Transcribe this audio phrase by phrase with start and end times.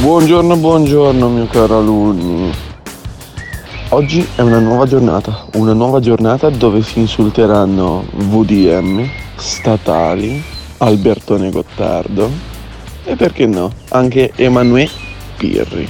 [0.00, 2.52] Buongiorno, buongiorno mio caro alunni.
[3.88, 10.40] Oggi è una nuova giornata, una nuova giornata dove si insulteranno VDM, statali,
[10.78, 12.30] Albertone Gottardo
[13.02, 14.88] e perché no, anche Emanuele
[15.36, 15.88] Pirri.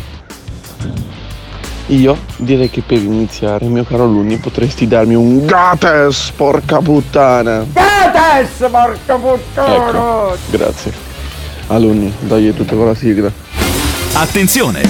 [1.88, 7.66] Io direi che per iniziare, mio caro alunni, potresti darmi un Gates, porca puttana!
[7.74, 9.74] Gates, porca puttana!
[9.74, 10.92] Ecco, grazie.
[11.66, 13.47] Alunni, dai tutto con la sigla.
[14.20, 14.82] Attenzione!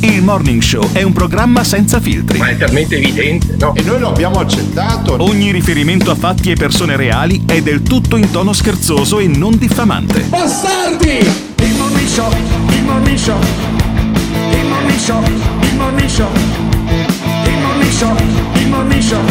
[0.00, 2.36] Il Morning Show è un programma senza filtri.
[2.36, 3.74] Ma è talmente evidente, no?
[3.74, 5.16] E noi lo abbiamo accettato.
[5.20, 9.56] Ogni riferimento a fatti e persone reali è del tutto in tono scherzoso e non
[9.56, 10.20] diffamante.
[10.20, 11.16] Bastardi!
[11.16, 12.30] Il Morning Show,
[12.68, 13.40] il Morning Show,
[14.50, 16.28] il Morning Show, il Morning Show,
[17.46, 18.14] il Morning Show,
[18.52, 19.24] il Morning Show,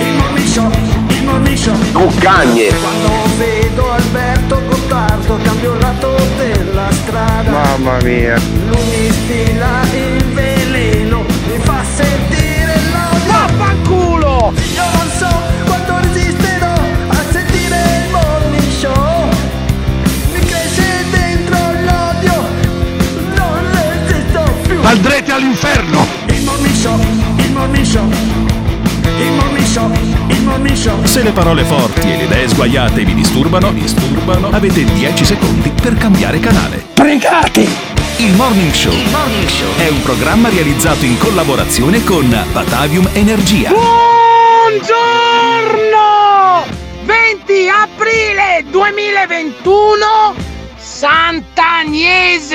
[0.00, 0.70] il Morning Show,
[1.10, 1.76] il Morning Show.
[1.92, 2.68] Cuccagne!
[2.68, 6.41] Quando vedo Alberto Gottardo cambio lato della
[7.06, 7.50] strada.
[7.50, 8.36] Mamma mia.
[8.68, 13.30] Lui mi stila il veleno, mi fa sentire l'odio.
[13.32, 14.52] Vaffanculo!
[14.74, 15.30] Io non so
[15.66, 16.72] quanto resisterò
[17.08, 19.28] a sentire il morning show.
[20.32, 22.34] Mi cresce dentro l'odio,
[23.36, 24.80] non resisto più.
[24.82, 26.06] Andrete all'inferno!
[26.26, 26.98] Il morning show,
[27.36, 30.21] il morning show, il morning show, il morning show.
[31.04, 35.94] Se le parole forti e le idee sguaiate vi disturbano, disturbano, avete 10 secondi per
[35.96, 36.84] cambiare canale.
[36.94, 37.60] Pregate!
[38.16, 38.92] Il Morning Show
[39.78, 43.70] è un programma realizzato in collaborazione con Batavium Energia.
[43.70, 44.90] Buongiorno!
[47.04, 50.34] 20 aprile 2021
[50.76, 52.48] Sant'Agnese!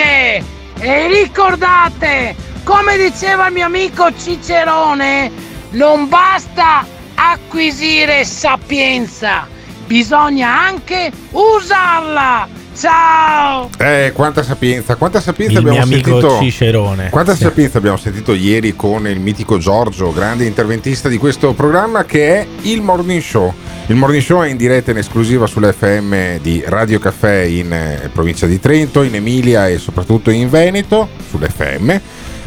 [0.78, 5.32] E ricordate, come diceva il mio amico Cicerone,
[5.72, 9.48] non basta acquisire sapienza,
[9.86, 12.66] bisogna anche usarla!
[12.78, 13.70] Ciao!
[13.80, 16.40] Eh, quanta sapienza, quanta sapienza Il mio abbiamo amico sentito.
[16.40, 17.10] Cicerone.
[17.10, 22.36] Quanta sapienza abbiamo sentito ieri con il mitico Giorgio, grande interventista di questo programma che
[22.36, 23.52] è il Morning Show.
[23.88, 28.46] Il Morning Show è in diretta in esclusiva sull'FM di Radio Caffè in eh, provincia
[28.46, 32.00] di Trento, in Emilia e soprattutto in Veneto, sull'FM.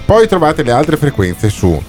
[0.04, 1.82] Poi trovate le altre frequenze su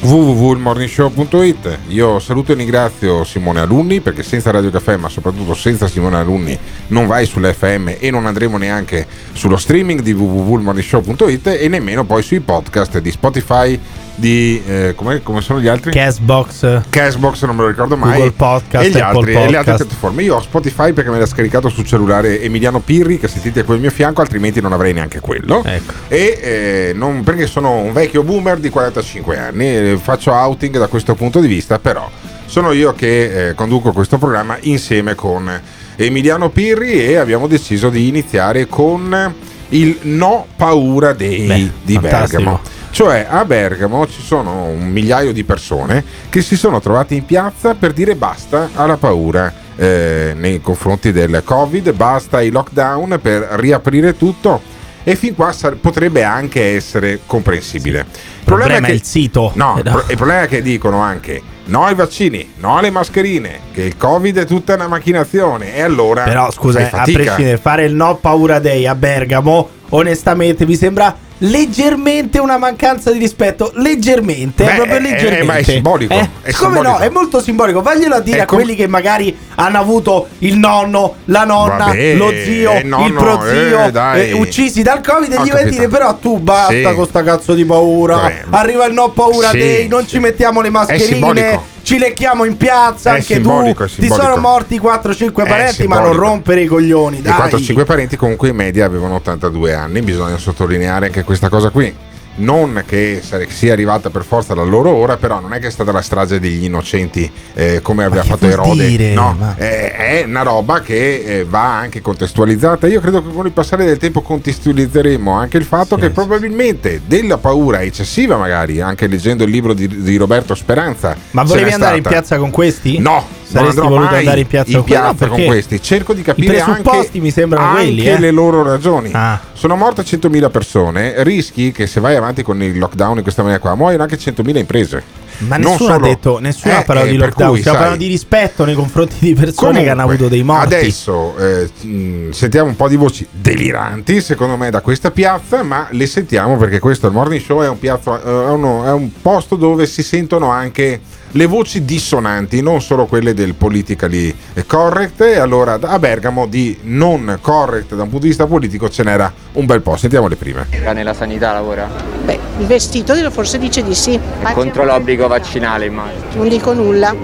[0.00, 6.16] www.morningshow.it Io saluto e ringrazio Simone Alunni perché senza Radio Caffè ma soprattutto senza Simone
[6.16, 6.58] Alunni
[6.88, 12.40] non vai sull'FM e non andremo neanche sullo streaming di www.morningshow.it e nemmeno poi sui
[12.40, 13.78] podcast di Spotify
[14.16, 15.92] di eh, come, come sono gli altri?
[15.92, 19.56] Castbox, Cashbox non me lo ricordo mai Google Podcast, e, gli altri, e le altre
[19.56, 19.76] Podcast.
[19.84, 23.74] piattaforme io ho Spotify perché me l'ha scaricato sul cellulare Emiliano Pirri che sentite qui
[23.74, 25.92] al mio fianco altrimenti non avrei neanche quello Ecco.
[26.08, 31.14] e eh, non- perché sono un vecchio boomer di 45 anni faccio outing da questo
[31.14, 32.10] punto di vista però
[32.46, 35.50] sono io che eh, conduco questo programma insieme con
[35.96, 39.34] Emiliano Pirri e abbiamo deciso di iniziare con
[39.70, 42.36] il no paura dei Beh, di fantastico.
[42.42, 42.60] Bergamo
[42.96, 47.74] cioè a Bergamo ci sono un migliaio di persone che si sono trovate in piazza
[47.74, 54.16] per dire basta alla paura eh, nei confronti del Covid, basta ai lockdown per riaprire
[54.16, 54.62] tutto
[55.04, 57.98] e fin qua sar- potrebbe anche essere comprensibile.
[57.98, 58.06] Il
[58.38, 59.52] Il problema è il sito.
[59.56, 62.90] No, Eh, il pro- il problema è che dicono anche no ai vaccini, no alle
[62.90, 67.84] mascherine, che il Covid è tutta una macchinazione e allora Però scusa, a prescindere, fare
[67.84, 73.70] il no paura day a Bergamo, onestamente mi sembra leggermente una mancanza di rispetto.
[73.74, 75.44] Leggermente, Beh, proprio eh, leggermente.
[75.44, 76.82] ma è simbolico, Eh, è come simbolico.
[76.82, 76.98] no?
[76.98, 77.82] È molto simbolico.
[77.82, 81.86] Vaglielo a dire È a com- quelli che magari hanno avuto il nonno, la nonna,
[81.86, 85.50] Vabbè, lo zio, eh, nonno, il prozio eh, eh, uccisi dal Covid e Ho gli
[85.50, 86.94] vai a dire però tu basta Sì.
[86.94, 88.16] con sta cazzo di paura.
[88.16, 88.44] Vabbè.
[88.50, 90.08] Arriva il no paura Sì, day, non sì.
[90.08, 91.74] ci mettiamo le mascherine.
[91.86, 93.72] Ci lecchiamo in piazza, È anche tu.
[93.86, 97.18] Ti sono morti 4-5 È parenti, ma non rompere i coglioni.
[97.18, 97.32] I Dai.
[97.32, 101.94] 4-5 parenti comunque in media avevano 82 anni, bisogna sottolineare anche questa cosa qui.
[102.38, 105.90] Non che sia arrivata per forza la loro ora, però non è che è stata
[105.92, 108.86] la strage degli innocenti eh, come aveva fatto Erode.
[108.86, 109.14] dire?
[109.14, 112.86] No, Ma- è, è una roba che eh, va anche contestualizzata.
[112.88, 116.12] Io credo che con il passare del tempo contestualizzeremo anche il fatto Sì, che sì.
[116.12, 121.16] probabilmente della paura eccessiva, magari anche leggendo il libro di, di Roberto Speranza.
[121.30, 122.16] Ma volevi andare in stata.
[122.16, 122.98] piazza con questi?
[122.98, 124.76] No, Saresti voluto andare in piazza in?
[124.78, 125.80] No, piazza con questi.
[125.80, 128.18] Cerco di capire anche, mi sembrano anche quelli, eh.
[128.18, 129.10] le loro ragioni.
[129.12, 129.40] Ah.
[129.52, 133.60] Sono morte 100.000 persone, rischi che se vai avanti con il lockdown in questa maniera
[133.62, 135.24] qua muoiono anche 100.000 imprese.
[135.38, 137.76] Ma Non nessuno solo- ha detto, nessuno Eh, ha parlato eh, di lockdown, cui, stiamo
[137.76, 140.74] sai- parlando di rispetto nei confronti di persone che hanno Comunque, avuto dei morti.
[140.74, 145.88] Adesso eh, mh, sentiamo un po' di voci deliranti, secondo me, da questa piazza, ma
[145.90, 149.10] le sentiamo perché questo il morning show, è un, piazza- eh, è uno- è un
[149.20, 151.00] posto dove si sentono anche
[151.32, 154.34] le voci dissonanti, non solo quelle del politically
[154.66, 155.20] correct.
[155.20, 159.32] E allora a Bergamo di non correct da un punto di vista politico ce n'era
[159.52, 159.96] un bel po'.
[159.96, 160.66] Sentiamo le prime.
[160.92, 161.88] Nella sanità lavora?
[162.24, 164.18] Beh, il vestito forse dice di sì.
[164.42, 166.34] È contro l'obbligo vaccinale immagino.
[166.34, 167.14] Non dico nulla.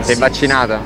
[0.00, 0.80] Sei vaccinata?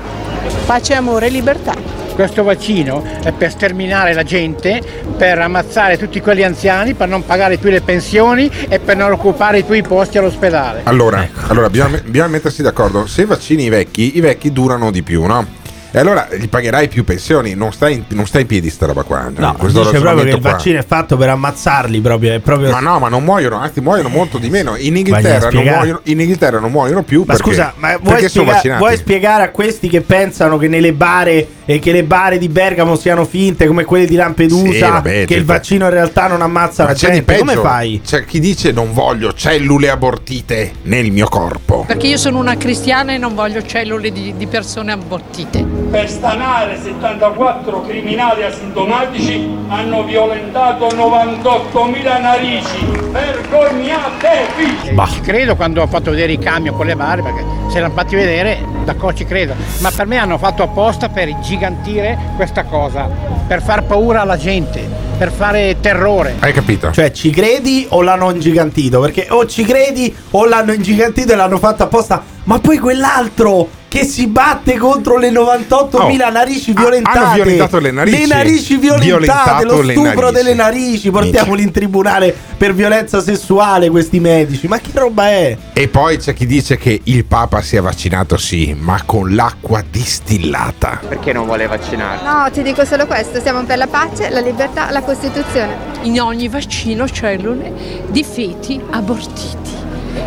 [0.67, 2.02] Pace, amore e libertà.
[2.15, 4.81] Questo vaccino è per sterminare la gente,
[5.17, 9.63] per ammazzare tutti quelli anziani, per non pagare più le pensioni e per non occupare
[9.63, 10.83] più i posti all'ospedale.
[10.85, 13.07] Allora, allora bisogna, bisogna mettersi d'accordo.
[13.07, 15.61] Se vaccini i vecchi, i vecchi durano di più, no?
[15.95, 19.03] E allora gli pagherai più pensioni, non stai in, non sta in piedi sta roba
[19.03, 19.31] qua.
[19.37, 20.53] No, questo dice proprio che il qua.
[20.53, 24.09] vaccino è fatto per ammazzarli proprio, è proprio Ma no, ma non muoiono, anzi muoiono
[24.09, 24.75] molto di meno.
[24.79, 28.53] In Inghilterra, non muoiono, in Inghilterra non muoiono più Ma perché, scusa, ma vuoi spiega-
[28.53, 28.81] vaccinati.
[28.81, 32.97] vuoi spiegare a questi che pensano che nelle bare e che le bare di Bergamo
[32.97, 36.85] siano finte come quelle di Lampedusa, Sì, vabbè, che il vaccino in realtà non ammazza
[36.85, 37.39] Ma la gente?
[37.39, 38.01] Come fai?
[38.05, 41.85] C'è chi dice non voglio cellule abortite nel mio corpo.
[41.87, 45.65] Perché io sono una cristiana e non voglio cellule di, di persone abortite.
[45.91, 52.87] Per stanare 74 criminali asintomatici hanno violentato 98.000 narici.
[53.11, 54.97] Vergognatevi!
[55.13, 58.15] Ci credo quando ho fatto vedere i camion con le barre, perché se l'hanno fatti
[58.15, 59.55] vedere, d'accordo ci credo.
[59.81, 63.09] Ma per me hanno fatto apposta per ingigantire questa cosa,
[63.47, 64.87] per far paura alla gente,
[65.19, 66.37] per fare terrore.
[66.39, 66.91] Hai capito?
[66.93, 69.01] Cioè, ci credi o l'hanno ingigantito?
[69.01, 72.23] Perché o ci credi o l'hanno ingigantito e l'hanno fatto apposta.
[72.45, 77.19] Ma poi quell'altro che si batte contro le 98.000 Oh, narici ha- violentate.
[77.19, 78.19] hanno violentato le narici.
[78.21, 80.33] Le narici violentate, lo stupro narici.
[80.33, 81.11] delle narici.
[81.11, 84.67] Portiamoli in tribunale per violenza sessuale questi medici.
[84.67, 85.55] Ma che roba è?
[85.75, 89.85] E poi c'è chi dice che il Papa si è vaccinato, sì, ma con l'acqua
[89.87, 90.99] distillata.
[91.07, 92.21] Perché non vuole vaccinare?
[92.25, 95.77] No, ti dico solo questo, siamo per la pace, la libertà, la Costituzione.
[96.05, 97.71] In ogni vaccino cellule
[98.09, 99.71] di feti abortiti.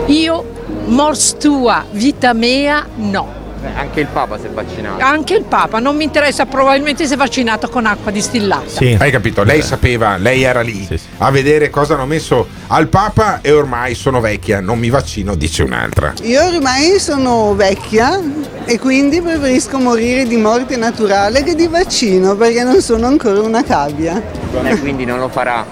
[0.05, 0.45] Io,
[0.85, 3.41] mors tua, vita mea, no.
[3.65, 5.03] Beh, anche il Papa si è vaccinato.
[5.03, 8.63] Anche il Papa non mi interessa, probabilmente si è vaccinato con acqua distillata.
[8.97, 9.43] Hai capito?
[9.43, 14.19] Lei sapeva, lei era lì a vedere cosa hanno messo al Papa e ormai sono
[14.19, 16.13] vecchia, non mi vaccino, dice un'altra.
[16.21, 18.21] Io ormai sono vecchia
[18.65, 23.63] e quindi preferisco morire di morte naturale che di vaccino perché non sono ancora una
[23.63, 24.21] cavia.
[24.63, 25.65] E quindi non lo farà.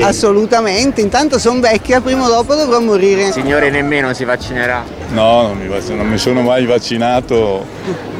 [0.00, 3.26] Assolutamente, intanto sono vecchia, prima o dopo dovrò morire.
[3.26, 4.99] Il signore nemmeno si vaccinerà.
[5.12, 7.66] No, non mi, vac- non mi sono mai vaccinato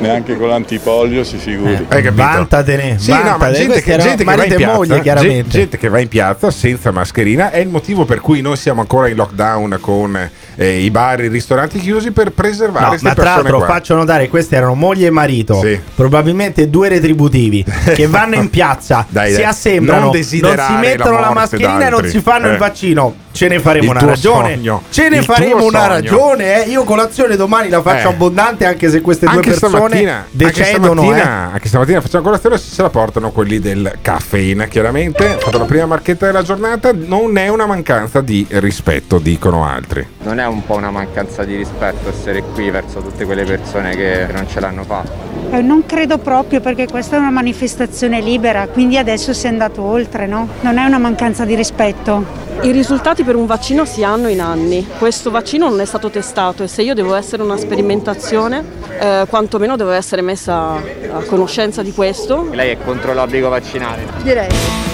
[0.00, 1.74] neanche con l'antipolio, si figuri.
[1.88, 2.14] Hai capito?
[2.14, 3.58] Vantatene, Sì, no, ma vantatene.
[3.58, 5.34] gente che, gente che va marito in e piazza, moglie, chiaramente.
[5.36, 8.80] gente, gente che va in piazza senza mascherina è il motivo per cui noi siamo
[8.80, 13.06] ancora in lockdown con eh, i bar e i ristoranti chiusi per preservare No, queste
[13.06, 13.74] ma tra persone l'altro qua.
[13.74, 15.78] faccio notare che questi erano moglie e marito, Sì.
[15.94, 17.64] probabilmente due retributivi,
[17.94, 21.26] che vanno in piazza, Dai, si dai, assembrano, non non, desiderare si mettono la la,
[21.26, 22.10] morte mascherina e non d'altri.
[22.10, 22.50] si fanno Eh.
[22.50, 23.14] il vaccino.
[23.32, 24.54] Ce ne faremo Il una ragione.
[24.54, 24.82] sogno.
[24.90, 25.92] Ce ne Il faremo una sogno.
[25.92, 26.64] ragione.
[26.64, 26.68] eh.
[26.70, 28.12] Io colazione domani la faccio Eh.
[28.12, 31.02] abbondante anche se queste due Anche persone stamattina, anche decidono.
[31.02, 31.16] stamattina,
[31.48, 31.52] eh.
[31.52, 35.86] anche stamattina facciamo colazione se se la portano quelli del caffeine chiaramente fatto la prima
[35.86, 40.74] marchetta della giornata non è una mancanza di rispetto dicono altri Non è un po'
[40.76, 45.28] una mancanza di rispetto essere qui verso tutte quelle persone che non ce l'hanno fatta?
[45.52, 49.82] Eh, Non credo proprio perché questa è una manifestazione libera, quindi adesso si è andato
[49.82, 50.48] oltre, no?
[50.60, 52.24] Non è una mancanza di rispetto.
[52.62, 54.86] I risultati per un vaccino si hanno in anni.
[54.98, 58.64] Questo vaccino non è stato testato e se io devo essere una sperimentazione,
[58.98, 62.48] eh, quantomeno devo essere messa a conoscenza di questo.
[62.52, 64.06] Lei è contro l'obbligo vaccinale?
[64.22, 64.48] Direi.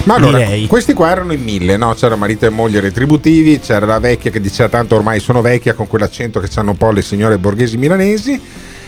[0.04, 0.66] ma allora Direi.
[0.66, 1.94] questi qua erano in mille no?
[1.94, 5.88] c'era marito e moglie retributivi c'era la vecchia che diceva tanto ormai sono vecchia con
[5.88, 8.40] quell'accento che hanno un po' le signore borghesi milanesi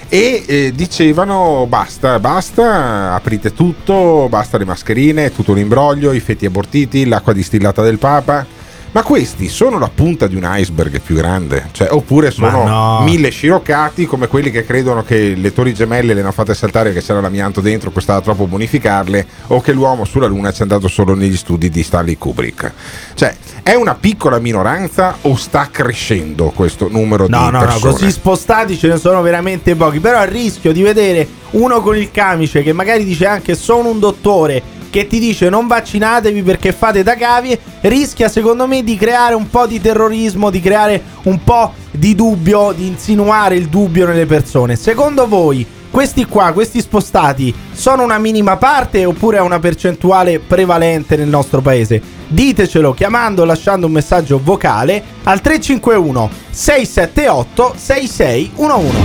[0.08, 6.46] e eh, dicevano basta, basta, aprite tutto, basta le mascherine, tutto un imbroglio, i feti
[6.46, 8.56] abortiti, l'acqua distillata del Papa.
[8.90, 13.00] Ma questi sono la punta di un iceberg più grande, cioè, oppure sono no.
[13.02, 17.02] mille sciroccati come quelli che credono che le torri gemelle le hanno fatte saltare che
[17.02, 21.14] c'era l'amianto dentro, costava troppo bonificarle, o che l'uomo sulla Luna ci è andato solo
[21.14, 22.72] negli studi di Stanley Kubrick.
[23.14, 27.92] Cioè, è una piccola minoranza o sta crescendo questo numero No, di no, no, persone?
[27.92, 30.00] così spostati ce ne sono veramente pochi.
[30.00, 33.98] Però il rischio di vedere uno con il camice che magari dice anche sono un
[33.98, 39.34] dottore che ti dice non vaccinatevi perché fate da cavie, rischia secondo me di creare
[39.34, 44.26] un po' di terrorismo, di creare un po' di dubbio, di insinuare il dubbio nelle
[44.26, 44.76] persone.
[44.76, 51.16] Secondo voi questi qua, questi spostati, sono una minima parte oppure è una percentuale prevalente
[51.16, 52.00] nel nostro paese?
[52.28, 58.96] Ditecelo chiamando o lasciando un messaggio vocale al 351 678 6611.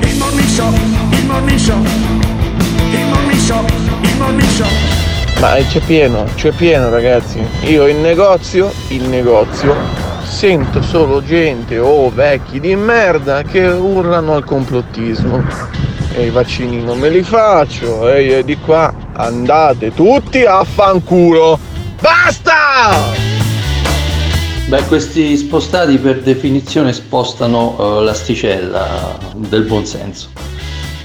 [0.00, 1.82] Il morning show, il morning show,
[2.90, 3.87] il morning show.
[5.40, 7.40] Ma c'è pieno, c'è pieno ragazzi.
[7.62, 9.74] Io in negozio, in negozio,
[10.24, 15.42] sento solo gente o vecchi di merda che urlano al complottismo.
[16.14, 21.58] E i vaccini non me li faccio, e io di qua andate tutti a fanculo.
[22.00, 23.26] Basta!
[24.66, 30.28] Beh, questi spostati per definizione spostano eh, l'asticella del buonsenso.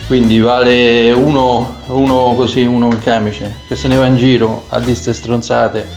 [0.07, 4.79] Quindi vale uno, uno così, uno in camice, che se ne va in giro a
[4.79, 5.87] di ste stronzate,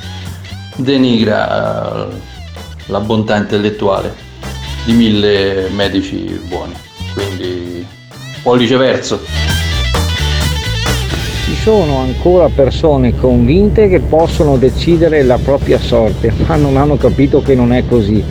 [0.76, 2.08] denigra
[2.86, 4.14] la bontà intellettuale
[4.84, 6.72] di mille medici buoni.
[7.12, 7.84] Quindi
[8.42, 9.20] pollice verso.
[11.44, 17.42] Ci sono ancora persone convinte che possono decidere la propria sorte, ma non hanno capito
[17.42, 18.22] che non è così.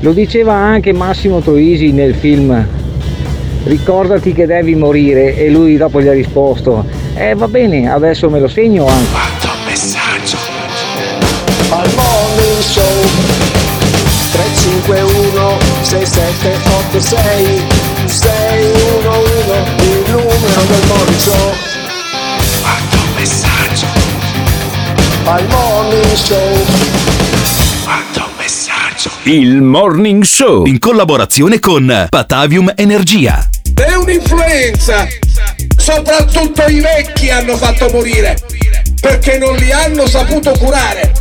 [0.00, 2.66] Lo diceva anche Massimo Troisi nel film
[3.66, 6.84] Ricordati che devi morire e lui dopo gli ha risposto
[7.16, 9.10] Eh va bene, adesso me lo segno anche.
[9.66, 10.36] messaggio.
[11.70, 12.84] Al morning show
[14.30, 17.62] 351 6786
[18.04, 21.52] 611 il numero del morning show
[22.62, 23.86] Quanto messaggio.
[25.24, 26.64] Al morning show
[27.82, 29.10] Quanto messaggio.
[29.24, 33.44] Il Morning Show in collaborazione con Patavium Energia.
[33.76, 35.06] È un'influenza.
[35.76, 38.36] Soprattutto i vecchi hanno fatto morire
[38.98, 41.12] perché non li hanno saputo curare.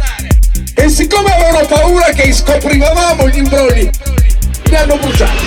[0.73, 3.89] E siccome avevano paura che scoprivamo gli imbrogli,
[4.63, 5.45] li hanno bruciati.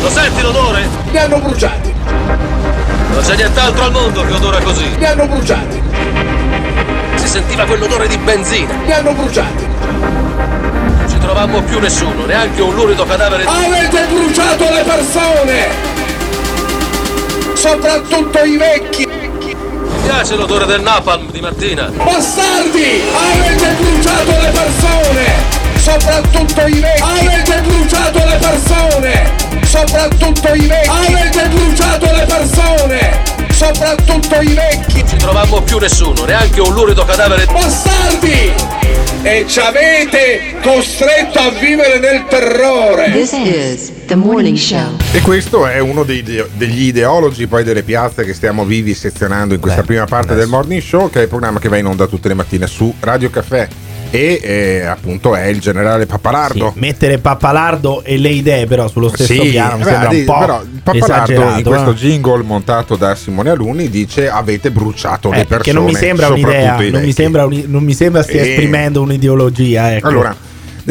[0.00, 0.88] Lo senti l'odore?
[1.10, 1.92] Li hanno bruciati.
[3.10, 4.96] Non c'è nient'altro al mondo che odora così.
[4.96, 5.82] Li hanno bruciati.
[7.16, 8.74] Si sentiva quell'odore di benzina.
[8.84, 9.69] Li hanno bruciati.
[11.30, 13.44] Trovammo più nessuno, neanche un lurido cadavere.
[13.44, 15.68] Avete bruciato le persone!
[17.54, 19.06] Soprattutto i vecchi!
[19.06, 21.84] Mi piace l'odore del napalm di mattina.
[21.84, 23.02] Bastardi!
[23.14, 25.32] Avete bruciato le persone!
[25.76, 27.00] Soprattutto i vecchi!
[27.00, 29.32] Avete bruciato le persone!
[29.62, 30.88] Soprattutto i vecchi!
[30.88, 33.22] Avete bruciato le persone!
[33.52, 34.98] Soprattutto i vecchi!
[34.98, 37.52] Non ci trovammo più nessuno, neanche un lurido cadavere di...
[37.52, 38.79] Bastardi!
[39.22, 43.10] E ci avete costretto a vivere nel terrore!
[43.12, 44.96] This is the morning show.
[45.12, 49.60] E questo è uno dei- degli ideologi poi delle piazze che stiamo vivi sezionando in
[49.60, 52.28] questa prima parte del Morning Show, che è il programma che va in onda tutte
[52.28, 53.68] le mattine su Radio Caffè.
[54.12, 56.72] E eh, appunto è il generale Pappalardo.
[56.76, 60.38] Mettere Pappalardo e le idee però sullo stesso piano mi beh, sembra un di- po'
[60.38, 61.94] però Pappalardo in questo eh.
[61.94, 65.56] jingle montato da Simone Alunni dice avete bruciato le Eh, persone.
[65.56, 68.48] perché non mi sembra un'idea, non mi vecchi." sembra, un- non mi sembra stia E-
[68.50, 69.94] esprimendo un'ideologia.
[69.94, 70.08] Ecco.
[70.08, 70.34] Allora,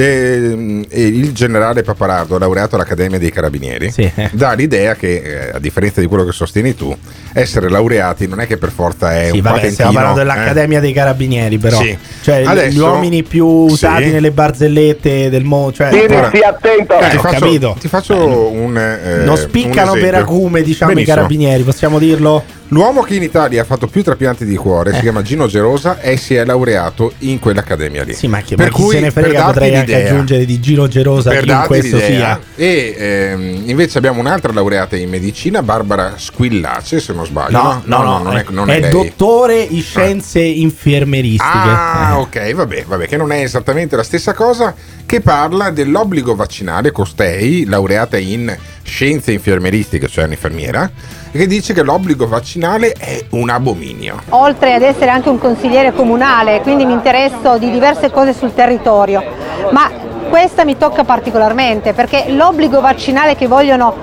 [0.01, 3.93] eh, il generale Papalardo, laureato all'Accademia dei Carabinieri,
[4.31, 6.95] dà l'idea che, eh, a differenza di quello che sostieni tu,
[7.33, 9.71] essere laureati non è che per forza è Sì, un vabbè, patentino.
[9.73, 10.23] stiamo parlando eh.
[10.23, 11.77] dell'Accademia dei Carabinieri, però.
[11.81, 11.97] Sì.
[12.21, 14.11] Cioè, gli- Adesso- gli uomini più usati Sì.
[14.11, 15.73] nelle barzellette del mondo.
[15.73, 16.99] Cioè, Ora, attento.
[16.99, 17.75] eh, ti ho faccio, capito.
[17.79, 18.77] ti faccio un.
[18.77, 21.13] eh, non un spiccano per acume, diciamo, Benissimo.
[21.13, 22.43] i carabinieri, possiamo dirlo?
[22.71, 24.95] L'uomo che in Italia ha fatto più trapianti di cuore Eh.
[24.95, 28.13] si chiama Gino Gerosa e si è laureato in quell'accademia lì.
[28.13, 30.87] Sì, ma, che, Per ma chi cui, se ne frega potrei anche aggiungere di Gino
[30.87, 32.09] Gerosa per chi in questo l'idea.
[32.09, 32.39] sia.
[32.55, 37.57] E ehm, invece abbiamo un'altra laureata in medicina, Barbara Squillace, se non sbaglio.
[37.59, 41.51] No, no, no, non è, non è, è dottore in scienze infermeristiche.
[41.51, 42.19] Ah, Eh.
[42.19, 44.75] ok, vabbè, vabbè, che non è esattamente la stessa cosa,
[45.07, 48.55] che parla dell'obbligo vaccinale, costei, laureata in
[48.89, 50.91] scienze infermeristiche, cioè un'infermiera,
[51.31, 54.21] che dice che l'obbligo vaccinale è un abominio.
[54.29, 59.23] oltre ad essere anche un consigliere comunale, quindi mi interesso di diverse cose sul territorio,
[59.71, 59.89] ma
[60.29, 63.95] questa mi tocca particolarmente perché l'obbligo vaccinale che vogliono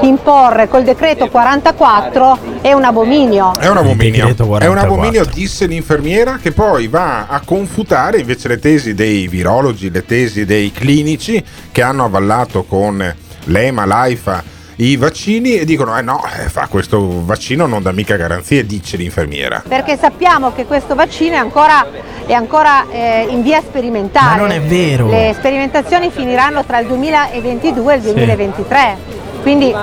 [0.00, 3.56] imporre col decreto 44 è un abominio.
[3.58, 4.26] È un abominio.
[4.26, 4.80] È un 44.
[4.80, 10.44] abominio, disse l'infermiera, che poi va a confutare invece le tesi dei virologi, le tesi
[10.44, 14.42] dei clinici che hanno avallato con l'EMA, l'AIFA,
[14.76, 18.96] i vaccini e dicono: Eh no, eh, fa questo vaccino non dà mica garanzie, dice
[18.96, 19.62] l'infermiera.
[19.66, 21.86] Perché sappiamo che questo vaccino è ancora,
[22.26, 24.40] è ancora, eh, in via sperimentale.
[24.40, 25.08] Ma non è vero.
[25.08, 28.96] Le sperimentazioni finiranno tra il 2022 e il 2023.
[29.42, 29.74] Quindi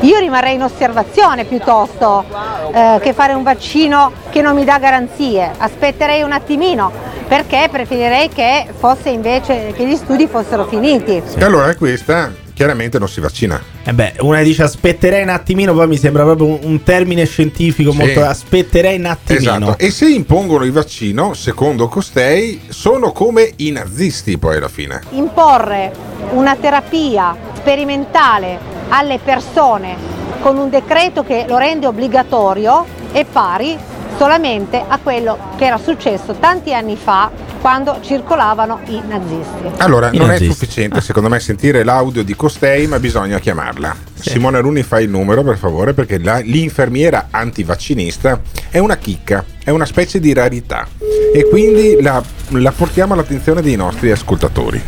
[0.00, 2.24] io rimarrei in osservazione piuttosto
[2.72, 5.50] eh, che fare un vaccino che non mi dà garanzie.
[5.56, 6.90] Aspetterei un attimino
[7.28, 11.22] perché preferirei che fosse invece che gli studi fossero finiti.
[11.36, 13.62] E allora questa chiaramente non si vaccina.
[13.84, 17.92] Eh beh, una dice aspetterei un attimino, poi mi sembra proprio un, un termine scientifico
[17.92, 17.98] Sì.
[17.98, 19.56] molto aspetterei un attimino.
[19.56, 19.78] Esatto.
[19.78, 25.02] E se impongono il vaccino, secondo costei, sono come i nazisti poi alla fine.
[25.10, 25.92] Imporre
[26.32, 28.58] una terapia sperimentale
[28.88, 29.94] alle persone
[30.40, 33.76] con un decreto che lo rende obbligatorio è pari
[34.16, 39.68] solamente a quello che era successo tanti anni fa quando circolavano i nazisti.
[39.78, 40.52] Allora, I non è nazisti.
[40.52, 43.94] sufficiente secondo me sentire l'audio di Costei, ma bisogna chiamarla.
[44.14, 49.70] Simone Aluni fa il numero per favore, perché la- l'infermiera antivaccinista è una chicca, è
[49.70, 50.86] una specie di rarità.
[51.34, 54.80] E quindi la, la portiamo all'attenzione dei nostri ascoltatori.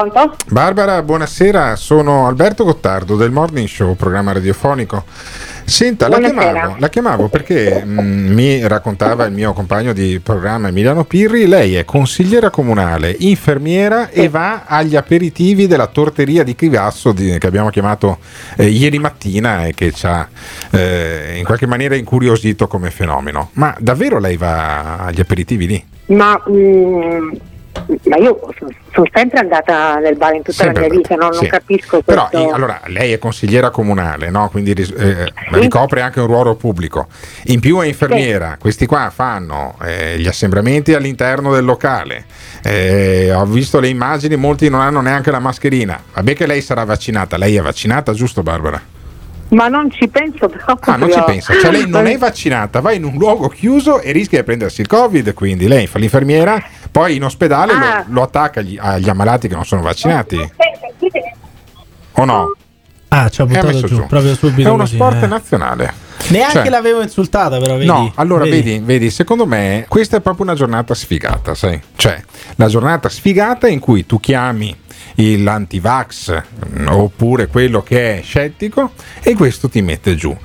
[0.00, 0.34] Pronto?
[0.48, 5.04] Barbara, buonasera, sono Alberto Gottardo del Morning Show, programma radiofonico.
[5.64, 11.04] Senta, la chiamavo, la chiamavo perché mm, mi raccontava il mio compagno di programma Emiliano
[11.04, 17.36] Pirri, lei è consigliera comunale, infermiera e va agli aperitivi della torteria di Chivasso di-
[17.38, 18.20] che abbiamo chiamato
[18.56, 20.26] eh, ieri mattina e che ci ha
[20.70, 23.50] eh, in qualche maniera incuriosito come fenomeno.
[23.52, 25.84] Ma davvero lei va agli aperitivi lì?
[26.06, 27.30] Ma, mm,
[28.04, 31.28] ma io sono, sempre andata nel bar in tutta Sempre la mia vita, no?
[31.28, 31.46] non sì.
[31.46, 32.48] capisco Però questo.
[32.48, 34.48] eh, allora lei è consigliera comunale, no?
[34.50, 37.06] quindi eh, ricopre anche un ruolo pubblico.
[37.44, 42.24] In più è infermiera, questi qua fanno eh, gli assembramenti all'interno del locale.
[42.62, 46.00] Eh, ho visto le immagini, molti non hanno neanche la mascherina.
[46.14, 48.98] Vabbè che lei sarà vaccinata, lei è vaccinata, giusto Barbara?
[49.50, 50.94] Ma non ci penso proprio.
[50.94, 54.12] Ah, non ci pensa, cioè lei non è vaccinata, va in un luogo chiuso e
[54.12, 58.04] rischia di prendersi il Covid, quindi lei fa l'infermiera, poi in ospedale lo- Ah.
[58.08, 60.52] lo, attacca agli, agli ammalati che non sono vaccinati.
[62.12, 62.54] O no?
[63.08, 64.06] Ah, ci ha buttato messo giù, giù.
[64.06, 65.26] proprio subito È uno così, sport eh.
[65.26, 65.92] nazionale.
[66.28, 67.86] Neanche Cioè- l'avevo insultata, però vedi.
[67.86, 68.78] No, allora vedi.
[68.78, 71.80] vedi, secondo me questa è proprio una giornata sfigata, sai?
[71.96, 72.22] Cioè,
[72.56, 74.78] la giornata sfigata in cui tu chiami
[75.38, 76.42] l'antivax
[76.86, 80.36] oppure quello che è scettico e questo ti mette giù.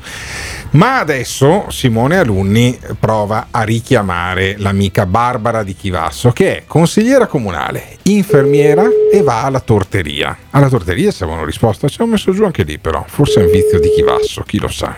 [0.72, 7.98] Ma adesso Simone Alunni prova a richiamare l'amica Barbara di Chivasso, che è consigliera comunale,
[8.04, 10.36] infermiera e va alla torteria.
[10.50, 13.52] Alla torteria ci avevano risposto, ci hanno messo giù anche lì però, forse è un
[13.52, 14.94] vizio di Chivasso, chi lo sa.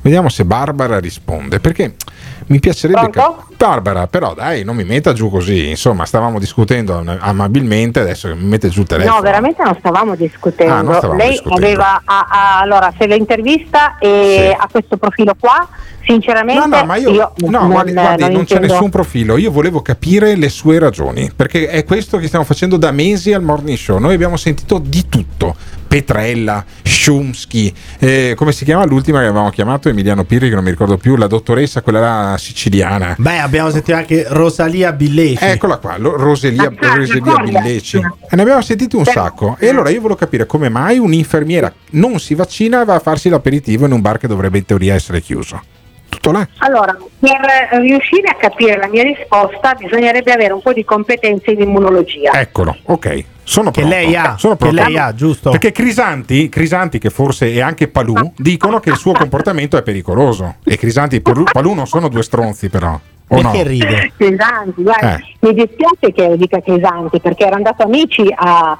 [0.00, 1.94] Vediamo se Barbara risponde, perché
[2.50, 3.10] mi piacerebbe...
[3.10, 8.44] cap- Barbara, però dai, non mi metta giù così, insomma, stavamo discutendo amabilmente, adesso mi
[8.44, 9.16] mette giù il telefono.
[9.16, 10.72] No, veramente non stavamo discutendo.
[10.72, 11.66] Ah, non stavamo Lei discutendo.
[11.66, 15.68] aveva a- a- allora se l'intervista e a questo profilo qua,
[16.06, 19.36] sinceramente No, no, ma io, no, non, guardi, guardi, non, c'è intendo- nessun profilo.
[19.36, 23.42] Io volevo capire le sue ragioni, perché è questo che stiamo facendo da mesi al
[23.42, 23.98] morning show.
[23.98, 25.54] Noi abbiamo sentito di tutto.
[25.90, 29.88] Petrella, Schumsky, eh, come si chiama l'ultima che avevamo chiamato?
[29.88, 33.16] Emiliano Pirri, che non mi ricordo più, la dottoressa, quella là siciliana.
[33.18, 35.42] Beh, abbiamo sentito anche Rosalia Billeci.
[35.44, 37.96] Eccola qua, lo- Roselia, Roselia Billeci.
[37.96, 39.56] E ne abbiamo sentiti un sacco.
[39.58, 43.28] E allora io volevo capire come mai un'infermiera non si vaccina e va a farsi
[43.28, 45.60] l'aperitivo in un bar che dovrebbe in teoria essere chiuso.
[46.08, 46.46] Tutto là.
[46.58, 51.62] Allora, per riuscire a capire la mia risposta bisognerebbe avere un po' di competenze in
[51.62, 52.30] immunologia.
[52.38, 53.24] Eccolo, ok.
[53.50, 55.50] Sono Che lei ha, Sono che lei ha, giusto?
[55.50, 60.54] Perché Crisanti, Crisanti, che forse è anche Palù, dicono che il suo comportamento è pericoloso.
[60.62, 62.96] E Crisanti e Palù, non sono due stronzi, però.
[63.32, 63.52] O no?
[63.62, 64.12] ride?
[64.16, 65.22] Chesanti, guarda, Eh.
[65.40, 68.70] mi dispiace che dica Chesanti perché era andato amici a,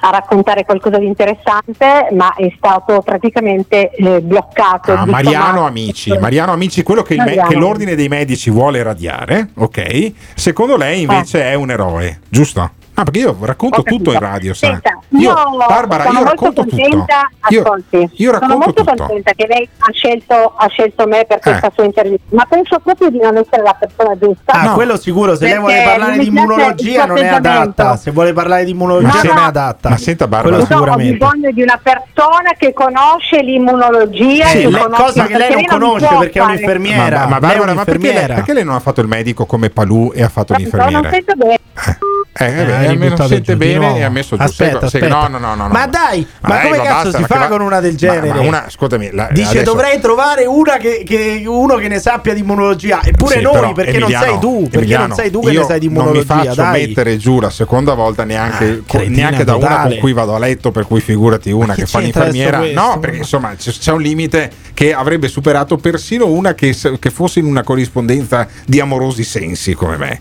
[0.00, 4.92] a raccontare qualcosa di interessante, ma è stato praticamente eh, bloccato.
[4.92, 5.66] Ah, Mariano.
[5.66, 10.12] Amici, Mariano Amici, quello che, il me- che l'ordine dei medici vuole radiare, ok?
[10.34, 11.50] Secondo lei invece Eh.
[11.50, 12.70] è un eroe, giusto?
[12.96, 14.68] Ah, perché io racconto tutto in radio, sa?
[14.68, 15.34] Senta, io,
[15.66, 16.76] Barbara, sono io molto racconto tutto.
[16.80, 18.94] contenta, Io- ascolti, io sono racconto molto tutto.
[18.94, 21.72] contenta che lei ha scelto, ha scelto me per questa Eh.
[21.74, 24.52] sua intervista, ma penso proprio di non essere la persona giusta.
[24.52, 27.96] Ah, quello sicuro, se lei vuole Perché parlare di immunologia non è adatta.
[27.96, 29.40] Se vuole parlare di immunologia No, non no.
[29.40, 29.88] è adatta.
[29.88, 31.12] Ma senta Barbara, Quello Io ho sicuramente.
[31.18, 35.56] bisogno di una persona che conosce l'immunologia, Sì, che lei- conosce- cosa che lei non
[35.62, 37.18] perché conosce può perché è un'infermiera.
[37.18, 40.22] Ma, ma Barbara, ma perché lei, perché non ha fatto il medico come Palù e
[40.22, 41.58] ha fatto No, non sento bene.
[42.36, 44.42] Eh, eh, Hai almeno sente bene e ha messo giù.
[44.42, 45.28] Aspetta, sai- aspetta.
[45.28, 45.68] No, no, no, no.
[45.68, 47.96] Ma dai, ma dai, come ma cazzo basta, si ma fa con una del Ma-
[47.98, 48.28] genere?
[48.32, 52.34] Ma, una, ascoltami, la- Dice adesso- dovrei trovare una che, che- uno che ne sappia
[52.34, 53.00] di immunologia.
[53.02, 54.62] Eppure Sì, noi, però, perché Emiliano, non sei tu?
[54.62, 56.34] Perché Emiliano, non sei tu che ne sai di Non mi immunologia?
[56.44, 56.86] faccio dai.
[56.86, 60.38] mettere giù la seconda volta neanche, co- cretina neanche da una con cui vado a
[60.38, 62.62] letto, per cui figurati una che che fa l'infermiera.
[62.72, 67.44] No, perché insomma c'è un limite che avrebbe superato persino una che, che fosse in
[67.46, 70.20] una corrispondenza di amorosi sensi come me.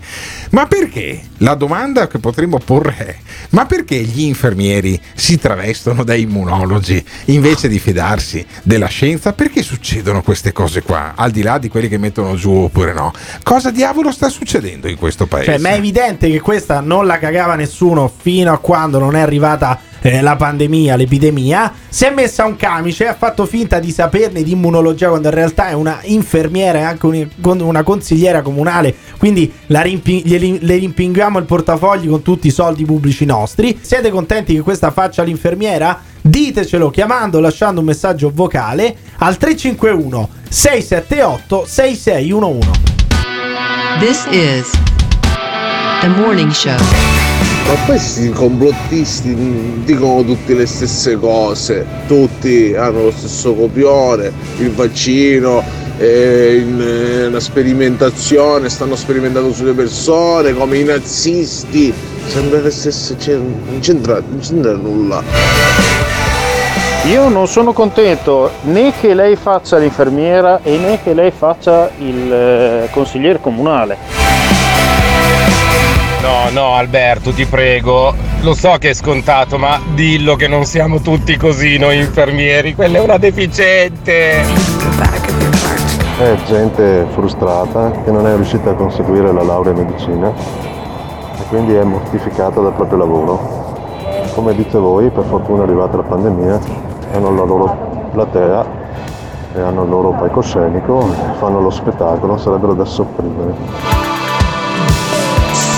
[0.51, 3.15] Ma perché la domanda che potremmo porre è:
[3.49, 9.33] ma perché gli infermieri si travestono da immunologi invece di fidarsi della scienza?
[9.33, 11.13] Perché succedono queste cose qua?
[11.15, 13.11] Al di là di quelli che mettono giù oppure no.
[13.43, 15.51] Cosa diavolo sta succedendo in questo paese?
[15.51, 19.19] Cioè, ma è evidente che questa non la cagava nessuno fino a quando non è
[19.19, 21.71] arrivata eh, la pandemia, l'epidemia.
[21.87, 25.69] Si è messa un camice, ha fatto finta di saperne di immunologia quando in realtà
[25.69, 27.27] è una infermiera e anche un-
[27.61, 28.93] una consigliera comunale.
[29.17, 33.79] Quindi rimpi- glieli- le rimpinguiamo il portafogli con tutti i soldi pubblici nostri.
[33.81, 36.01] Siete contenti che questa faccia l'infermiera?
[36.21, 42.69] Ditecelo chiamando lasciando un messaggio vocale al 351 678 6611.
[43.99, 44.69] This is
[46.01, 46.75] the morning show.
[47.67, 49.35] Ma questi complottisti
[49.83, 55.63] dicono tutte le stesse cose, tutti hanno lo stesso copione, il vaccino,
[55.97, 61.93] in, eh, una sperimentazione, stanno sperimentando sulle persone come i nazisti,
[62.27, 65.23] sempre le stesse, cioè, non c'entra, non c'entra nulla.
[67.05, 72.31] Io non sono contento né che lei faccia l'infermiera e né che lei faccia il
[72.31, 74.22] eh, consigliere comunale.
[76.23, 78.15] No, no, Alberto, ti prego.
[78.43, 82.75] Lo so che è scontato, ma dillo che non siamo tutti così noi infermieri.
[82.75, 84.39] Quella è una deficiente.
[86.17, 91.73] È gente frustrata che non è riuscita a conseguire la laurea in medicina e quindi
[91.73, 94.31] è mortificata dal proprio lavoro.
[94.33, 96.59] Come dite voi, per fortuna è arrivata la pandemia,
[97.15, 98.65] hanno la loro platea
[99.55, 101.05] e hanno il loro palcoscenico,
[101.37, 104.12] fanno lo spettacolo, sarebbero da sopprimere.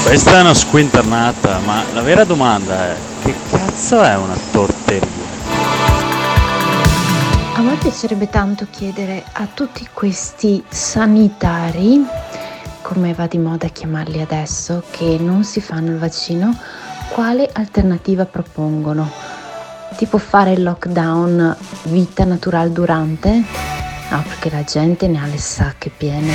[0.06, 5.10] Questa è una squinternata, ma la vera domanda è che cazzo è una torteria?
[7.56, 12.06] A me piacerebbe tanto chiedere a tutti questi sanitari,
[12.84, 16.56] come va di moda chiamarli adesso, che non si fanno il vaccino,
[17.10, 19.12] quale alternativa propongono?
[19.98, 23.44] Tipo fare il lockdown vita naturale durante?
[24.10, 26.32] No, perché la gente ne ha le sacche piene.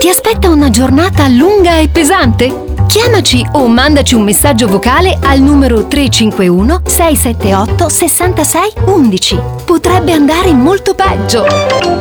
[0.00, 2.71] Ti aspetta una giornata lunga e pesante?
[2.92, 9.40] Chiamaci o mandaci un messaggio vocale al numero 351 678 66 11.
[9.64, 11.46] Potrebbe andare molto peggio.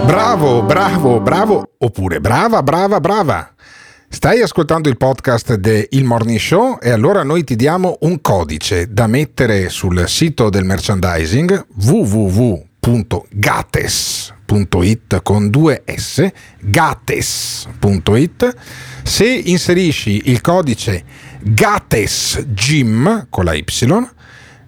[0.03, 3.53] Bravo, bravo, bravo, oppure brava, brava, brava.
[4.09, 9.07] Stai ascoltando il podcast del Morning Show e allora noi ti diamo un codice da
[9.07, 12.59] mettere sul sito del merchandising www.gates.it
[15.23, 18.55] con due S, gates.it.
[19.03, 21.03] Se inserisci il codice
[21.41, 23.63] GATESGYM con la Y,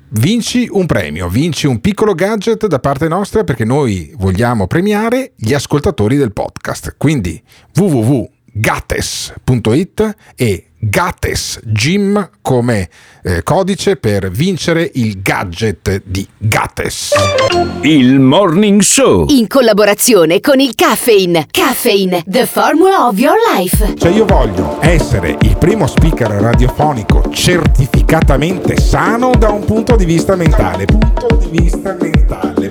[0.09, 5.53] vinci un premio, vinci un piccolo gadget da parte nostra perché noi vogliamo premiare gli
[5.53, 6.95] ascoltatori del podcast.
[6.97, 7.41] Quindi
[7.75, 8.33] www.gates.it
[10.35, 12.89] e Gates Gym come
[13.23, 17.11] eh, codice per vincere il gadget di Gates.
[17.81, 19.27] Il Morning Show.
[19.29, 21.47] In collaborazione con il Caffeine.
[21.49, 23.93] Caffeine, the formula of your life.
[23.97, 30.35] Cioè io voglio essere il primo speaker radiofonico certificatamente sano da un punto di vista
[30.35, 30.83] mentale.
[30.83, 32.67] Punto di vista mentale.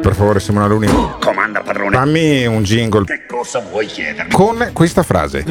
[0.00, 0.86] Per favore Simona Luni.
[1.20, 1.94] Comanda padrone.
[1.94, 4.32] Fammi un jingle Che cosa vuoi chiedermi?
[4.32, 5.44] con questa frase.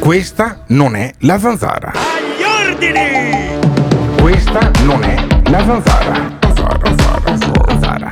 [0.00, 1.92] Questa non è la zanzara.
[1.92, 3.58] Agli ordini!
[4.20, 5.14] Questa non è
[5.50, 6.38] la zanzara.
[6.54, 7.36] Zara, zara,
[7.68, 8.08] zanzara.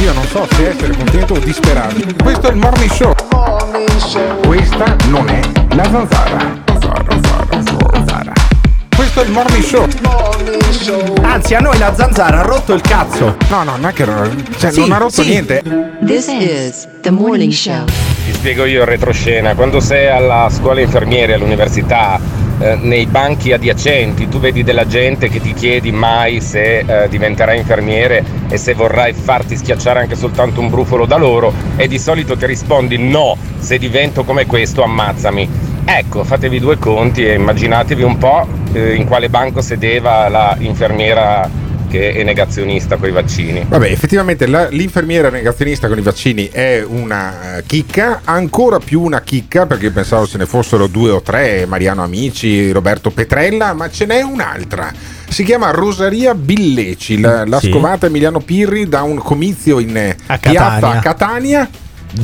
[0.00, 1.94] Io non so se essere contento o disperato.
[2.22, 3.14] Questo è il morning show.
[4.46, 5.40] Questa non è
[5.74, 6.62] la zanzara.
[6.80, 7.62] Zara, zara,
[7.92, 8.32] zanzara.
[8.96, 9.86] Questo è il morning show.
[11.22, 13.36] Anzi, a noi la zanzara ha rotto il cazzo.
[13.50, 14.04] No, no, non è che
[14.58, 15.28] cioè, Sì, non ha rotto sì.
[15.28, 15.62] niente.
[16.04, 17.84] This is the morning show.
[18.48, 19.54] Spiego io il retroscena.
[19.54, 22.18] Quando sei alla scuola infermiere all'università,
[22.58, 27.58] eh, nei banchi adiacenti, tu vedi della gente che ti chiedi mai se eh, diventerai
[27.58, 32.38] infermiere e se vorrai farti schiacciare anche soltanto un brufolo da loro e di solito
[32.38, 35.46] ti rispondi no, se divento come questo ammazzami.
[35.84, 41.46] Ecco, fatevi due conti e immaginatevi un po' eh, in quale banco sedeva la infermiera
[41.88, 43.64] che è negazionista con i vaccini.
[43.68, 49.20] Vabbè, effettivamente la- l'infermiera negazionista con i vaccini è una eh, chicca, ancora più una
[49.22, 53.90] chicca perché io pensavo se ne fossero due o tre, Mariano Amici, Roberto Petrella, ma
[53.90, 54.92] ce n'è un'altra.
[55.28, 57.70] Si chiama Rosaria Billeci, la, la Sì.
[57.70, 61.68] scovata Emiliano Pirri da un comizio in eh, piazza a Catania.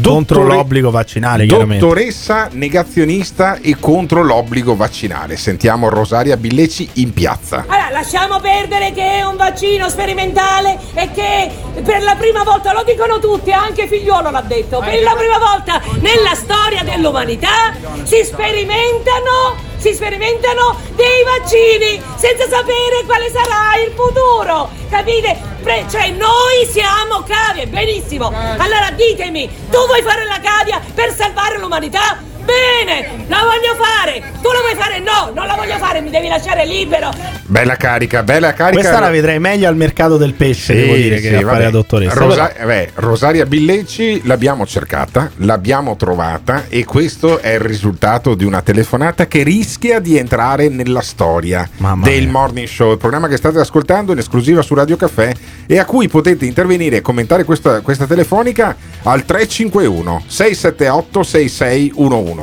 [0.03, 1.85] Contro Dottore- l'obbligo vaccinale, chiaramente.
[1.85, 5.37] Dottoressa negazionista e contro l'obbligo vaccinale.
[5.37, 7.65] Sentiamo Rosaria Billeci in piazza.
[7.67, 11.51] Allora, lasciamo perdere che è un vaccino sperimentale e che
[11.83, 15.81] per la prima volta, lo dicono tutti, anche Figliuolo l'ha detto, per la prima volta
[16.01, 24.71] nella storia dell'umanità si sperimentano si sperimentano dei vaccini senza sapere quale sarà il futuro.
[24.89, 25.39] Capite?
[25.63, 28.29] Pre- cioè noi siamo cavie, benissimo.
[28.63, 32.19] Allora ditemi, tu vuoi fare la cavia per salvare l'umanità?
[32.45, 34.23] Bene, la voglio fare.
[34.43, 34.99] Tu la vuoi fare?
[35.01, 37.11] No, non la voglio fare, mi devi lasciare libero.
[37.47, 38.81] Bella carica, bella carica.
[38.81, 41.63] Questa la vedrei meglio al mercato del pesce, devo dire, che a fare vabbè.
[41.63, 42.15] la dottoressa.
[42.15, 48.61] Rosa- beh, Rosaria Billecci l'abbiamo cercata, l'abbiamo trovata e questo è il risultato di una
[48.61, 51.69] telefonata che rischia di entrare nella storia
[52.03, 55.33] del Morning Show, il programma che state ascoltando in esclusiva su Radio Caffè
[55.67, 62.34] e a cui potete intervenire e commentare questa, questa telefonica al 351 678 6611.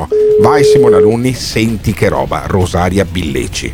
[0.42, 3.74] Vai Simone Alunni, senti che roba, Rosaria Billecci.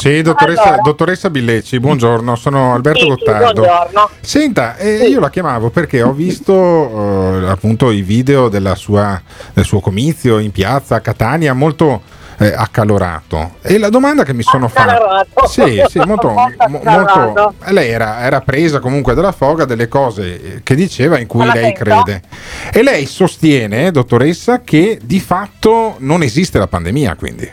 [0.00, 0.82] Sì, dottoressa, Allora.
[0.82, 3.62] dottoressa Billecci, buongiorno, sono Alberto Sì, sì, Gottardo.
[3.62, 4.08] buongiorno.
[4.20, 6.52] Senta, eh, io la chiamavo perché ho visto
[7.42, 9.20] eh, appunto i video della sua-
[9.52, 12.02] del suo comizio in piazza a Catania, molto
[12.38, 13.56] eh, accalorato.
[13.62, 14.92] E la domanda che mi sono fatta...
[14.92, 15.46] Accalorato.
[15.46, 16.32] Sì, sì, molto...
[16.84, 21.44] Molto lei era, era presa comunque dalla foga delle cose eh, che diceva in cui
[21.50, 22.22] lei crede.
[22.72, 27.50] E lei sostiene, dottoressa, che di fatto non esiste la pandemia, quindi.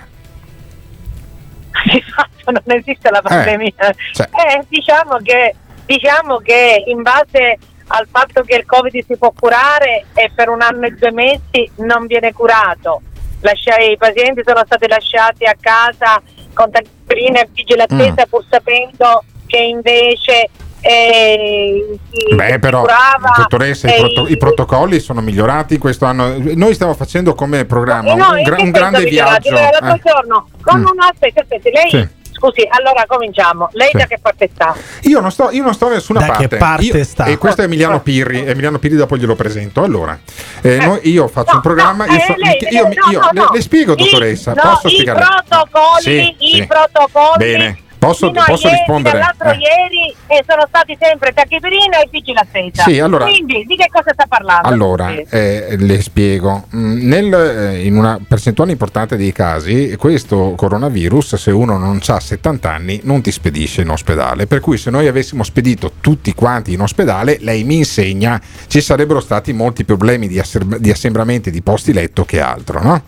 [1.86, 3.74] di fatto non esiste la pandemia.
[4.14, 4.30] cioè.
[4.32, 7.58] Eh, diciamo, che, diciamo che in base
[7.94, 11.70] al fatto che il Covid si può curare e per un anno e due mesi
[11.78, 13.02] non viene curato.
[13.42, 16.22] Lascia- I pazienti sono stati lasciati a casa
[16.54, 20.50] con tachipirina e vigile attesa pur sapendo che invece
[20.84, 26.36] eh, si Beh, però, curava dottoressa, i, proto- i protocolli sono migliorati questo anno.
[26.38, 29.52] Noi stiamo facendo come programma Eh no, un, gra- un grande viaggio.
[29.54, 30.02] L'altro eh.
[30.04, 30.86] giorno, con Mm.
[30.86, 32.08] un aspetta, aspetta, lei, Sì.
[32.42, 33.70] Scusi, allora cominciamo.
[33.74, 33.98] Lei Sì.
[33.98, 34.76] da che parte sta?
[35.02, 36.48] Io non sto, io non sto da nessuna Da parte.
[36.48, 37.26] che parte Io- sta?
[37.26, 38.44] E questo è Emiliano Pirri.
[38.46, 39.84] Emiliano Pirri, dopo glielo presento.
[39.84, 40.18] Allora,
[40.62, 42.06] eh, noi- io faccio un programma.
[42.08, 43.50] io eh, so- lei- io- no, io- no, le, no.
[43.54, 44.54] le spiego, I- dottoressa.
[44.54, 45.20] no, posso i spiegare?
[45.46, 46.66] protocolli, Sì, i sì.
[46.66, 49.18] protocolli Bene, posso, fino posso ieri, rispondere?
[49.20, 49.58] Dall'altro Eh.
[49.58, 52.84] ieri e sono stati sempre tachipirina e vigile attesa.
[52.84, 54.68] Sì, allora- Quindi di che cosa sta parlando?
[54.68, 56.66] Allora, eh, le spiego.
[56.76, 62.20] Mm, nel, eh, in una percentuale importante dei casi, questo coronavirus, se uno non ha
[62.20, 64.48] 70 anni, non ti spedisce in ospedale.
[64.48, 69.20] Per cui, se noi avessimo spedito tutti quanti in ospedale, lei mi insegna, ci sarebbero
[69.20, 73.04] stati molti problemi di, asser- di assembramenti di posti letto che altro, no?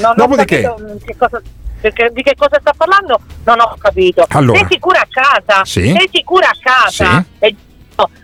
[0.00, 1.42] non dopodiché- ho capito che cosa,
[1.80, 3.20] perché- di che cosa sta parlando?
[3.44, 4.24] Non ho capito.
[4.30, 4.58] Allora.
[4.58, 5.64] sei sicura a casa?
[5.64, 5.92] Sì.
[5.96, 7.24] Sei sicura a casa?
[7.40, 7.44] Sì.
[7.46, 7.56] Eh,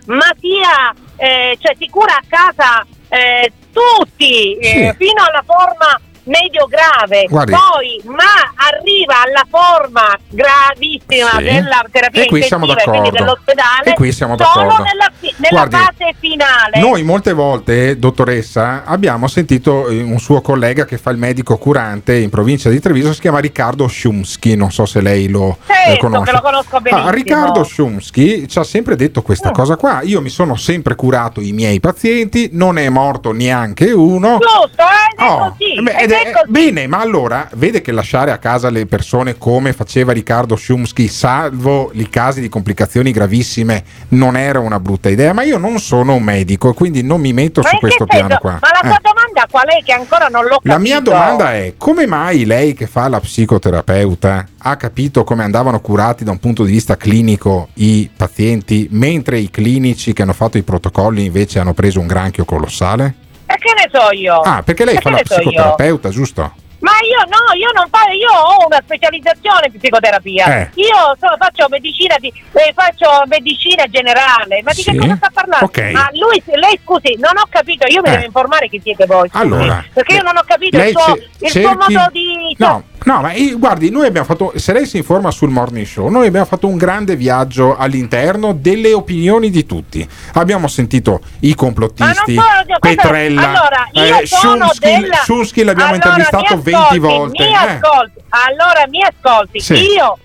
[0.05, 5.05] ma sia, eh, cioè sicura a casa eh, tutti, eh, Sì.
[5.05, 7.51] fino alla forma medio-grave, Guardi.
[7.51, 11.43] poi ma arriva alla forma gravissima Sì.
[11.43, 13.09] della terapia E qui siamo d'accordo.
[13.09, 14.83] dell'ospedale, E qui siamo solo d'accordo.
[14.83, 16.79] nella, fi- nella Guardi, fase finale.
[16.79, 22.15] Noi molte volte, dottoressa, abbiamo sentito eh, un suo collega che fa il medico curante
[22.15, 25.99] in provincia di Treviso, si chiama Riccardo Sciumsky, non so se lei lo eh, Certo,
[26.07, 26.25] conosce.
[26.25, 27.07] che lo conosco benissimo.
[27.09, 29.53] Ah, Riccardo Sciumsky ci ha sempre detto questa Mm.
[29.53, 34.37] cosa qua, io mi sono sempre curato i miei pazienti, non è morto neanche uno.
[34.39, 36.51] Giusto, eh, Oh, così, beh, ed ed è è- così.
[36.51, 41.91] bene, ma allora vede che lasciare a casa le persone come faceva Riccardo Sciumsky, salvo
[41.93, 45.33] i casi di complicazioni gravissime, non era una brutta idea.
[45.33, 48.25] Ma io non sono un medico, e quindi non mi metto Ma su questo senso?
[48.27, 48.59] piano qua.
[48.61, 48.87] Ma la Eh.
[48.87, 49.83] sua domanda qual è?
[49.83, 50.73] Che ancora non l'ho capito.
[50.73, 55.79] La mia domanda è: come mai lei che fa la psicoterapeuta ha capito come andavano
[55.81, 60.57] curati da un punto di vista clinico i pazienti, mentre i clinici che hanno fatto
[60.57, 63.15] i protocolli invece hanno preso un granchio colossale?
[63.53, 64.39] E che ne so io?
[64.41, 66.53] Ah, perché lei E fa che la ne so psicoterapeuta, giusto?
[66.79, 70.45] Ma io no, io non fa- io ho una specializzazione in psicoterapia.
[70.59, 70.69] Eh.
[70.75, 74.61] Io so- faccio medicina di, eh, faccio medicina generale.
[74.63, 74.91] Ma di Sì.
[74.91, 75.65] che cosa sta parlando?
[75.65, 75.79] Ok.
[75.93, 78.11] Ma lui, lei scusi, non ho capito, io mi Eh.
[78.11, 79.29] devo informare chi siete voi.
[79.29, 79.41] scusi.
[79.41, 82.55] Allora, perché io non ho capito il suo, il suo cerchi- modo di.
[82.57, 86.07] No, no, ma eh, guardi, noi abbiamo fatto, se lei si informa sul morning show,
[86.09, 90.07] noi abbiamo fatto un grande viaggio all'interno delle opinioni di tutti.
[90.33, 95.15] Abbiamo sentito i complottisti, Ma non so, questa- Petrella, allora, io eh, sono Sciumsky, della-
[95.17, 97.43] Sciumsky l'abbiamo Allora, intervistato mi 20 ascolti, volte.
[97.43, 97.55] Mi eh.
[97.55, 99.73] ascolti, allora mi ascolti, Sì.
[99.73, 100.17] io,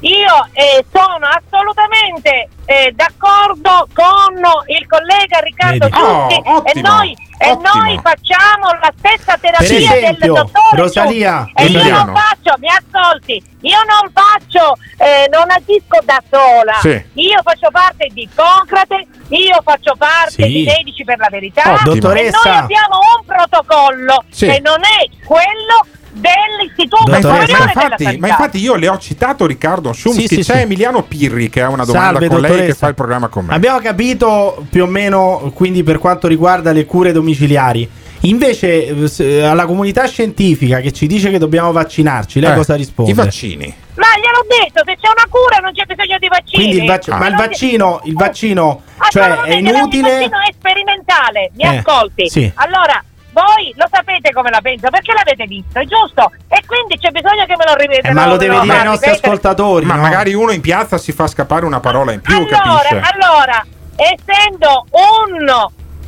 [0.00, 4.34] io eh, sono assolutamente eh, d'accordo con
[4.66, 5.88] il collega Riccardo.
[5.88, 7.72] Giusti Oh, e, noi, e ottimo.
[7.74, 13.42] noi facciamo la stessa terapia esempio, del dottore Rosalia, e io non faccio, mi ascolti,
[13.62, 17.02] io non faccio, eh, non agisco da sola, Sì.
[17.14, 20.42] io faccio parte di Ippocrate, io faccio parte Sì.
[20.46, 22.12] di Medici per la Verità Ottimo.
[22.12, 24.46] e noi abbiamo un protocollo Sì.
[24.46, 25.86] e non è quello
[26.20, 27.52] dell'Istituto Ma infatti,
[27.96, 30.62] della ma infatti io le ho citato Riccardo Sciumsky, Sì, sì, c'è sì.
[30.62, 32.78] Emiliano Pirri che ha una domanda Salve, con lei che dottoressa.
[32.78, 33.54] fa il programma con me.
[33.54, 37.88] Abbiamo capito più o meno quindi per quanto riguarda le cure domiciliari.
[38.20, 43.10] Invece, se- alla comunità scientifica che ci dice che dobbiamo vaccinarci, lei Eh, cosa risponde?
[43.10, 43.74] I vaccini.
[43.94, 46.62] Ma gliel'ho detto, se c'è una cura non c'è bisogno di vaccini.
[46.62, 50.08] Quindi il vac- ma il vaccino, il vaccino cioè è inutile.
[50.24, 52.28] Il vaccino è sperimentale, mi Eh, ascolti.
[52.28, 52.50] sì.
[52.56, 53.02] Allora,
[53.36, 56.32] voi lo sapete come la penso, perché l'avete visto, è giusto?
[56.48, 58.08] E quindi c'è bisogno che me lo riveda.
[58.08, 59.32] Eh, ma lo deve dire ai nostri ripetere.
[59.34, 59.84] ascoltatori.
[59.84, 60.00] Ma no?
[60.02, 62.56] magari uno in piazza si fa scappare una parola in più, Allora,
[62.88, 63.02] capisce?
[63.12, 65.48] allora, essendo un...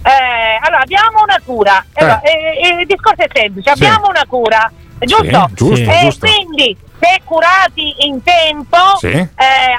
[0.02, 1.84] eh, allora, abbiamo una cura.
[1.92, 2.02] Eh.
[2.04, 3.84] Allora, eh, il discorso è semplice, Sì.
[3.84, 5.24] abbiamo una cura, giusto?
[5.48, 6.26] Sì, giusto, e giusto.
[6.26, 9.06] quindi, se curati in tempo, Sì.
[9.08, 9.28] eh,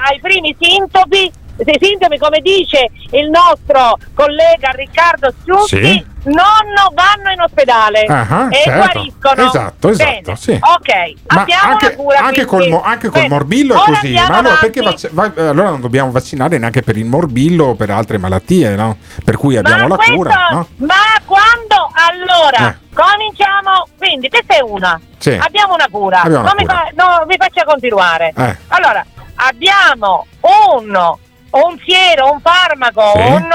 [0.08, 1.30] ai primi sintomi,
[1.66, 6.06] i sintomi, come dice il nostro collega Riccardo Ciucchi, Sì.
[6.24, 6.44] non
[6.94, 8.92] vanno in ospedale Ah, e certo.
[8.92, 9.46] guariscono.
[9.48, 10.52] Esatto, esatto, sì.
[10.52, 12.18] Ok, Ma abbiamo anche, cura.
[12.18, 12.80] anche col, quindi.
[12.84, 14.12] anche col morbillo è così.
[14.14, 17.90] Ma allora, perché vac- va- allora non dobbiamo vaccinare neanche per il morbillo o per
[17.90, 18.96] altre malattie, no?
[19.24, 20.66] Per cui abbiamo ma la questo- cura, no?
[20.76, 20.94] Ma
[21.24, 22.76] quando allora Eh.
[22.94, 23.86] cominciamo?
[23.98, 24.98] Quindi questa è una.
[25.18, 25.32] Sì.
[25.40, 26.22] Abbiamo una cura.
[26.22, 26.82] Abbiamo una non cura.
[26.84, 28.32] Mi, fa- no, mi faccia continuare.
[28.36, 28.56] Eh.
[28.68, 29.04] Allora,
[29.36, 30.26] abbiamo
[31.50, 33.18] un un fiero, un farmaco, Sì.
[33.20, 33.48] un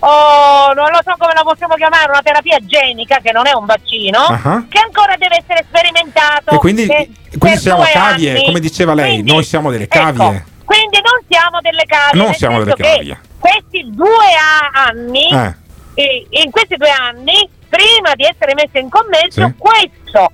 [0.00, 3.64] oh, non lo so come la possiamo chiamare, una terapia genica che non è un
[3.66, 4.64] vaccino, Ah.
[4.68, 6.50] che ancora deve essere sperimentato.
[6.54, 8.44] E quindi, che- quindi per siamo cavie, anni.
[8.44, 10.44] come diceva lei, Quindi, noi siamo delle ecco, cavie.
[10.64, 12.22] quindi non siamo delle cavie.
[12.22, 13.20] Non siamo delle cavie.
[13.38, 14.30] Questi due
[14.72, 16.26] anni, Eh.
[16.30, 19.54] in questi due anni, prima di essere messo in commercio, Sì.
[19.58, 20.30] questo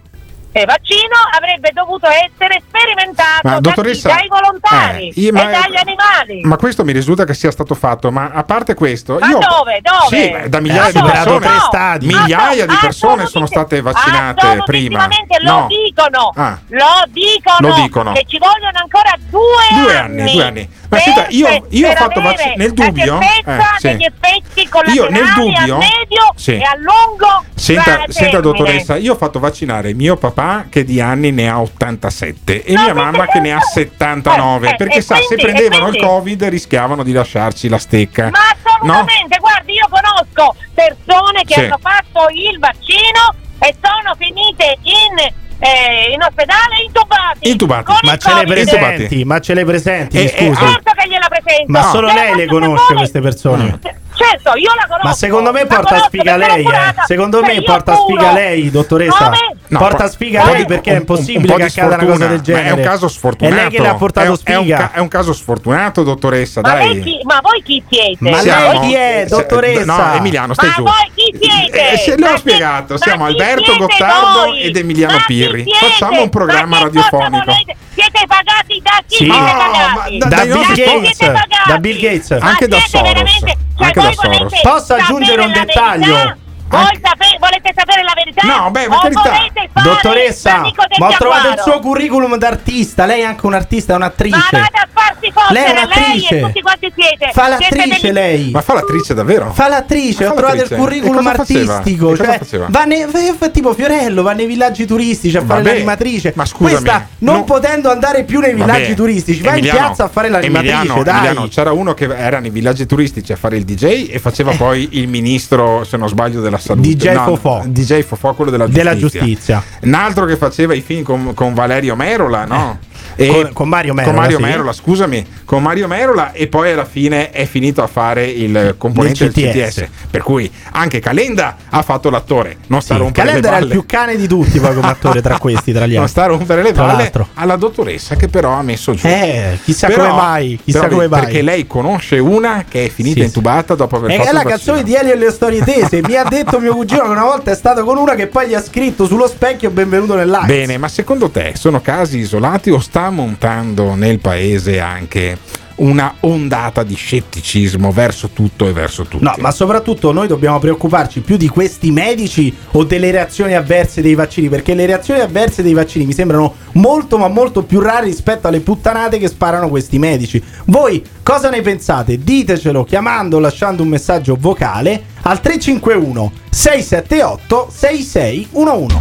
[0.53, 6.41] eh, vaccino avrebbe dovuto essere sperimentato Ma, dai volontari eh, io- ma- e dagli animali.
[6.43, 9.81] Ma questo mi risulta che sia stato fatto, ma a parte questo, Ma io dove?
[9.83, 10.43] Dove?
[10.45, 15.07] Sì, da migliaia di persone, No, migliaia di persone sono state vaccinate prima.
[15.43, 15.67] Lo No.
[15.69, 16.59] dicono, Ah.
[16.69, 18.13] lo dicono, Lo dicono.
[18.13, 20.69] che ci vogliono ancora due, Due anni, due anni.
[20.91, 23.19] Ma per- senta, io, io ho fatto vaccino nel la dubbio.
[23.21, 23.89] certezza eh, sì.
[23.89, 26.53] degli effetti Io collaterali nel dubbio- a medio sì.
[26.57, 28.13] e a lungo Senta, termine.
[28.13, 32.73] senta, dottoressa, io ho fatto vaccinare mio papà che di anni ne ha 87 e
[32.75, 35.43] No, mia mi mamma che ne ha 79 Eh, eh, perché e sa se quindi-
[35.45, 38.31] prendevano e il covid rischiavano di lasciarci la stecca.
[38.31, 41.61] Ma assolutamente, guardi, io conosco persone che Sì.
[41.61, 47.51] hanno fatto il vaccino e sono finite in, eh, in ospedale intubati.
[47.51, 47.93] Intubati.
[48.03, 50.65] Ma ce le presenti, ma ce le presenti, Eh, eh, scusi.
[50.65, 51.65] Certo che gliela presento.
[51.73, 53.79] Ma solo Le lei le conosce sapere- queste persone.
[54.13, 55.07] Certo, io la conosco.
[55.07, 56.95] Ma secondo me porta sfiga lei, eh.
[57.07, 58.19] Secondo Cioè, me porta curo.
[58.19, 59.33] sfiga lei, dottoressa.
[59.69, 62.05] No, porta po- sfiga lei perché un- è un- un impossibile po' che accada una
[62.05, 62.65] cosa del genere.
[62.65, 63.57] Ma è un caso sfortunato.
[63.57, 64.91] È lei che le ha portato È un- è un, sfiga.
[64.93, 66.89] è un caso sfortunato, dottoressa, Ma, dai.
[66.89, 68.17] lei chi- ma voi chi siete?
[68.31, 69.85] Ma Siamo- lei chi è, se- dottoressa?
[69.85, 70.83] No, Emiliano, stai Ma giù.
[70.83, 71.93] voi chi siete?
[71.93, 74.61] Eh, se Ma l'ho chi- spiegato, ma siamo Alberto Gottardo voi?
[74.61, 75.63] ed Emiliano Ma chi Pirri.
[75.65, 75.87] siete?
[75.87, 77.53] Facciamo un programma radiofonico.
[77.95, 79.17] Siete pagati da chi?
[79.17, 79.25] Sì.
[79.25, 80.19] Siete No, pagati?
[80.19, 81.49] da dai Bill Gates, siete pagati?
[81.69, 82.31] da Bill Gates.
[82.31, 83.39] Ma Anche da Soros.
[83.39, 84.61] cioè, Anche da Soros.
[84.63, 86.37] Posso aggiungere un dettaglio?
[86.71, 88.47] Voi sape- volete sapere la verità?
[88.47, 89.83] No, beh, per carità.
[89.83, 90.61] Dottoressa,
[90.99, 93.07] ma ho trovato il suo curriculum d'artista.
[93.07, 94.39] Lei è anche un'artista, è Ma un'attrice.
[94.53, 96.37] vada a farsi fottere Lei è lei un'attrice.
[96.39, 97.31] e tutti quanti siete.
[97.33, 98.51] Fa Siete l'attrice degli- lei.
[98.51, 99.53] Ma fa l'attrice davvero?
[99.53, 102.13] Fa l'attrice, Ma ho fa trovato il curriculum E artistico.
[102.13, 103.07] E Cioè, va nei-
[103.53, 106.33] tipo Fiorello, va nei villaggi turistici a fare Vabbè, l'animatrice.
[106.37, 110.05] ma scusami, Questa, non no- potendo andare più nei villaggi Vabbè, turistici, va in piazza
[110.05, 110.75] a fare l'animatrice.
[110.75, 111.17] Emiliano, dai.
[111.17, 114.89] Emiliano, c'era uno che era nei villaggi turistici a fare il DJ e faceva poi
[114.93, 116.89] il ministro, se non sbaglio, della salute.
[116.89, 117.63] DJ No, Fofò.
[117.67, 118.91] DJ Fofò, quello della giustizia.
[118.91, 119.63] Della giustizia.
[119.83, 122.79] Un altro che faceva i film con, con Valerio Merola, no?
[122.81, 124.43] Eh, Con- con Mario Merola, Con Mario sì.
[124.43, 129.31] Merola, scusami, con Mario Merola e poi alla fine è finito a fare il componente
[129.31, 129.75] Del del CTS.
[129.75, 129.89] CTS.
[130.11, 133.65] Per cui anche Calenda ha fatto l'attore, non sta a Sì, rompere Calenda le era
[133.65, 136.11] il più cane di tutti poi come attore tra questi, tra gli Non altri.
[136.13, 137.29] sta a rompere le l'altro.
[137.35, 139.07] alla dottoressa che però ha messo giù.
[139.07, 141.21] Eh, chissà Però- come mai, chissà come mai.
[141.21, 144.43] Perché lei conosce una che è finita Sì, intubata dopo aver È fatto è la
[144.45, 146.01] canzone di Elio e le storie tese.
[146.03, 148.55] Mi ha detto mio cugino che una volta è stato con una che poi gli
[148.55, 150.47] ha scritto sullo specchio benvenuto nell'AIDS.
[150.47, 155.39] Bene, ma secondo te sono casi isolati o sta montando nel paese anche
[155.77, 159.25] una ondata di scetticismo verso tutto e verso tutti?
[159.25, 164.15] No, ma soprattutto noi dobbiamo preoccuparci più di questi medici o delle reazioni avverse dei
[164.15, 168.49] vaccini, perché le reazioni avverse dei vaccini mi sembrano molto ma molto più rare rispetto
[168.49, 170.43] alle puttanate che sparano questi medici.
[170.67, 172.19] Voi cosa ne pensate?
[172.19, 178.99] Ditecelo chiamando o lasciando un messaggio vocale al 351 678 6611.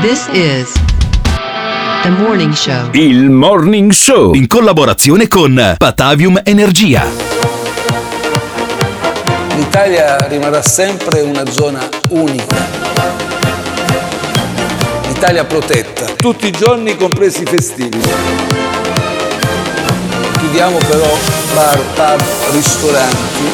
[0.00, 0.72] This is
[2.04, 2.90] the morning show.
[2.92, 7.02] Il Morning Show in collaborazione con Patavium Energia.
[9.56, 12.56] L'Italia rimarrà sempre una zona unica.
[15.06, 17.98] L'Italia protetta, tutti i giorni compresi i festivi.
[20.40, 21.18] Chiudiamo però
[21.54, 22.22] bar, pub,
[22.52, 23.44] ristoranti.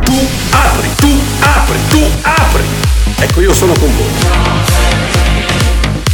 [0.00, 2.64] Tu apri, tu apri, tu apri.
[3.20, 4.63] Ecco, io sono con voi.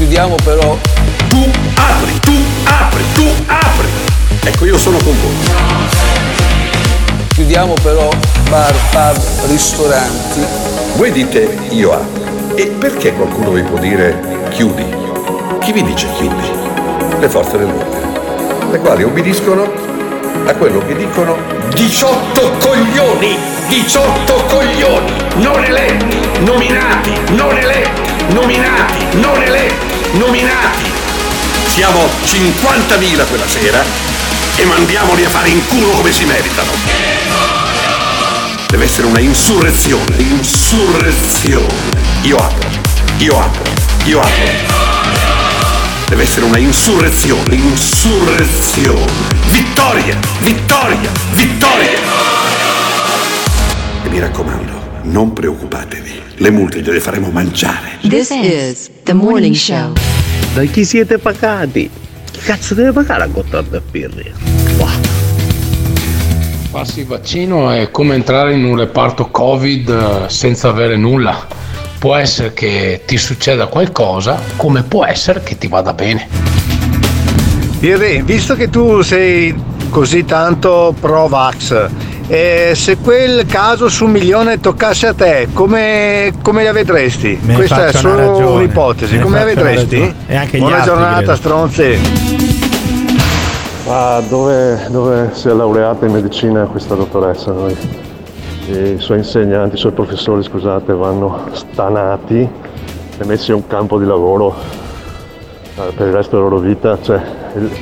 [0.01, 0.79] Chiudiamo però.
[1.29, 2.33] Tu apri, tu
[2.65, 3.89] apri, tu apri.
[4.45, 5.35] Ecco, io sono con voi.
[7.29, 8.09] Chiudiamo però
[8.49, 10.41] bar, pub, ristoranti.
[10.97, 12.55] Voi dite io apro.
[12.55, 14.87] E perché qualcuno vi può dire chiudi?
[15.61, 16.49] Chi vi dice chiudi?
[17.19, 19.71] Le forze dell'ordine, le quali obbediscono
[20.47, 21.37] a quello che dicono
[21.75, 23.37] 18 coglioni,
[23.69, 30.93] 18 coglioni, non eletti, nominati, non eletti, nominati, non eletti, nominati.
[31.67, 33.83] Siamo 50.000 quella sera
[34.57, 36.71] e mandiamoli a fare in culo come si meritano.
[38.69, 41.67] Deve essere una insurrezione, insurrezione.
[42.23, 42.69] Io apro,
[43.19, 43.73] io apro,
[44.05, 44.90] io apro.
[46.11, 49.13] Deve essere una insurrezione, insurrezione.
[49.53, 51.99] Vittoria, vittoria, vittoria.
[54.03, 57.99] E mi raccomando, non preoccupatevi, le multe gliele faremo mangiare.
[58.09, 59.93] This is The Morning Show.
[60.53, 61.89] Da chi siete pagati?
[62.29, 64.33] Chi cazzo deve pagare a Gottardo e Pirri?
[66.73, 71.60] Farsi il vaccino è come entrare in un reparto Covid eh, senza avere nulla.
[72.01, 76.27] Può essere che ti succeda qualcosa, come può essere che ti vada bene.
[77.79, 79.55] Pirri, visto che tu sei
[79.91, 81.89] così tanto pro vax,
[82.27, 87.39] eh, se quel caso su un milione toccasse a te, come, come la vedresti?
[87.43, 88.45] Me Questa è solo ragione.
[88.47, 90.15] un'ipotesi, Me come la vedresti?
[90.27, 91.37] E Buona altri, giornata, credo.
[91.37, 91.99] stronzi.
[93.87, 97.53] Ma dove, dove si è laureata in medicina questa dottoressa?
[97.53, 97.77] Noi?
[98.71, 102.49] I suoi insegnanti, i suoi professori, scusate, vanno stanati
[103.19, 104.55] e messi a un campo di lavoro
[105.77, 106.97] eh, per il resto della loro vita.
[107.03, 107.21] Cioè,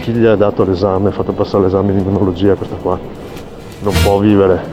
[0.01, 2.99] chi gli ha dato l'esame, ha fatto passare l'esame di immunologia, questa qua,
[3.81, 4.65] non può vivere.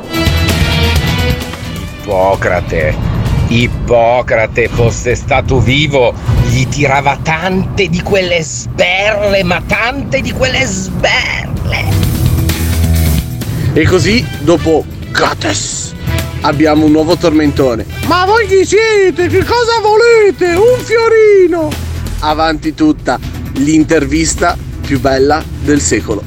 [2.01, 2.95] Ippocrate,
[3.49, 6.13] Ippocrate fosse stato vivo,
[6.47, 11.83] gli tirava tante di quelle sberle, ma tante di quelle sberle.
[13.73, 15.94] E così, dopo Gates,
[16.45, 17.85] abbiamo un nuovo tormentone.
[18.07, 19.27] Ma voi chi siete?
[19.27, 20.53] Che cosa volete?
[20.55, 21.69] Un fiorino!
[22.19, 23.19] Avanti tutta,
[23.55, 26.23] l'intervista più bella del secolo.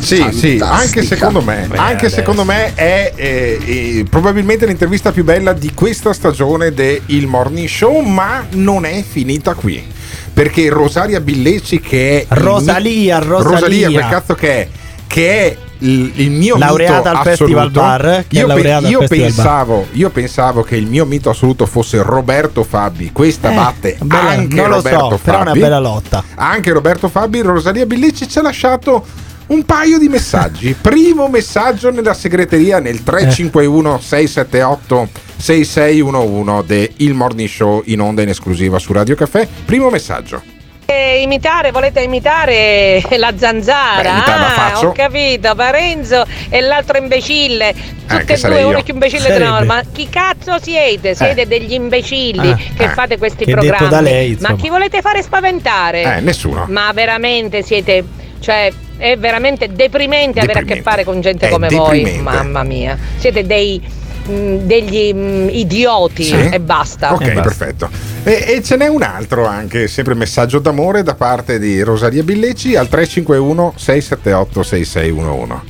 [0.00, 0.70] Sì, sì, Fantastica.
[0.70, 2.14] anche secondo me, Beh, anche adesso.
[2.14, 8.00] secondo me è eh, eh, probabilmente l'intervista più bella di questa stagione del Morning Show,
[8.00, 9.84] ma non è finita qui.
[10.32, 13.90] Perché Rosaria Billecci che è il Rosalia, mi- Rosalia.
[13.90, 14.68] quel cazzo che è,
[15.08, 17.80] che è il, il mio Laureata mito al Festival assoluto.
[17.80, 19.08] Bar, che Io, al io Festival Bar.
[19.08, 23.10] pensavo, io pensavo che il mio mito assoluto fosse Roberto Fabi.
[23.12, 25.60] Questa Eh, batte bella- anche Roberto so, però è una Fabi.
[25.60, 26.24] bella lotta.
[26.34, 29.04] Anche Roberto Fabi, Rosalia Billecci ci ha lasciato
[29.48, 30.74] un paio di messaggi.
[30.80, 38.78] Primo messaggio nella segreteria nel 351 678 6611 del Morning Show in onda in esclusiva
[38.78, 39.46] su Radio Caffè.
[39.64, 40.42] Primo messaggio.
[40.90, 44.22] Eh, imitare, volete imitare la zanzara?
[44.24, 47.74] Beh, ah, ho capito, Parenzo e l'altro imbecille.
[48.06, 48.68] Tutte Eh, che e sarei due, io.
[48.74, 49.38] uno più imbecille Sarebbe.
[49.44, 49.66] dell'altro.
[49.66, 51.14] Ma chi cazzo siete?
[51.14, 52.88] Siete degli imbecilli Eh, che eh.
[52.88, 53.88] fate questi Che detto programmi.
[53.90, 56.16] da lei, Ma chi volete fare spaventare?
[56.16, 56.64] Eh, nessuno.
[56.70, 58.02] Ma veramente siete.
[58.40, 60.90] Cioè, è veramente deprimente avere a che Deprimente.
[60.90, 62.12] fare con gente È come deprimente.
[62.12, 62.22] voi.
[62.22, 62.96] Mamma mia.
[63.18, 64.06] Siete dei.
[64.28, 66.34] mh, degli mh, idioti Sì?
[66.52, 67.12] e basta.
[67.14, 67.88] Ok, perfetto.
[68.28, 72.76] E, e ce n'è un altro anche, sempre messaggio d'amore da parte di Rosalia Billecci
[72.76, 75.62] al 351 678 6611.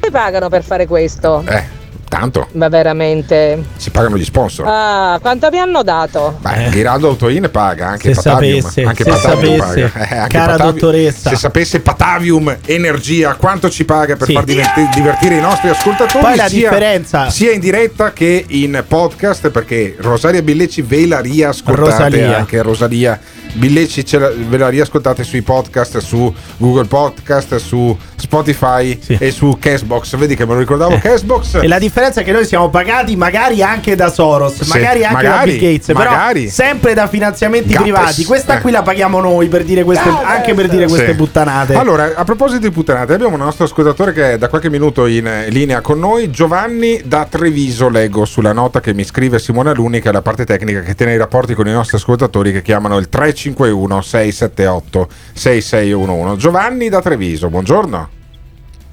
[0.00, 1.44] Come pagano per fare questo?
[1.46, 1.79] Eh,
[2.10, 2.48] tanto.
[2.52, 3.62] Ma veramente.
[3.76, 4.66] Si pagano gli sponsor.
[4.68, 6.36] Ah, quanto vi hanno dato?
[6.40, 8.60] Beh, Ghiraldo Autoin paga anche Se Patavium.
[8.60, 10.08] sapesse, anche se Patavium sapesse, paga.
[10.08, 11.30] Eh, anche cara Patavium- dottoressa.
[11.30, 14.32] Se sapesse Patavium Energia quanto ci paga per Sì.
[14.34, 18.84] far diverti- divertire i nostri ascoltatori, Poi la sia, differenza- sia in diretta che in
[18.86, 22.36] podcast, perché Rosaria Billecci ve la riascoltate Rosalia.
[22.38, 23.18] anche Rosalia
[23.52, 29.56] Billecci ce la- ve la riascoltate sui podcast, su Google Podcast, su Spotify e su
[29.58, 30.16] Cashbox.
[30.16, 31.54] Vedi che me lo ricordavo Cashbox.
[31.62, 35.14] E la differenza è che noi siamo pagati magari anche da Soros, Sì, magari anche
[35.24, 36.40] magari, da Bill Gates, magari.
[36.42, 37.82] però sempre da finanziamenti Gates.
[37.82, 38.24] privati.
[38.24, 38.60] Questa Eh.
[38.60, 41.14] qui la paghiamo noi per dire queste, anche per dire queste Sì.
[41.14, 41.74] puttanate.
[41.74, 45.26] Allora, a proposito di puttanate, abbiamo un nostro ascoltatore che è da qualche minuto in
[45.26, 50.00] eh, linea con noi, Giovanni da Treviso, leggo sulla nota che mi scrive Simone Aluni,
[50.00, 52.96] che è la parte tecnica che tiene i rapporti con i nostri ascoltatori che chiamano
[52.98, 53.08] il
[53.40, 56.36] 351 678 6611.
[56.36, 58.18] Giovanni da Treviso, buongiorno.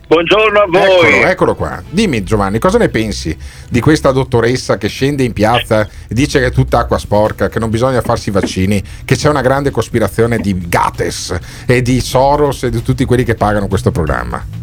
[0.07, 1.09] Buongiorno a voi.
[1.09, 1.83] Eccolo, eccolo qua.
[1.89, 3.35] Dimmi Giovanni, cosa ne pensi
[3.69, 7.59] di questa dottoressa che scende in piazza e dice che è tutta acqua sporca, che
[7.59, 12.63] non bisogna farsi i vaccini, che c'è una grande cospirazione di Gates e di Soros
[12.63, 14.56] e di tutti quelli che pagano questo programma?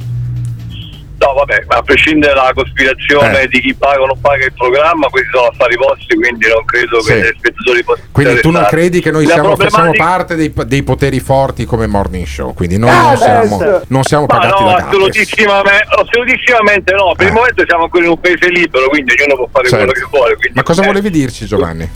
[1.24, 3.48] No, vabbè, a prescindere dalla cospirazione Eh.
[3.48, 7.00] di chi paga o non paga il programma, questi sono affari vostri, quindi non credo
[7.00, 7.12] Sì.
[7.12, 10.52] che gli spettatori possano Quindi tu non credi che noi siamo, facciamo problematica- parte dei,
[10.66, 14.62] dei poteri forti come morning show, quindi noi Ah, non, siamo, non siamo Ma pagati
[14.62, 14.86] no, da Gates.
[14.88, 17.14] assolutissimamente, assolutissimamente no.
[17.16, 19.84] Per il momento siamo ancora in un paese libero, quindi ognuno può fare Certo.
[19.86, 20.36] quello che vuole.
[20.36, 20.86] quindi- Ma cosa eh.
[20.86, 21.90] volevi dirci Giovanni?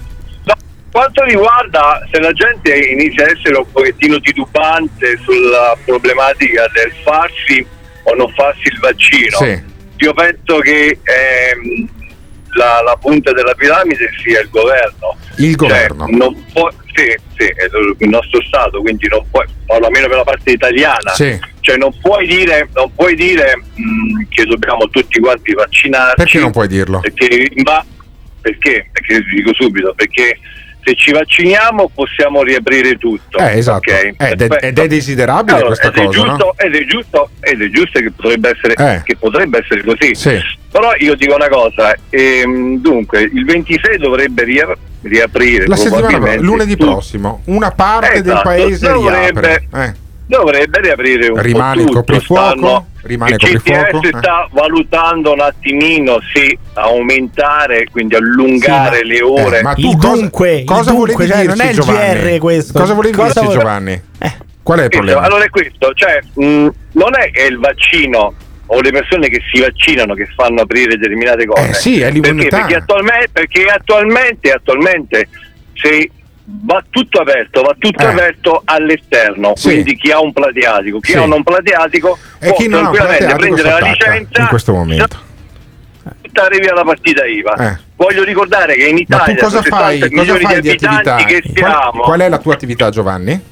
[0.91, 7.65] Quanto riguarda se la gente inizia a essere un pochettino titubante sulla problematica del farsi
[8.11, 9.63] o non farsi il vaccino, Sì.
[9.99, 11.89] io penso che ehm,
[12.55, 15.17] la, la punta della piramide sia il governo.
[15.37, 16.07] Il Cioè, governo.
[16.11, 20.25] non può, sì, sì, è il nostro Stato, quindi non puoi, parlo almeno per la
[20.25, 21.13] parte italiana.
[21.15, 21.39] Sì.
[21.61, 26.15] Cioè non puoi dire, non puoi dire mh, che dobbiamo tutti quanti vaccinarci.
[26.17, 27.01] Perché non puoi dirlo?
[27.01, 27.85] Perché, ma,
[28.41, 28.89] perché?
[28.91, 30.39] Perché dico subito, perché
[30.89, 33.39] se ci vacciniamo possiamo riaprire tutto.
[33.39, 33.91] Eh, esatto.
[33.91, 34.15] ok?
[34.17, 36.27] Ed è- ed è desiderabile Allora, questa ed è cosa, no?
[36.29, 39.03] giusto, ed, è giusto, ed è giusto che potrebbe essere, Eh.
[39.05, 40.15] che potrebbe essere così.
[40.15, 40.39] Sì.
[40.71, 46.45] Però io dico una cosa, ehm, dunque il 26 dovrebbe ria- riaprire La settimana probabilmente
[46.45, 49.69] lunedì prossimo, una parte del Esatto, paese dovrebbe- riapre.
[49.75, 50.07] Eh.
[50.29, 51.99] Dovrebbe riaprire un Rimane il po' tutto.
[52.01, 52.47] coprifuoco?
[52.47, 53.99] Stanno- Rimane il il coprifuoco?
[54.01, 54.19] CTS Eh.
[54.19, 59.59] sta valutando un attimino se aumentare, quindi allungare Sì, ma- le ore.
[59.59, 61.75] Eh, ma tu il cosa, dunque, il cosa dunque, volevi cioè, dirci non è il
[61.77, 62.21] Giovanni?
[62.33, 62.79] GR questo.
[62.79, 64.03] Cosa volevi Cosa dirci vo- Giovanni?
[64.63, 65.21] Qual è il problema?
[65.23, 68.35] allora è questo, cioè mh, non è che il vaccino
[68.67, 71.71] o le persone che si vaccinano che fanno aprire determinate cose.
[71.71, 72.59] Eh sì, è perché, l'immunità.
[72.59, 75.29] perché attualmente, perché attualmente, attualmente
[75.73, 76.11] se
[76.51, 78.07] va tutto aperto, va tutto Eh.
[78.07, 79.69] aperto all'esterno, Sì.
[79.69, 81.19] quindi chi ha un platiatico, chi Sì.
[81.19, 85.27] ha un platiatico E può non tranquillamente prendere la licenza in questo momento.
[86.23, 87.55] buttare via la partita IVA.
[87.55, 87.79] Eh.
[87.97, 90.11] Voglio ricordare che in Ma Italia tu cosa su 60 fai?
[90.11, 91.17] Cosa fai di attività?
[91.55, 93.43] Qual, qual è la tua attività Giovanni?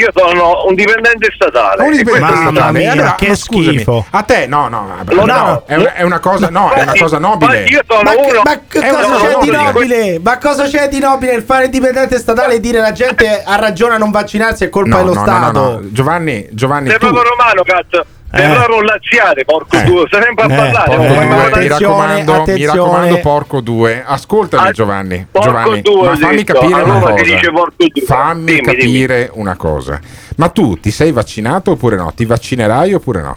[0.00, 1.82] Io sono un dipendente statale.
[1.82, 2.78] Un dipendente statale.
[2.78, 4.06] mia, Allora, che ma scusami, schifo.
[4.10, 5.62] A te no, no, vabbè, No, no, no.
[5.66, 7.64] è, una, è una cosa, no, è una cosa nobile.
[7.64, 10.20] infatti io sono Ma, uno ma cosa cosa c'è di nobile.
[10.22, 13.56] Ma cosa c'è di nobile nel fare il dipendente statale e dire la gente ha
[13.56, 15.52] ragione a non vaccinarsi è colpa No, dello no, no, Stato?
[15.60, 15.80] no, no.
[15.90, 18.04] Giovanni, Giovanni Sei tu, proprio romano, cazzo.
[18.36, 18.84] Sei Eh.
[18.84, 19.82] laziale, porco Eh.
[19.84, 20.04] due.
[20.08, 20.96] Stai sempre a Eh, parlare.
[20.96, 22.78] porco non puoi due, mi raccomando, mi attenzione.
[22.78, 24.04] raccomando, porco due.
[24.06, 25.26] Ascoltami, Ah, Giovanni.
[25.30, 26.52] porco Giovanni, due, ma fammi detto.
[26.52, 27.16] capire A una cosa.
[27.16, 28.02] si dice porco due.
[28.06, 30.00] Fammi Dimmi, capire una cosa.
[30.36, 32.12] Ma tu ti sei vaccinato oppure no?
[32.14, 33.36] Ti vaccinerai oppure no?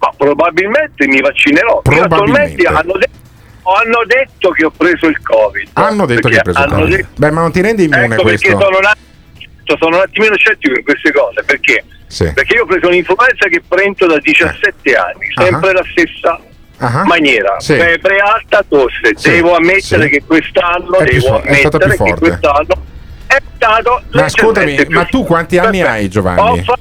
[0.00, 1.74] Ma probabilmente mi vaccinerò.
[1.76, 2.62] Io Probabilmente.
[2.62, 3.08] Attualmente hanno, de-
[3.62, 5.68] hanno detto che ho preso il Covid.
[5.72, 6.96] Hanno detto che hai Perché preso il hanno Covid.
[6.96, 8.60] detto- Beh, ma non ti rendi immune ecco perché questo?
[8.60, 8.90] sono un,
[9.72, 11.42] att- sono un attimino scettico in queste cose.
[11.44, 11.84] Perché?
[12.06, 12.32] Sì.
[12.32, 15.72] Perché io ho preso un'influenza che prendo da 17 anni, sempre Ah.
[15.74, 16.40] la stessa
[16.78, 17.04] Ah.
[17.04, 17.58] maniera.
[17.60, 17.74] Sì.
[17.74, 19.12] Febbre alta, tosse.
[19.16, 19.30] Sì.
[19.30, 22.20] Devo ammettere che quest'anno, È più devo è stata ammettere più che forte.
[22.28, 22.82] quest'anno
[23.26, 25.88] è stato Ma più ma tu quanti anni Perfetto.
[25.92, 26.40] hai, Giovanni?
[26.40, 26.80] Ho fatto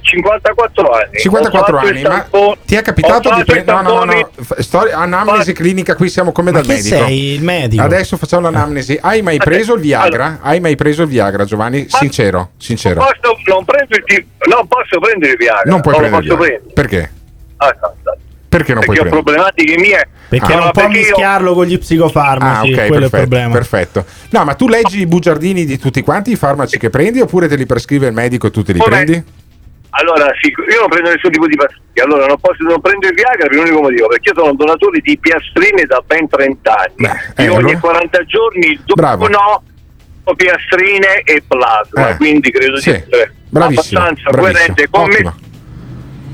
[0.00, 1.18] 54 anni.
[1.18, 3.82] 54 Ho fatto anni, ma tampone- ti è capitato di prendere.
[3.82, 6.96] No, no, no, storia- anamnesi clinica, qui siamo come Ma dal che medico.
[6.96, 7.82] sei il medico?
[7.82, 8.98] Adesso facciamo l'anamnesi.
[9.00, 10.38] Hai mai preso il Viagra?
[10.42, 11.86] Hai mai preso il Viagra, Giovanni?
[11.88, 13.00] Sincero, sincero.
[13.00, 15.62] Posso, non, prendo il ti- non posso prendere il Viagra.
[15.70, 16.62] Non puoi lo prendere prendere.
[16.74, 17.10] Perché?
[17.56, 18.16] Ah, no, no.
[18.48, 19.22] Perché non perché puoi ho prendere?
[19.22, 20.08] problematiche mie.
[20.28, 22.84] Perché No, non no, può perché io- mischiarlo con gli psicofarmaci, Ah, ok, quello è
[22.84, 23.52] il perfetto, problema.
[23.52, 24.04] perfetto.
[24.30, 27.56] No, ma tu leggi i bugiardini di tutti quanti i farmaci che prendi oppure te
[27.56, 28.90] li prescrive il medico e tu te li Come?
[28.90, 29.24] prendi?
[29.90, 32.04] Allora, sì, io non prendo nessun tipo di pastiglia.
[32.04, 35.00] Allora, non posso non prendo il Viagra per un unico motivo, perché io sono donatore
[35.00, 37.10] di piastrine da ben 30 anni.
[37.36, 37.78] eh, io ogni allora?
[37.80, 39.28] 40 giorni Bravo.
[39.28, 39.62] dono
[40.36, 45.34] piastrine e plasma, Eh, quindi credo sì, di essere abbastanza bravissimo, coerente con me.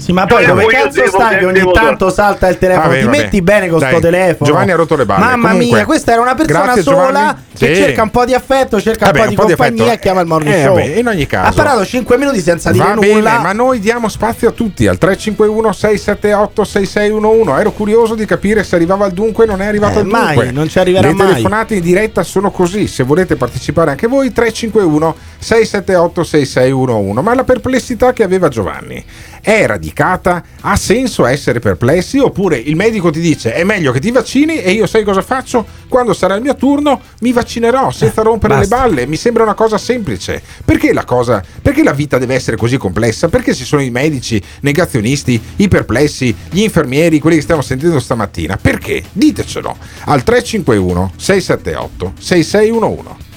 [0.05, 2.89] Sì, ma poi dove devo- cazzo devo- stai che ogni devo- tanto salta il telefono?
[2.89, 3.17] Vabbè, Ti vabbè.
[3.23, 4.51] metti bene con Dai, sto telefono.
[4.51, 5.25] Giovanni ha rotto le balle.
[5.25, 7.35] Mamma Comunque, mia, questa era una persona grazie, sola Giovanni.
[7.57, 7.81] che Sì.
[7.83, 9.97] cerca un po' di affetto, cerca Vabbè, un po' di compagnia affetto.
[9.97, 10.75] e chiama il morning Eh, show.
[10.75, 11.49] vabbè, in ogni caso.
[11.49, 13.31] Ha parlato 5 minuti senza dire Va nulla.
[13.31, 17.61] bene, ma noi diamo spazio a tutti al 351 678 6611.
[17.61, 20.35] Ero curioso di capire se arrivava al dunque, non è arrivato Eh, al dunque.
[20.45, 21.27] mai, non ci arriverà Le mai.
[21.29, 22.87] telefonate in diretta sono così.
[22.89, 27.23] Se volete partecipare anche voi, 351 678 6611.
[27.23, 29.03] Ma la perplessità che aveva Giovanni
[29.45, 30.43] è radicata?
[30.63, 32.19] Ha senso essere perplessi?
[32.19, 35.67] Oppure il medico ti dice è meglio che ti vaccini e io sai cosa faccio?
[35.87, 38.77] Quando sarà il mio turno mi vaccinerò senza rompere basta.
[38.77, 39.07] le balle.
[39.07, 40.43] Mi sembra una cosa semplice.
[40.65, 41.45] Perché la cosa?
[41.61, 43.29] Perché la vita deve essere così complessa?
[43.29, 48.57] Perché ci sono i medici negazionisti, i perplessi, gli infermieri, quelli che stiamo sentendo stamattina?
[48.57, 49.05] Perché?
[49.13, 49.77] Ditecelo
[50.07, 53.33] al 351 678 6611.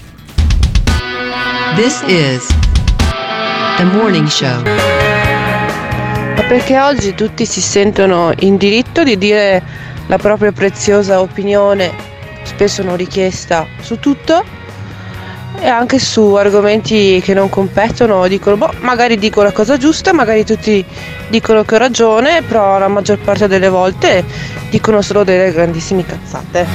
[1.75, 2.47] This is
[3.77, 4.96] the morning show.
[6.47, 9.61] Perché oggi tutti si sentono in diritto di dire
[10.07, 11.91] la propria preziosa opinione,
[12.43, 14.55] spesso non richiesta, su tutto?
[15.59, 20.45] e anche su argomenti che non competono dicono, boh, magari dico la cosa giusta, magari
[20.45, 20.85] tutti
[21.29, 24.23] dicono che ho ragione, però la maggior parte delle volte
[24.69, 26.65] dicono solo delle grandissime cazzate.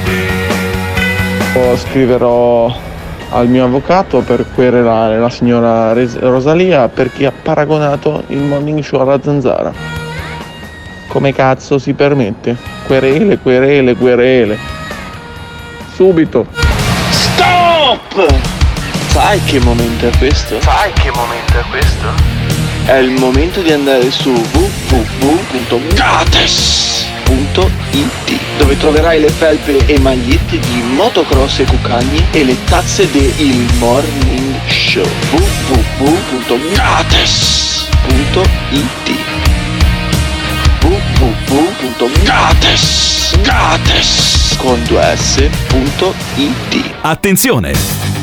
[1.75, 2.75] Scriverò
[3.33, 9.01] al mio avvocato per querelare la signora Res- Rosalia perché ha paragonato il morning show
[9.01, 9.73] alla zanzara.
[11.07, 12.55] Come cazzo si permette?
[12.85, 14.57] Querele, querele, querele.
[15.93, 16.45] Subito.
[17.09, 18.25] Stop!
[19.07, 20.59] Sai che momento è questo?
[20.61, 22.07] Sai che momento è questo?
[22.85, 24.31] È il momento di andare su
[27.27, 33.67] www.gates.it dove troverai le felpe e magliette di motocross e cucagni e le tazze del
[33.77, 36.71] Morning Show www.gates.it
[40.81, 42.41] www.gates
[43.41, 48.22] Gates con 2s.it Attenzione!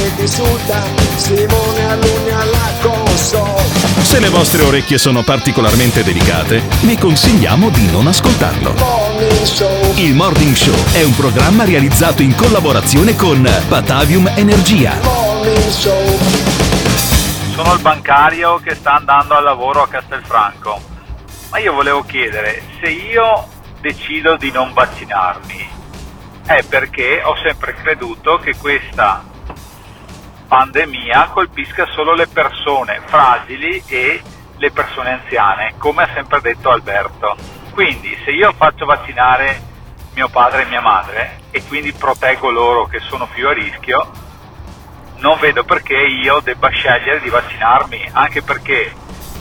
[0.21, 0.83] Insulta,
[1.15, 3.63] Simone Alunni alla console.
[4.03, 8.73] Se le vostre orecchie sono particolarmente delicate, vi consigliamo di non ascoltarlo.
[8.73, 9.93] Morning Show.
[9.95, 14.93] Il Morning Show è un programma realizzato in collaborazione con Batavium Energia.
[15.01, 16.19] Morning Show.
[17.55, 20.79] Sono il bancario che sta andando al lavoro a Castelfranco,
[21.49, 23.47] ma io volevo chiedere se io
[23.81, 25.79] decido di non vaccinarmi
[26.45, 29.29] è perché ho sempre creduto che questa
[30.51, 34.21] pandemia colpisca solo le persone fragili e
[34.57, 37.37] le persone anziane, come ha sempre detto Alberto.
[37.71, 39.61] Quindi se io faccio vaccinare
[40.13, 44.11] mio padre e mia madre e quindi proteggo loro che sono più a rischio,
[45.19, 48.93] non vedo perché io debba scegliere di vaccinarmi, anche perché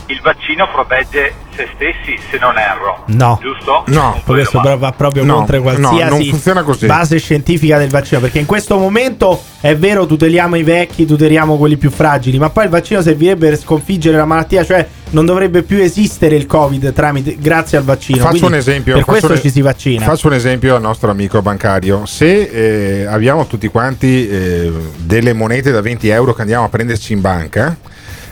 [0.06, 3.04] il vaccino protegge se stessi se non erro.
[3.06, 3.38] No.
[3.42, 3.84] Giusto?
[3.88, 4.20] No.
[4.24, 6.86] Questo però va proprio No, contro no, qualsiasi non funziona così.
[6.86, 8.20] base scientifica del vaccino.
[8.20, 12.38] Perché in questo momento è vero, tuteliamo i vecchi, tuteliamo quelli più fragili.
[12.38, 16.46] Ma poi il vaccino servirebbe per sconfiggere la malattia, cioè non dovrebbe più esistere il
[16.46, 18.18] Covid tramite, grazie al vaccino.
[18.18, 18.94] Faccio Quindi un esempio.
[18.94, 20.04] Per questo un- ci si vaccina.
[20.04, 22.06] Faccio un esempio al nostro amico bancario.
[22.06, 22.42] Se
[23.02, 27.20] eh, abbiamo tutti quanti eh, delle monete da 20 euro che andiamo a prenderci in
[27.20, 27.76] banca,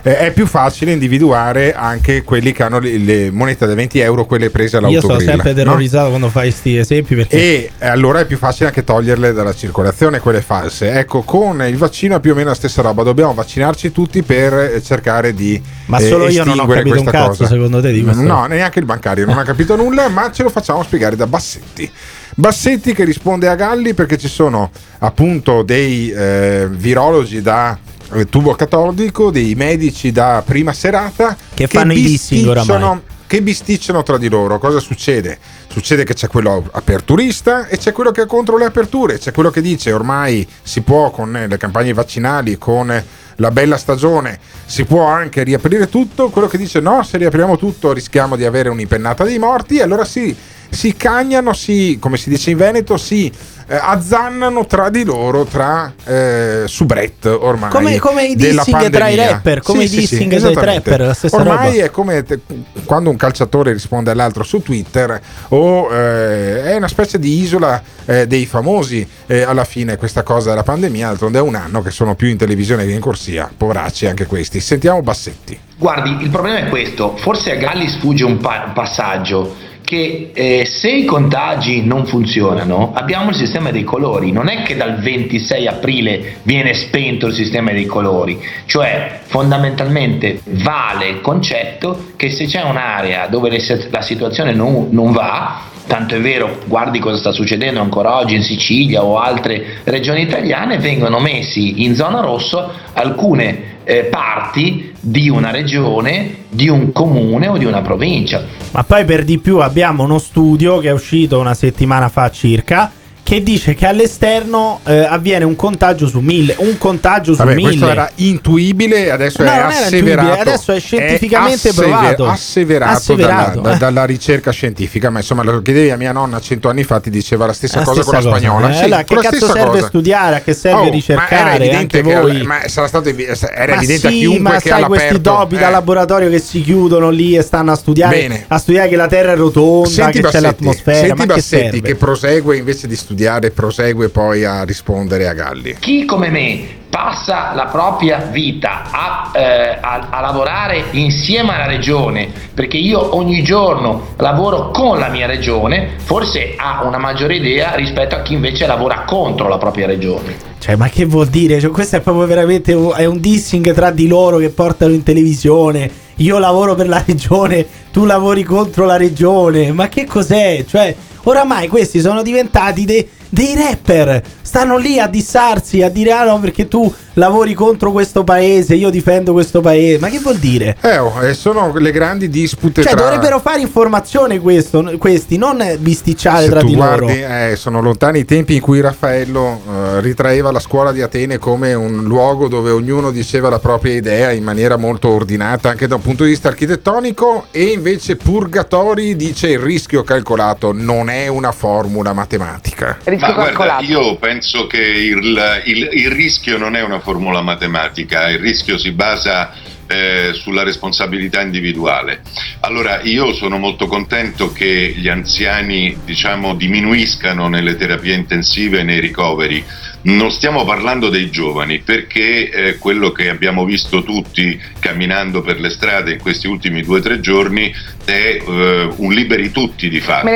[0.02, 4.26] eh, è più facile individuare anche quelli che hanno le, le monete da 20 euro,
[4.26, 5.18] quelle prese Io all'autogrill.
[5.18, 5.56] sono sempre no?
[5.56, 10.20] terrorizzato quando fai questi esempi perché E allora è più facile anche toglierle dalla circolazione,
[10.20, 10.92] quelle false.
[10.92, 13.02] Ecco, con il vaccino è più o meno la stessa roba.
[13.02, 15.60] Dobbiamo vaccinarci tutti per eh, cercare di.
[15.86, 17.46] Ma eh, solo io non ho capito un cazzo, cosa.
[17.46, 18.22] secondo te, di questo?
[18.22, 21.90] No, neanche il bancario non ha capito nulla, ma ce lo facciamo spiegare da Bassetti.
[22.34, 27.97] Bassetti che risponde a Galli perché ci sono appunto dei eh, virologi da eh,
[28.28, 33.00] tubo catodico, dei medici da prima serata Che fanno i dissing oramai.
[33.26, 34.58] che bisticciano tra di loro.
[34.58, 35.38] Cosa succede?
[35.68, 39.50] Succede che c'è quello aperturista e c'è quello che è contro le aperture, c'è quello
[39.50, 43.04] che dice ormai si può con eh, le campagne vaccinali, con eh,
[43.36, 47.92] la bella stagione, si può anche riaprire tutto, quello che dice no, se riapriamo tutto
[47.92, 50.34] rischiamo di avere un'impennata dei morti e allora si,
[50.70, 53.30] si cagnano, si, come si dice in Veneto, si
[53.70, 57.70] eh, azzannano tra di loro, tra eh, soubrette ormai.
[57.70, 59.30] Come- come i dissing tra i pandemia.
[59.30, 60.82] rapper, come i dissing dei esattamente.
[60.82, 61.84] trapper, la stessa Ormai roba.
[61.84, 62.40] è come te-
[62.84, 68.26] quando un calciatore risponde all'altro su Twitter o eh, è una specie di isola eh,
[68.26, 72.14] dei famosi eh, alla fine questa cosa della pandemia, d'altronde è un anno che sono
[72.14, 74.60] più in televisione che in corsia, poveracci anche questi.
[74.60, 75.58] Sentiamo Bassetti.
[75.76, 79.54] Guardi, il problema è questo, forse a Galli sfugge un pa- passaggio
[79.88, 84.76] che eh, se i contagi non funzionano abbiamo il sistema dei colori, non è che
[84.76, 92.28] dal 26 aprile viene spento il sistema dei colori, cioè fondamentalmente vale il concetto che
[92.28, 93.58] se c'è un'area dove
[93.88, 98.42] la situazione non, non va, tanto è vero, guardi cosa sta succedendo ancora oggi in
[98.42, 105.50] Sicilia o altre regioni italiane, vengono messi in zona rosso alcune eh, parti di una
[105.50, 108.44] regione, di un comune o di una provincia.
[108.70, 112.92] Ma poi per di più abbiamo uno studio che è uscito una settimana fa circa
[113.28, 116.54] che dice che all'esterno eh, avviene un contagio su mille.
[116.60, 117.68] Un contagio su Vabbè, mille.
[117.68, 120.40] questo era intuibile, adesso No, è asseverato.
[120.40, 122.26] adesso è scientificamente assever- provato.
[122.26, 123.78] Asseverato, Asseverato, dalla, eh.
[123.78, 125.10] dalla ricerca scientifica.
[125.10, 127.84] Ma insomma, lo chiedevi a mia nonna cento anni fa, ti diceva la stessa La
[127.84, 128.70] cosa stessa con la cosa, spagnola.
[128.70, 128.74] eh.
[128.78, 129.86] Sì, Allora, che cazzo serve cosa.
[129.88, 130.36] studiare?
[130.36, 131.34] A che serve Oh, ma ricercare?
[131.36, 132.42] era evidente che- voi.
[132.44, 135.56] ma sarà stato evi- era Ma evidente a sì, chiunque ma che sai questi dopi
[135.58, 135.70] da eh.
[135.70, 138.44] laboratorio che si chiudono lì e stanno a studiare Bene.
[138.48, 141.80] a studiare che la Terra è rotonda, Senti che c'è l'atmosfera, senti ma che Bassetti
[141.82, 143.16] che prosegue invece di studiare,
[143.54, 145.76] prosegue poi a rispondere a Galli.
[145.78, 152.28] Chi come me passa la propria vita a, eh, a- a lavorare insieme alla regione,
[152.54, 158.14] perché io ogni giorno lavoro con la mia regione, forse ha una maggiore idea rispetto
[158.14, 160.36] a chi invece lavora contro la propria regione.
[160.58, 161.60] Cioè, ma che vuol dire?
[161.60, 165.02] Cioè, questo è proprio veramente un, è un dissing tra di loro che portano in
[165.02, 165.90] televisione.
[166.16, 169.72] Io lavoro per la regione, tu lavori contro la regione.
[169.72, 170.64] Ma che cos'è?
[170.66, 174.22] Cioè, oramai questi sono diventati dei, dei rapper.
[174.40, 178.90] Stanno lì a dissarsi, a dire ah no perché tu lavori contro questo paese, io
[178.90, 179.98] difendo questo paese.
[179.98, 180.76] Ma che vuol dire?
[180.80, 183.02] Eh, oh, eh, sono le grandi dispute Cioè, tra...
[183.02, 187.34] dovrebbero fare informazione questo, questi, non bisticciare Se tra tu di guardi, loro.
[187.34, 191.74] eh, sono lontani i tempi in cui Raffaello eh, ritraeva la scuola di Atene come
[191.74, 196.02] un luogo dove ognuno diceva la propria idea in maniera molto ordinata anche da un
[196.02, 202.12] punto di vista architettonico e invece Purgatori dice il rischio calcolato non è una formula
[202.12, 202.98] matematica.
[203.18, 207.06] Ma guarda, io penso che il, il- il rischio non è una formula
[207.42, 209.52] matematica, il rischio si basa
[209.88, 212.20] eh, sulla responsabilità individuale.
[212.60, 219.00] Allora io sono molto contento che gli anziani diciamo, diminuiscano nelle terapie intensive e nei
[219.00, 219.64] ricoveri.
[220.00, 225.70] Non stiamo parlando dei giovani perché eh, quello che abbiamo visto tutti camminando per le
[225.70, 230.26] strade in questi ultimi due o tre giorni è eh, un liberi tutti di fatto.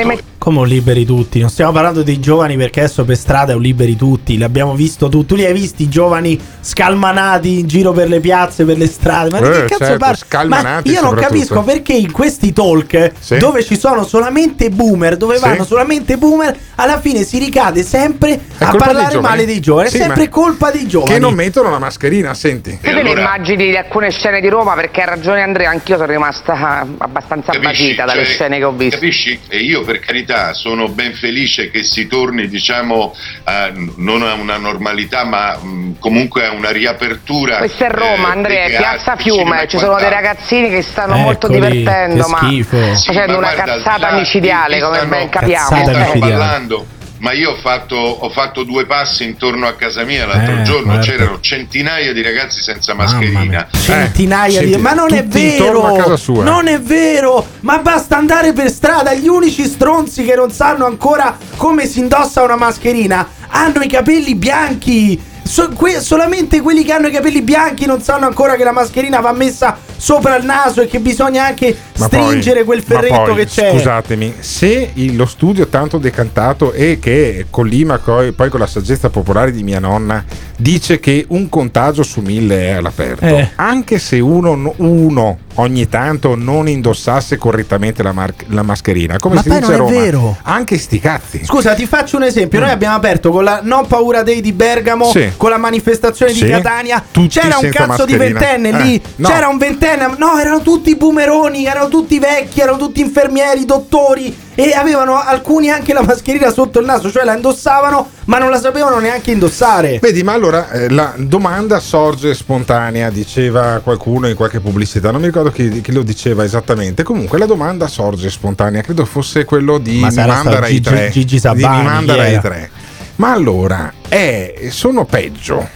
[0.43, 1.39] Come un liberi tutti?
[1.39, 4.37] Non stiamo parlando dei giovani perché adesso per strada è un liberi tutti.
[4.37, 5.25] L'abbiamo visto tu.
[5.25, 9.29] Tu li hai visti i giovani scalmanati in giro per le piazze, per le strade?
[9.29, 10.17] Ma di Eh, che cazzo certo, parli?
[10.17, 13.37] scalmanati Ma io non capisco perché in questi talk Sì.
[13.37, 15.43] dove ci sono solamente boomer, dove Sì.
[15.43, 19.21] vanno solamente boomer, alla fine si ricade sempre È a dei parlare giovani.
[19.35, 19.87] male dei giovani.
[19.91, 21.13] Sì, è sempre colpa dei giovani.
[21.13, 22.79] Che non mettono la mascherina, senti.
[22.81, 26.11] Tu te le immagini di alcune scene di Roma perché ha ragione Andrea, anch'io sono
[26.11, 28.97] rimasta abbastanza basita dalle Cioè, scene che ho visto.
[28.99, 29.39] Capisci?
[29.47, 34.57] E io per carità sono ben felice che si torni, diciamo, a- non a una
[34.57, 37.57] normalità, ma mh, comunque a una riapertura.
[37.57, 41.69] Questa è Roma, eh, Andrea, Piazza Fiume, ci sono dei ragazzini che stanno molto Eccoli,
[41.69, 42.95] divertendo, che ma schifo.
[42.95, 45.67] Sì, facendo ma una guarda, cazzata là micidiale, come stanno- ben capiamo.
[45.69, 46.31] Cazzata stanno micidiale.
[46.33, 46.85] ballando.
[47.23, 51.01] Ma io ho fatto, ho fatto due passi intorno a casa mia l'altro Eh, giorno,
[51.01, 51.09] certo.
[51.09, 53.65] c'erano centinaia di ragazzi senza mascherina.
[53.71, 56.43] centinaia Eh, di senti, ma non è vero a casa sua.
[56.43, 61.37] non è vero ma basta andare per strada gli unici stronzi che non sanno ancora
[61.55, 65.17] come si indossa una mascherina hanno i capelli bianchi
[65.53, 69.19] So- que- solamente quelli che hanno i capelli bianchi non sanno ancora che la mascherina
[69.19, 73.35] va messa sopra il naso e che bisogna anche Ma stringere poi- quel ferretto poi,
[73.35, 73.69] che c'è.
[73.69, 79.11] Scusatemi, se il- lo studio tanto decantato e che collima coi- poi con la saggezza
[79.11, 80.25] popolare di mia nonna
[80.63, 83.49] dice che un contagio su mille è all'aperto, Eh.
[83.55, 89.35] anche se uno, no- uno ogni tanto non indossasse correttamente la, mar- la mascherina, come
[89.35, 90.37] Ma si dice non a è Roma, vero.
[90.43, 91.43] anche sti cazzi.
[91.45, 92.59] Scusa, ti faccio un esempio.
[92.61, 95.33] Noi abbiamo aperto con la Non Paura Day di Bergamo, Sì.
[95.35, 96.45] con la manifestazione Sì.
[96.45, 97.03] di Catania.
[97.11, 98.39] Tutti C'era un cazzo di mascherina.
[98.39, 99.01] ventenne Eh, lì.
[99.17, 99.27] no.
[99.27, 100.15] C'era un ventenne.
[100.17, 104.35] No, erano tutti boomeroni, erano tutti vecchi, erano tutti infermieri, dottori.
[104.55, 108.59] E avevano alcuni anche la mascherina sotto il naso, cioè la indossavano, ma non la
[108.59, 109.97] sapevano neanche indossare.
[109.99, 115.27] Vedi, ma allora eh, la domanda sorge spontanea, diceva qualcuno in qualche pubblicità, non mi
[115.27, 117.01] ricordo chi, chi lo diceva esattamente.
[117.01, 121.09] Comunque la domanda sorge spontanea, credo fosse quello di Ma Mi manda Rai Gigi- 3.
[121.09, 122.41] Gigi di Sabani, Mi manda chi Rai era?
[122.41, 122.69] 3.
[123.15, 125.67] Ma allora, è- sono peggio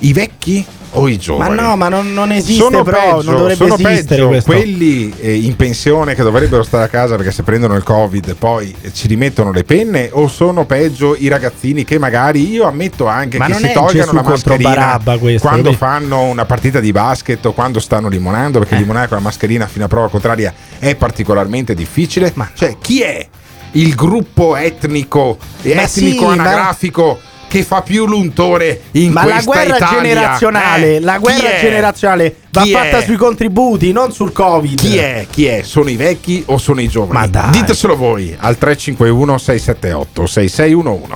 [0.00, 1.54] i vecchi o i Ma giovani?
[1.60, 5.34] no, ma non, non esiste sono però, peggio, non dovrebbe sono esistere peggio quelli eh,
[5.36, 9.52] in pensione che dovrebbero stare a casa perché se prendono il covid poi ci rimettono
[9.52, 13.72] le penne o sono peggio i ragazzini che magari io ammetto anche Ma che si
[13.72, 18.60] tolgano la mascherina questo, quando fanno una partita di basket o quando stanno limonando Eh.
[18.60, 23.26] perché limonare con la mascherina fino a prova contraria è particolarmente difficile cioè chi è
[23.72, 27.20] il gruppo etnico Ma etnico sì, ma- anagrafico
[27.50, 30.02] che fa più l'untore in Ma la questa guerra Italia?
[30.02, 33.02] generazionale, Eh, la guerra generazionale va Chi fatta è?
[33.02, 34.78] sui contributi, non sul Covid.
[34.78, 35.26] Chi è?
[35.28, 35.62] Chi è?
[35.64, 37.12] Sono i vecchi o sono i giovani?
[37.18, 37.50] Ma dai.
[37.50, 41.14] Diteselo voi al 351 678 6611.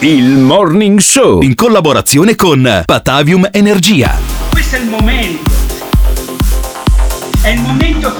[0.00, 4.14] Il Morning Show in collaborazione con Patavium Energia.
[4.50, 5.50] Questo è il momento.
[7.40, 8.12] È il momento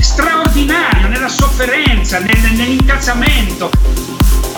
[0.00, 3.70] straordinario nella sofferenza, nel- nell'incazzamento.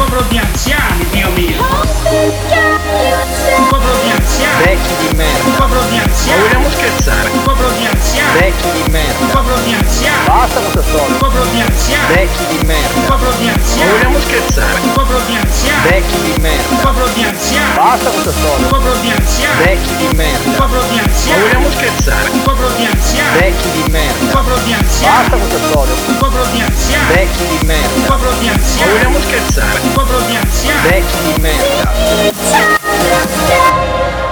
[0.00, 1.60] Un popolo di anziani, Dio mio.
[1.60, 4.64] Un popolo di anziani.
[4.64, 5.44] Vecchi di merda.
[5.44, 6.40] Un popolo di anziani.
[6.40, 7.28] Ma vogliamo scherzare?
[7.28, 8.38] Un popolo di anziani.
[8.40, 9.18] Vecchi di merda.
[9.20, 10.24] Un popolo di anziani.
[10.26, 11.06] Basta questa storia.
[11.06, 12.14] Un popolo di anziani.
[12.14, 12.94] Vecchi di merda.
[12.96, 13.90] Un popolo di anziani.
[13.90, 14.80] Ma vogliamo scherzare?
[14.80, 15.88] Un popolo di anziani.
[15.90, 16.68] Vecchi di merda.
[16.70, 17.74] Un popolo di anziani.
[17.76, 18.56] Basta questa storia.
[18.56, 19.64] Un popolo di anziani.
[19.64, 20.48] Vecchi di merda.
[20.48, 21.40] Un popolo di Ma anziani.
[21.42, 22.28] vogliamo scherzare?
[22.30, 23.38] Un popolo di anziani.
[23.38, 24.18] Vecchi di merda.
[24.24, 25.28] Un popolo di anziani.
[25.28, 25.92] Basta questa storia.
[26.08, 27.12] Un popolo di anziani.
[27.14, 27.88] Vecchi di merda.
[27.94, 28.90] Un popolo di Ma anziani.
[28.92, 29.89] vogliamo scherzare?
[29.90, 30.88] Un popolo di anziani.
[30.88, 31.90] Vecchi di merda.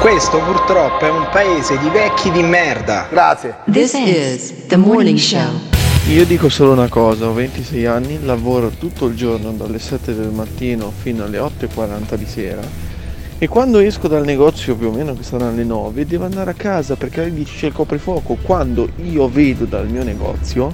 [0.01, 3.09] Questo purtroppo è un paese di vecchi di merda.
[3.11, 3.57] Grazie.
[3.69, 5.51] This is the morning show.
[6.11, 10.31] Io dico solo una cosa, ho 26 anni, lavoro tutto il giorno dalle 7 del
[10.31, 12.61] mattino fino alle 8.40 di sera
[13.41, 16.55] e quando esco dal negozio più o meno che saranno le 9 devo andare a
[16.55, 18.37] casa perché alle 10 c'è il coprifuoco.
[18.41, 20.73] Quando io vedo dal mio negozio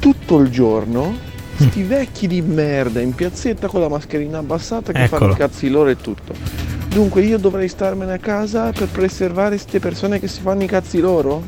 [0.00, 1.26] tutto il giorno
[1.58, 5.32] sti vecchi di merda in piazzetta con la mascherina abbassata che fanno Eccolo.
[5.32, 6.34] i cazzi loro e tutto.
[6.88, 11.00] Dunque io dovrei starmene a casa per preservare queste persone che si fanno i cazzi
[11.00, 11.42] loro?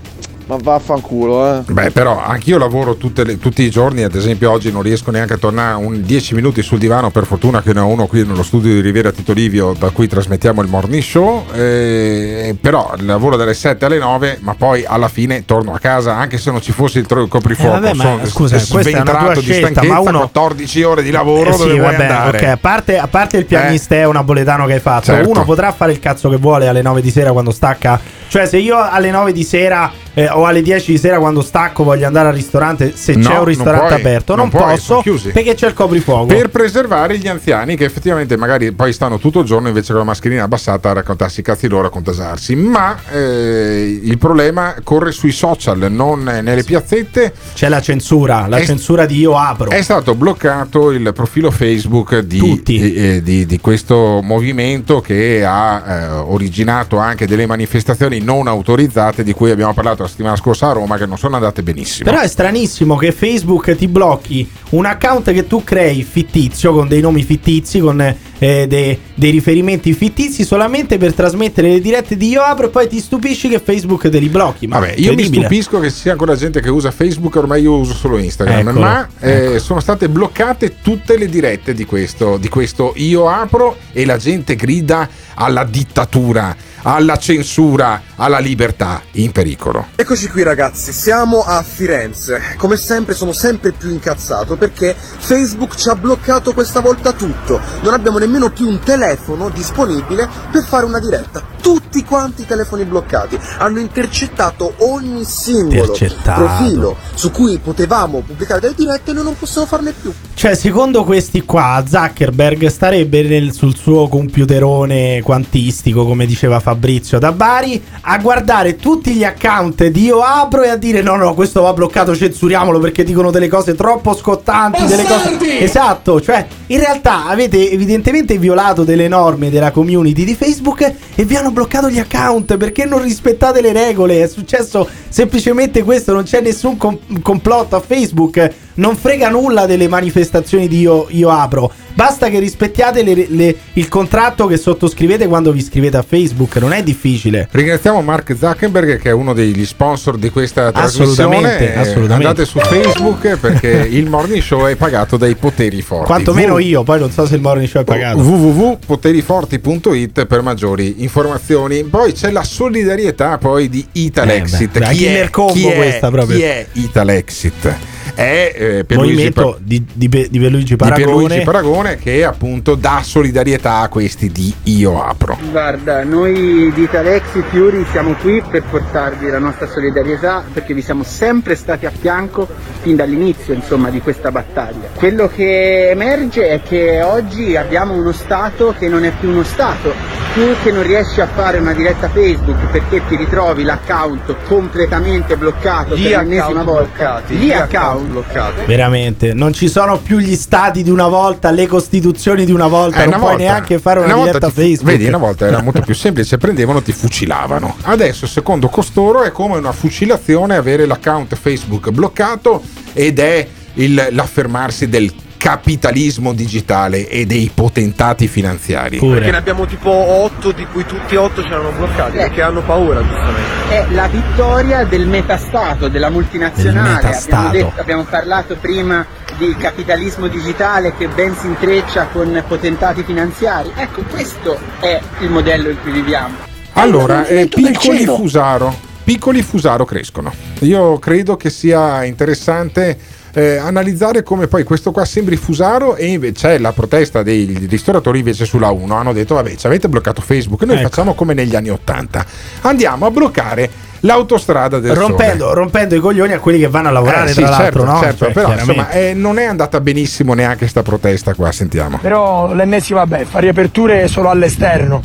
[0.51, 1.61] Ma vaffanculo, eh.
[1.69, 5.35] Beh, però anch'io lavoro tutte le- tutti i giorni, ad esempio oggi non riesco neanche
[5.35, 8.43] a tornare un 10 minuti sul divano, per fortuna che ne ho uno qui nello
[8.43, 13.55] studio di Riviera Tito Livio da cui trasmettiamo il morning show, eh, però lavoro dalle
[13.55, 16.99] 7 alle 9, ma poi alla fine torno a casa anche se non ci fosse
[16.99, 19.47] il tro- coprifuoco, Eh, vabbè, ma sono scusa, s- questa è una tua sventrato di
[19.53, 22.39] scelta, stanchezza, ma uno- 14 ore di lavoro Eh sì, dove vuoi vabbè, andare?
[22.39, 25.29] ok, a parte, a parte il piagnisteo napoletano che hai fatto, Certo.
[25.31, 28.01] uno potrà fare il cazzo che vuole alle 9 di sera quando stacca.
[28.27, 31.85] Cioè, se io alle 9 di sera eh, o alle 10 di sera quando stacco
[31.85, 35.03] voglio andare al ristorante, se No, c'è un ristorante puoi, aperto, non, non posso
[35.33, 36.27] perché c'è il coprifuoco.
[36.27, 40.07] Per preservare gli anziani che effettivamente magari poi stanno tutto il giorno invece con la
[40.07, 42.55] mascherina abbassata a raccontarsi i cazzi loro, a contasarsi.
[42.55, 47.33] Ma eh, il problema corre sui social, non nelle piazzette.
[47.55, 49.71] C'è la censura, la È- censura di io apro.
[49.71, 55.83] È stato bloccato il profilo Facebook di, eh, eh, di- di questo movimento che ha
[55.87, 60.73] eh, originato anche delle manifestazioni non autorizzate di cui abbiamo parlato la settimana scorsa a
[60.73, 62.11] Roma che non sono andate benissimo.
[62.11, 67.01] Però è stranissimo che Facebook ti blocchi un account che tu crei fittizio, con dei
[67.01, 72.43] nomi fittizi, con eh, dei, dei riferimenti fittizi, solamente per trasmettere le dirette di Io
[72.43, 74.67] Apro e poi ti stupisci che Facebook te li blocchi.
[74.67, 77.77] Ma Vabbè, io mi stupisco che ci sia ancora gente che usa Facebook, ormai io
[77.77, 82.49] uso solo Instagram, Eccolo, ma eh, sono state bloccate tutte le dirette di questo, di
[82.49, 89.87] questo Io apro e la gente grida alla dittatura, alla censura, alla libertà in pericolo.
[89.97, 92.41] Eccoci qui ragazzi, siamo a Firenze.
[92.57, 97.61] Come sempre sono sempre più incazzato perché Facebook ci ha bloccato questa volta tutto.
[97.83, 101.43] Non abbiamo nemmeno più un telefono disponibile per fare una diretta.
[101.61, 103.39] Tutti quanti i telefoni bloccati.
[103.59, 106.43] Hanno intercettato ogni singolo Intercettato.
[106.45, 110.13] profilo su cui potevamo pubblicare delle dirette e noi non possiamo farne più.
[110.35, 117.33] Cioè, secondo questi qua, Zuckerberg starebbe nel- sul suo computerone quantistico, come diceva Fabrizio da
[117.33, 121.63] Bari, a guardare tutti gli account di Io Apro e a dire: no, no, questo
[121.63, 124.87] va bloccato, censuriamolo perché dicono delle cose troppo scottanti.
[124.87, 125.59] Delle cose...
[125.59, 131.35] Esatto, cioè, in realtà avete evidentemente violato delle norme della community di Facebook e vi
[131.35, 134.23] hanno bloccato gli account perché non rispettate le regole.
[134.23, 138.53] È successo semplicemente questo, non c'è nessun com- complotto a Facebook.
[138.75, 141.71] Non frega nulla delle manifestazioni di io, io apro.
[141.93, 146.57] Basta che rispettiate le- le- il contratto che sottoscrivete quando vi iscrivete a Facebook.
[146.57, 147.49] Non è difficile.
[147.51, 151.59] Ringraziamo Mark Zuckerberg che è uno degli sponsor di questa trasmissione.
[151.59, 152.27] Eh, assolutamente.
[152.29, 156.07] Andate su Facebook perché il morning show è pagato dai poteri forti.
[156.07, 158.19] Quantomeno V- io, poi non so se il morning show è pagato.
[158.19, 161.83] www.poteriforti.it per maggiori informazioni.
[161.85, 164.77] Poi c'è la solidarietà poi di Italexit.
[164.77, 166.37] Eh, beh, chi, è, chi è- questa proprio.
[166.37, 167.75] chi è Italexit?
[168.21, 171.05] È eh, Pierluigi Movimento Pa- di, di, di Pierluigi di Paragone.
[171.05, 175.39] Pierluigi Paragone che appunto dà solidarietà a questi di Io Apro.
[175.51, 181.03] Guarda, noi di Italexi Fiori siamo qui per portarvi la nostra solidarietà perché vi siamo
[181.03, 182.47] sempre stati a fianco
[182.83, 184.89] fin dall'inizio insomma, di questa battaglia.
[184.93, 189.95] Quello che emerge è che oggi abbiamo uno Stato che non è più uno Stato,
[190.35, 195.97] tu che non riesci a fare una diretta Facebook perché ti ritrovi l'account completamente bloccato
[195.97, 198.65] Gli per l'ennesima account volta, bloccati, gli gli account bloccati.
[198.67, 202.99] Veramente, non ci sono più gli stati di una volta, le costituzioni di una volta,
[202.99, 204.91] Eh, non una puoi volta- neanche fare una, una volta diretta ti Facebook.
[204.91, 207.77] Vedi, una volta era molto più semplice, prendevano, ti fucilavano.
[207.83, 214.89] Adesso, secondo costoro, è come una fucilazione avere l'account Facebook bloccato ed è il- l'affermarsi
[214.89, 218.99] del capitalismo digitale e dei potentati finanziari.
[218.99, 222.21] Perché ne abbiamo tipo 8 di cui tutti e 8 c'erano bloccati Eh.
[222.25, 223.49] perché hanno paura giustamente.
[223.71, 226.93] è la vittoria del metastato, della multinazionale.
[226.95, 227.47] Metastato.
[227.47, 229.07] Abbiamo, detto- abbiamo parlato prima
[229.39, 233.71] di capitalismo digitale che ben si intreccia con potentati finanziari.
[233.77, 236.35] Ecco, questo è il modello in cui viviamo.
[236.75, 240.35] Allora, eh, piccoli fusaro, piccoli fusaro crescono.
[240.61, 242.99] Io credo che sia interessante
[243.33, 248.19] eh, analizzare come poi questo qua sembri fusaro e invece c'è la protesta dei ristoratori
[248.19, 248.95] invece sulla 1.
[248.95, 250.89] Hanno detto vabbè ci avete bloccato Facebook, noi Ecco.
[250.89, 252.27] facciamo come negli anni 80.
[252.63, 253.71] Andiamo a bloccare
[254.01, 255.55] l'autostrada del rompendo, sole.
[255.61, 258.01] rompendo i coglioni a quelli che vanno a lavorare, Eh, sì, tra l'altro, certo, no?
[258.01, 261.99] certo, Cioè, però insomma eh, non è andata benissimo neanche sta protesta qua, sentiamo.
[262.01, 265.03] Però l'ennesima beffa, riaperture solo all'esterno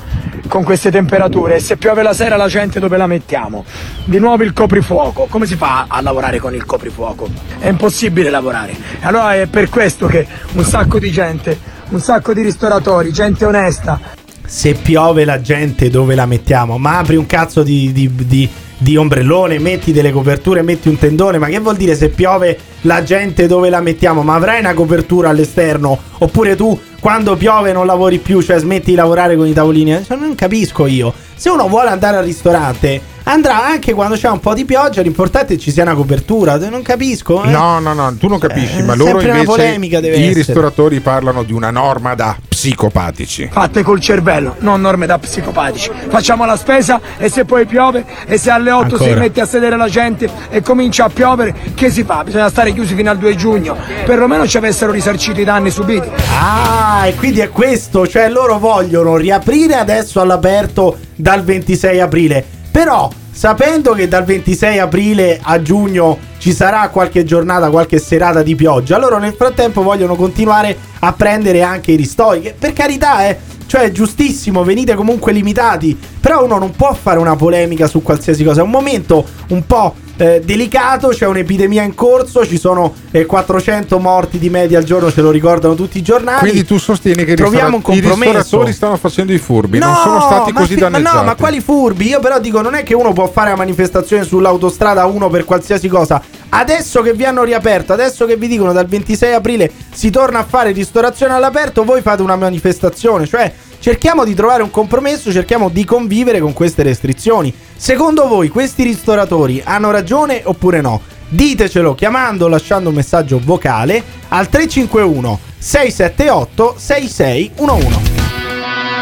[0.48, 3.66] con queste temperature e se piove la sera la gente dove la mettiamo?
[4.06, 7.28] Di nuovo il coprifuoco, come si fa a lavorare con il coprifuoco?
[7.58, 8.76] È impossibile lavorare.
[9.02, 11.58] Allora è per questo che un sacco di gente,
[11.90, 14.00] un sacco di ristoratori, gente onesta,
[14.46, 16.78] se piove la gente dove la mettiamo?
[16.78, 21.38] Ma apri un cazzo di, di- di- di ombrellone, metti delle coperture, metti un tendone.
[21.38, 24.22] Ma che vuol dire se piove la gente dove la mettiamo?
[24.22, 25.98] Ma avrai una copertura all'esterno?
[26.20, 30.04] Oppure tu quando piove non lavori più, cioè smetti di lavorare con i tavolini?
[30.04, 31.14] Cioè, non capisco io.
[31.36, 35.02] Se uno vuole andare al ristorante, andrà anche quando c'è un po' di pioggia.
[35.02, 36.58] L'importante è che ci sia una copertura.
[36.58, 37.44] Non capisco.
[37.44, 37.50] eh.
[37.50, 40.20] No, no, no, tu non capisci, Eh, ma loro sempre una invece polemica deve i
[40.22, 40.34] essere.
[40.36, 43.50] ristoratori parlano di una norma da psicopatici.
[43.52, 45.92] fatte col cervello, non norme da psicopatici.
[46.08, 49.20] Facciamo la spesa e se poi piove e se alle 8 si Ancora.
[49.20, 52.24] mette a sedere la gente e comincia a piovere, che si fa?
[52.24, 53.76] Bisogna stare chiusi fino al 2 giugno.
[54.06, 56.08] Perlomeno ci avessero risarcito i danni subiti.
[56.40, 62.46] Ah, e quindi è questo, cioè loro vogliono riaprire adesso all'aperto dal 26 aprile.
[62.76, 68.54] Però, sapendo che dal 26 aprile a giugno ci sarà qualche giornata, qualche serata di
[68.54, 72.42] pioggia, loro nel frattempo vogliono continuare a prendere anche i ristori.
[72.42, 75.98] Che per carità, eh, cioè giustissimo, venite comunque limitati.
[76.20, 78.60] Però uno non può fare una polemica su qualsiasi cosa.
[78.60, 84.00] È un momento un po' eh, delicato, c'è un'epidemia in corso, ci sono eh, 400
[84.00, 86.40] morti di media al giorno, ce lo ricordano tutti i giornali.
[86.40, 90.22] Quindi tu sostieni che troviamo un ristora- i ristoratori stanno facendo i furbi, non sono
[90.22, 91.18] stati ma così fi- ma danneggiati.
[91.18, 92.08] no, ma quali furbi?
[92.08, 95.88] Io però dico, non è che uno può fare la manifestazione sull'autostrada 1 per qualsiasi
[95.88, 96.22] cosa.
[96.50, 100.44] Adesso che vi hanno riaperto, adesso che vi dicono dal 26 aprile si torna a
[100.44, 103.26] fare ristorazione all'aperto, voi fate una manifestazione.
[103.28, 107.54] Cioè, cerchiamo di trovare un compromesso, cerchiamo di convivere con queste restrizioni.
[107.78, 111.02] Secondo voi questi ristoratori hanno ragione oppure no?
[111.28, 118.00] Ditecelo chiamando o lasciando un messaggio vocale al 351 678 6611.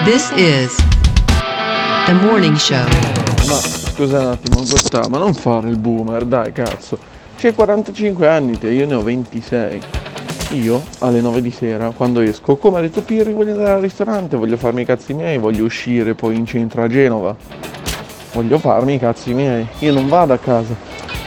[0.03, 0.75] This is
[2.07, 2.83] the morning show.
[3.47, 6.97] Ma scusa un attimo, Gustavo, ma non fare il boomer, dai cazzo.
[7.37, 9.81] C'hai 45 anni te, io ne ho 26.
[10.53, 14.35] Io alle 9 di sera, quando esco, come ha detto Pirri, voglio andare al ristorante,
[14.35, 17.35] voglio farmi i cazzi miei, voglio uscire poi in centro a Genova.
[18.33, 19.67] Voglio farmi i cazzi miei.
[19.79, 20.75] Io non vado a casa.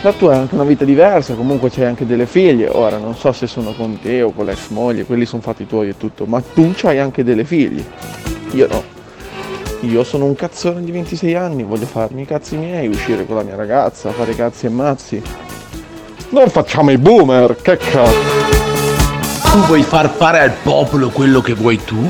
[0.03, 2.69] La tua è anche una vita diversa, comunque c'hai anche delle figlie.
[2.69, 5.89] Ora non so se sono con te o con l'ex moglie, quelli sono fatti tuoi
[5.91, 7.85] e tutto, ma tu c'hai anche delle figlie.
[8.53, 8.83] Io no.
[9.81, 13.43] Io sono un cazzone di 26 anni, voglio farmi i cazzi miei, uscire con la
[13.43, 15.23] mia ragazza, fare cazzi e mazzi.
[16.31, 18.65] Non facciamo i boomer, che cazzo.
[19.53, 22.09] Tu vuoi far fare al popolo quello che vuoi tu?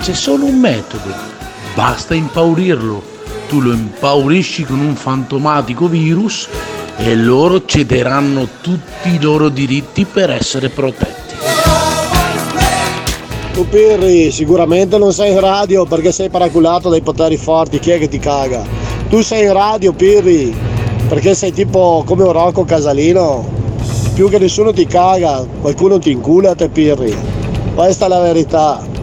[0.00, 1.12] C'è solo un metodo.
[1.74, 3.13] Basta impaurirlo.
[3.48, 6.48] Tu lo impaurisci con un fantomatico virus
[6.96, 11.34] e loro cederanno tutti i loro diritti per essere protetti.
[13.52, 17.98] Tu Pirri, sicuramente non sei in radio perché sei paraculato dai poteri forti, chi è
[17.98, 18.64] che ti caga?
[19.08, 20.52] Tu sei in radio Pirri,
[21.08, 23.48] perché sei tipo come un Rocco Casalino,
[24.14, 27.16] più che nessuno ti caga, qualcuno ti incula te Pirri,
[27.74, 28.93] questa è la verità.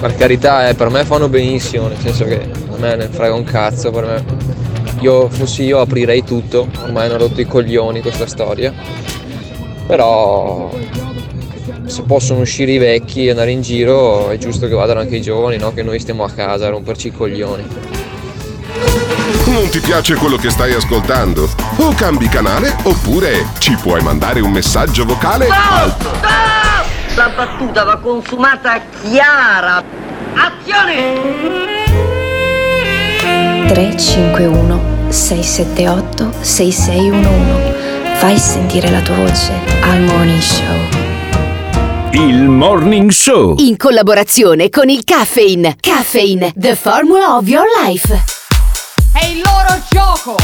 [0.00, 3.44] Per carità, eh, per me fanno benissimo, nel senso che a me ne frega un
[3.44, 4.24] cazzo, per me.
[5.00, 8.72] Io fossi io aprirei tutto, ormai hanno rotto i coglioni questa storia.
[9.86, 10.70] Però
[11.84, 15.20] se possono uscire i vecchi e andare in giro è giusto che vadano anche i
[15.20, 15.74] giovani, no?
[15.74, 17.66] Che noi stiamo a casa a romperci i coglioni.
[19.46, 21.46] Non ti piace quello che stai ascoltando?
[21.76, 26.39] O cambi canale oppure ci puoi mandare un messaggio vocale al
[27.20, 29.84] La battuta va consumata chiara.
[30.32, 31.20] Azione!
[33.68, 39.52] 351 678 6611 Fai sentire la tua voce
[39.82, 40.78] al Morning Show.
[42.12, 43.54] Il Morning Show.
[43.58, 45.76] In collaborazione con il Caffeine.
[45.78, 48.18] Caffeine, the formula of your life.
[49.12, 50.36] È il loro gioco!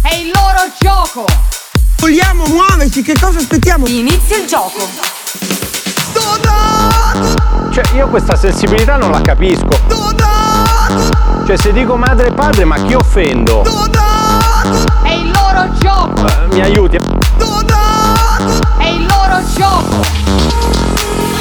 [0.00, 1.24] È il loro gioco!
[1.98, 3.88] Vogliamo muoverci, che cosa aspettiamo?
[3.88, 5.21] Inizia il gioco!
[7.72, 9.70] Cioè, io questa sensibilità non la capisco.
[11.46, 13.62] Cioè, se dico madre e padre, ma chi offendo?
[15.02, 16.26] È il loro gioco!
[16.26, 16.96] Eh, mi aiuti?
[16.96, 20.91] È il loro gioco!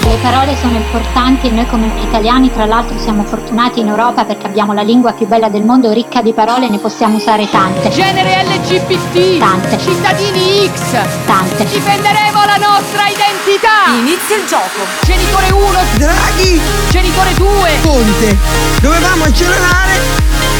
[0.04, 4.48] Le parole sono importanti e noi come italiani tra l'altro siamo fortunati in Europa perché
[4.48, 7.90] abbiamo la lingua più bella del mondo, ricca di parole, ne possiamo usare tante.
[7.90, 9.38] Genere LGBT!
[9.38, 9.78] Tante.
[9.78, 10.98] Cittadini X!
[11.26, 11.66] Tante.
[11.66, 13.94] Difenderemo la nostra identità!
[14.00, 14.86] Inizia il gioco!
[15.04, 15.80] Genitore 1!
[15.98, 16.60] Draghi!
[16.90, 17.70] Genitore 2!
[17.82, 18.38] Ponte!
[18.82, 20.00] Dovevamo accelerare!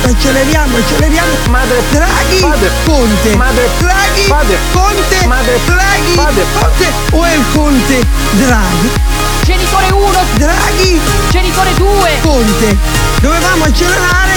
[0.04, 1.32] Acceleriamo, acceleriamo!
[1.50, 2.40] Madre Draghi!
[2.40, 3.36] Padre Ponte!
[3.36, 4.28] Madre Draghi!
[4.28, 5.26] Padre Ponte!
[5.28, 6.16] Madre Draghi!
[6.16, 6.92] Padre Ponte!
[7.12, 9.21] O è il Conte Draghi?
[9.44, 10.24] Genitore 1!
[10.38, 11.00] Draghi!
[11.32, 12.10] Genitore 2!
[12.22, 12.78] Ponte!
[13.22, 14.34] Dovevamo accelerare!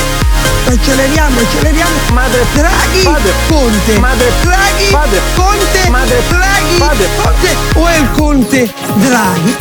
[0.67, 1.93] Acceleriamo, acceleriamo!
[2.13, 3.03] Madre Draghi!
[3.03, 3.99] Padre Ponte!
[3.99, 4.91] Madre Draghi!
[4.91, 5.89] Padre Ponte!
[5.91, 6.77] Madre Draghi!
[6.79, 7.79] Padre Ponte!
[7.79, 9.57] O è il Conte Draghi?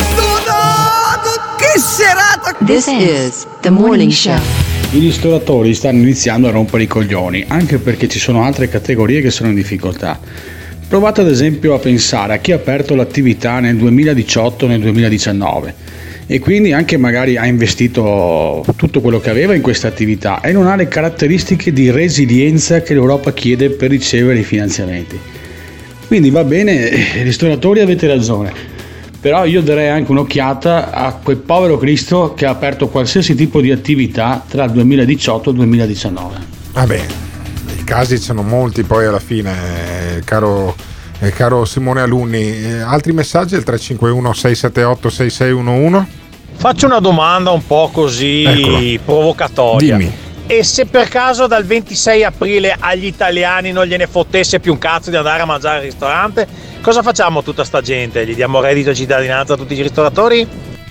[1.56, 2.54] Che serata!
[2.64, 4.38] This is the Morning Show.
[4.90, 9.30] I ristoratori stanno iniziando a rompere i coglioni, anche perché ci sono altre categorie che
[9.30, 10.18] sono in difficoltà.
[10.94, 15.74] Provate ad esempio a pensare a chi ha aperto l'attività nel 2018 nel 2019
[16.28, 20.68] e quindi anche magari ha investito tutto quello che aveva in questa attività e non
[20.68, 25.18] ha le caratteristiche di resilienza che l'Europa chiede per ricevere i finanziamenti.
[26.06, 28.52] Quindi va bene, eh, ristoratori avete ragione,
[29.20, 33.72] però io darei anche un'occhiata a quel povero Cristo che ha aperto qualsiasi tipo di
[33.72, 36.36] attività tra il 2018 e il 2019.
[36.72, 37.23] Vabbè, i
[37.84, 40.74] casi sono molti poi alla fine, eh, caro,
[41.20, 42.64] eh, caro Simone Alunni.
[42.64, 46.22] Eh, altri messaggi al 351 678 6611?
[46.56, 49.00] Faccio una domanda un po' così Eccolo.
[49.04, 49.96] provocatoria.
[49.96, 50.12] Dimmi.
[50.46, 55.10] E se per caso dal 26 aprile agli italiani non gliene fottesse più un cazzo
[55.10, 56.46] di andare a mangiare al ristorante,
[56.82, 58.26] cosa facciamo a tutta sta gente?
[58.26, 60.46] Gli diamo reddito di cittadinanza a tutti i ristoratori?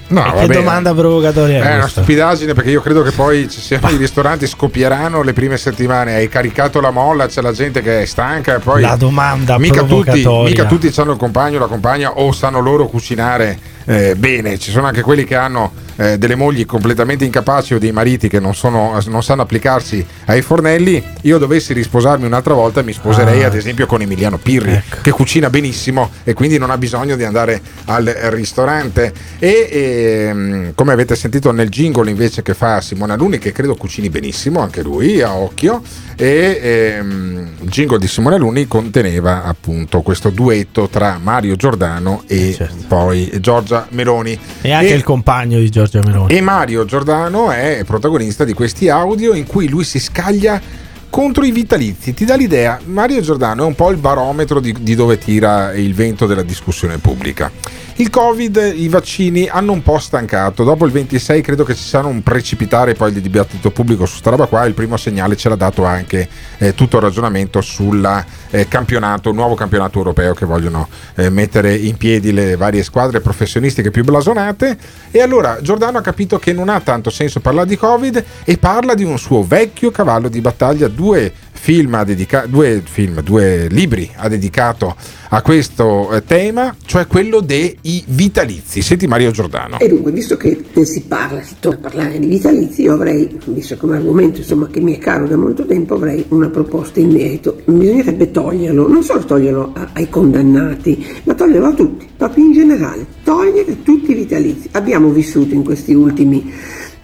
[0.08, 0.54] No, che vabbè.
[0.54, 4.46] domanda provocatoria È è una stupidaggine perché io credo che poi ci siano i ristoranti
[4.46, 6.16] scoppieranno le prime settimane.
[6.16, 8.82] Hai caricato la molla, c'è la gente che è stanca e poi.
[8.82, 12.88] La domanda mica tutti, mica tutti hanno il compagno o la compagna o sanno loro
[12.88, 14.58] cucinare eh, bene.
[14.60, 18.40] Ci sono anche quelli che hanno eh, delle mogli completamente incapaci o dei mariti che
[18.40, 21.02] non, sono- non sanno applicarsi ai fornelli.
[21.22, 23.48] Io dovessi risposarmi un'altra volta, mi sposerei Ah.
[23.48, 27.62] ad esempio con Emiliano Pirri, che cucina benissimo e quindi non ha bisogno di andare
[27.86, 29.14] al ristorante.
[29.40, 34.10] E ehm, come avete sentito nel jingle invece che fa Simone Aluni, che credo cucini
[34.10, 35.82] benissimo anche lui, a occhio,
[36.16, 42.58] e ehm, il jingle di Simone Aluni conteneva appunto questo duetto tra Mario Giordano e
[42.88, 44.38] poi Giorgia Meloni.
[44.62, 46.36] E anche il compagno di Giorgia Meloni.
[46.36, 50.62] E Mario Giordano è protagonista di questi audio in cui lui si scaglia
[51.10, 52.14] contro i vitalizi.
[52.14, 55.94] Ti dà l'idea, Mario Giordano è un po' il barometro di, di dove tira il
[55.94, 57.52] vento della discussione pubblica.
[57.98, 60.64] Il Covid, i vaccini hanno un po' stancato.
[60.64, 64.32] Dopo il 26 credo che ci sarà un precipitare poi di dibattito pubblico su sta
[64.32, 64.66] roba qua.
[64.66, 66.28] Il primo segnale ce l'ha dato anche
[66.58, 68.04] eh, tutto il ragionamento sul
[68.50, 73.92] eh, campionato, nuovo campionato europeo che vogliono eh, mettere in piedi le varie squadre professionistiche
[73.92, 74.76] più blasonate.
[75.12, 78.96] E allora Giordano ha capito che non ha tanto senso parlare di Covid e parla
[78.96, 81.32] di un suo vecchio cavallo di battaglia, due
[81.64, 84.94] film, dedica- due, film due libri ha dedicato
[85.30, 88.82] a questo eh, tema, cioè quello dei vitalizi.
[88.82, 89.80] Senti Mario Giordano.
[89.80, 93.78] E dunque, visto che si parla, si torna a parlare di vitalizi, io avrei, visto
[93.78, 97.62] come argomento insomma, che mi è caro da molto tempo, avrei una proposta in merito.
[97.64, 103.84] Bisognerebbe toglierlo, non solo toglierlo ai condannati, ma toglierlo a tutti, proprio in generale, togliere
[103.84, 104.68] tutti i vitalizi.
[104.74, 106.52] Abbiamo vissuto in questi ultimi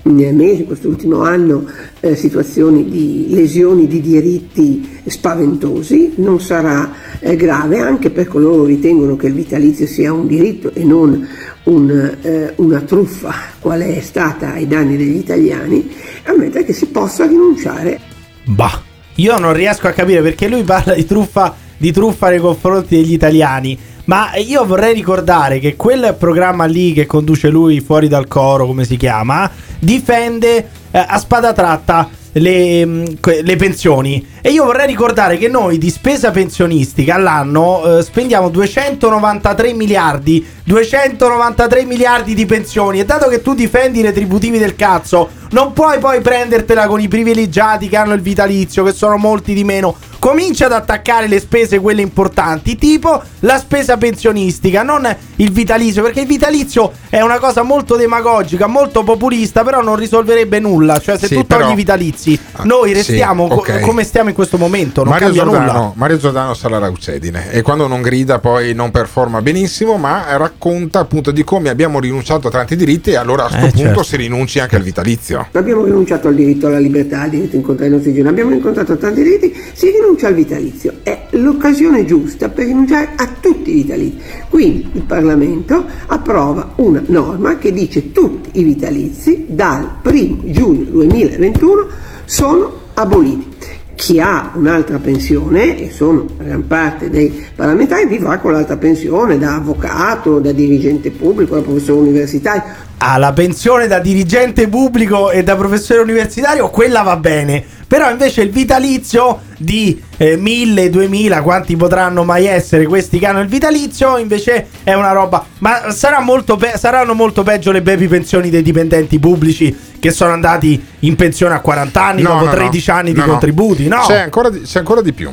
[0.04, 1.66] in quest'ultimo anno,
[2.00, 8.70] eh, situazioni di lesioni di diritti spaventosi, non sarà eh, grave anche per coloro che
[8.70, 11.28] ritengono che il vitalizio sia un diritto e non
[11.64, 15.90] un, eh, una truffa qual è stata ai danni degli italiani,
[16.26, 18.10] ammettere che si possa rinunciare
[18.50, 18.82] Bah,
[19.16, 23.14] io non riesco a capire perché lui parla di truffa, di truffa nei confronti degli
[23.14, 23.78] italiani.
[24.10, 28.84] Ma io vorrei ricordare che quel programma lì che conduce lui fuori dal coro, come
[28.84, 33.06] si chiama, difende eh, a spada tratta le, mm,
[33.44, 34.26] le pensioni.
[34.42, 40.44] E io vorrei ricordare che noi di spesa pensionistica all'anno eh, spendiamo 293 miliardi.
[40.64, 43.00] 293 miliardi di pensioni.
[43.00, 47.08] E dato che tu difendi i retributivi del cazzo, non puoi poi prendertela con i
[47.08, 49.96] privilegiati che hanno il vitalizio, che sono molti di meno.
[50.30, 55.08] Comincia ad attaccare le spese, quelle importanti, tipo la spesa pensionistica, non
[55.38, 60.60] il vitalizio, perché il vitalizio è una cosa molto demagogica, molto populista, però non risolverebbe
[60.60, 61.00] nulla.
[61.00, 64.36] Cioè, se Sì, tu però- togli i vitalizi, noi sì, restiamo co- come stiamo in
[64.36, 65.92] questo momento, non Mario cambia Giordano, nulla.
[65.96, 71.00] Mario Giordano sa la raucedine e quando non grida poi non performa benissimo, ma racconta
[71.00, 74.04] appunto di come abbiamo rinunciato a tanti diritti e allora a questo Eh, punto certo.
[74.04, 75.48] si rinunci anche al vitalizio.
[75.54, 78.96] Abbiamo rinunciato al diritto alla libertà, al diritto di incontrare i nostri giorni, abbiamo incontrato
[78.96, 81.00] tanti diritti, si rinuncia al vitalizio.
[81.04, 84.18] È l'occasione giusta per rinunciare a tutti i vitalizi.
[84.50, 91.88] Quindi il Parlamento approva una norma che dice tutti i vitalizi dal 1 giugno 2021
[92.26, 93.48] sono aboliti.
[93.96, 99.56] Chi ha un'altra pensione, e sono gran parte dei parlamentari, vivrà con l'altra pensione da
[99.56, 102.64] avvocato, da dirigente pubblico, da professore universitario,
[103.02, 107.64] La pensione da dirigente pubblico e da professore universitario, quella va bene.
[107.88, 113.40] Però invece il vitalizio di eh, 1000, 2000, quanti potranno mai essere questi che hanno
[113.40, 115.44] il vitalizio, invece è una roba...
[115.60, 120.34] Ma sarà molto pe- saranno molto peggio le baby pensioni dei dipendenti pubblici che sono
[120.34, 122.58] andati in pensione a 40 anni No, dopo no, no.
[122.58, 123.32] 13 anni di No, no.
[123.32, 124.04] contributi, no?
[124.06, 125.32] C'è ancora, di, c'è ancora di più.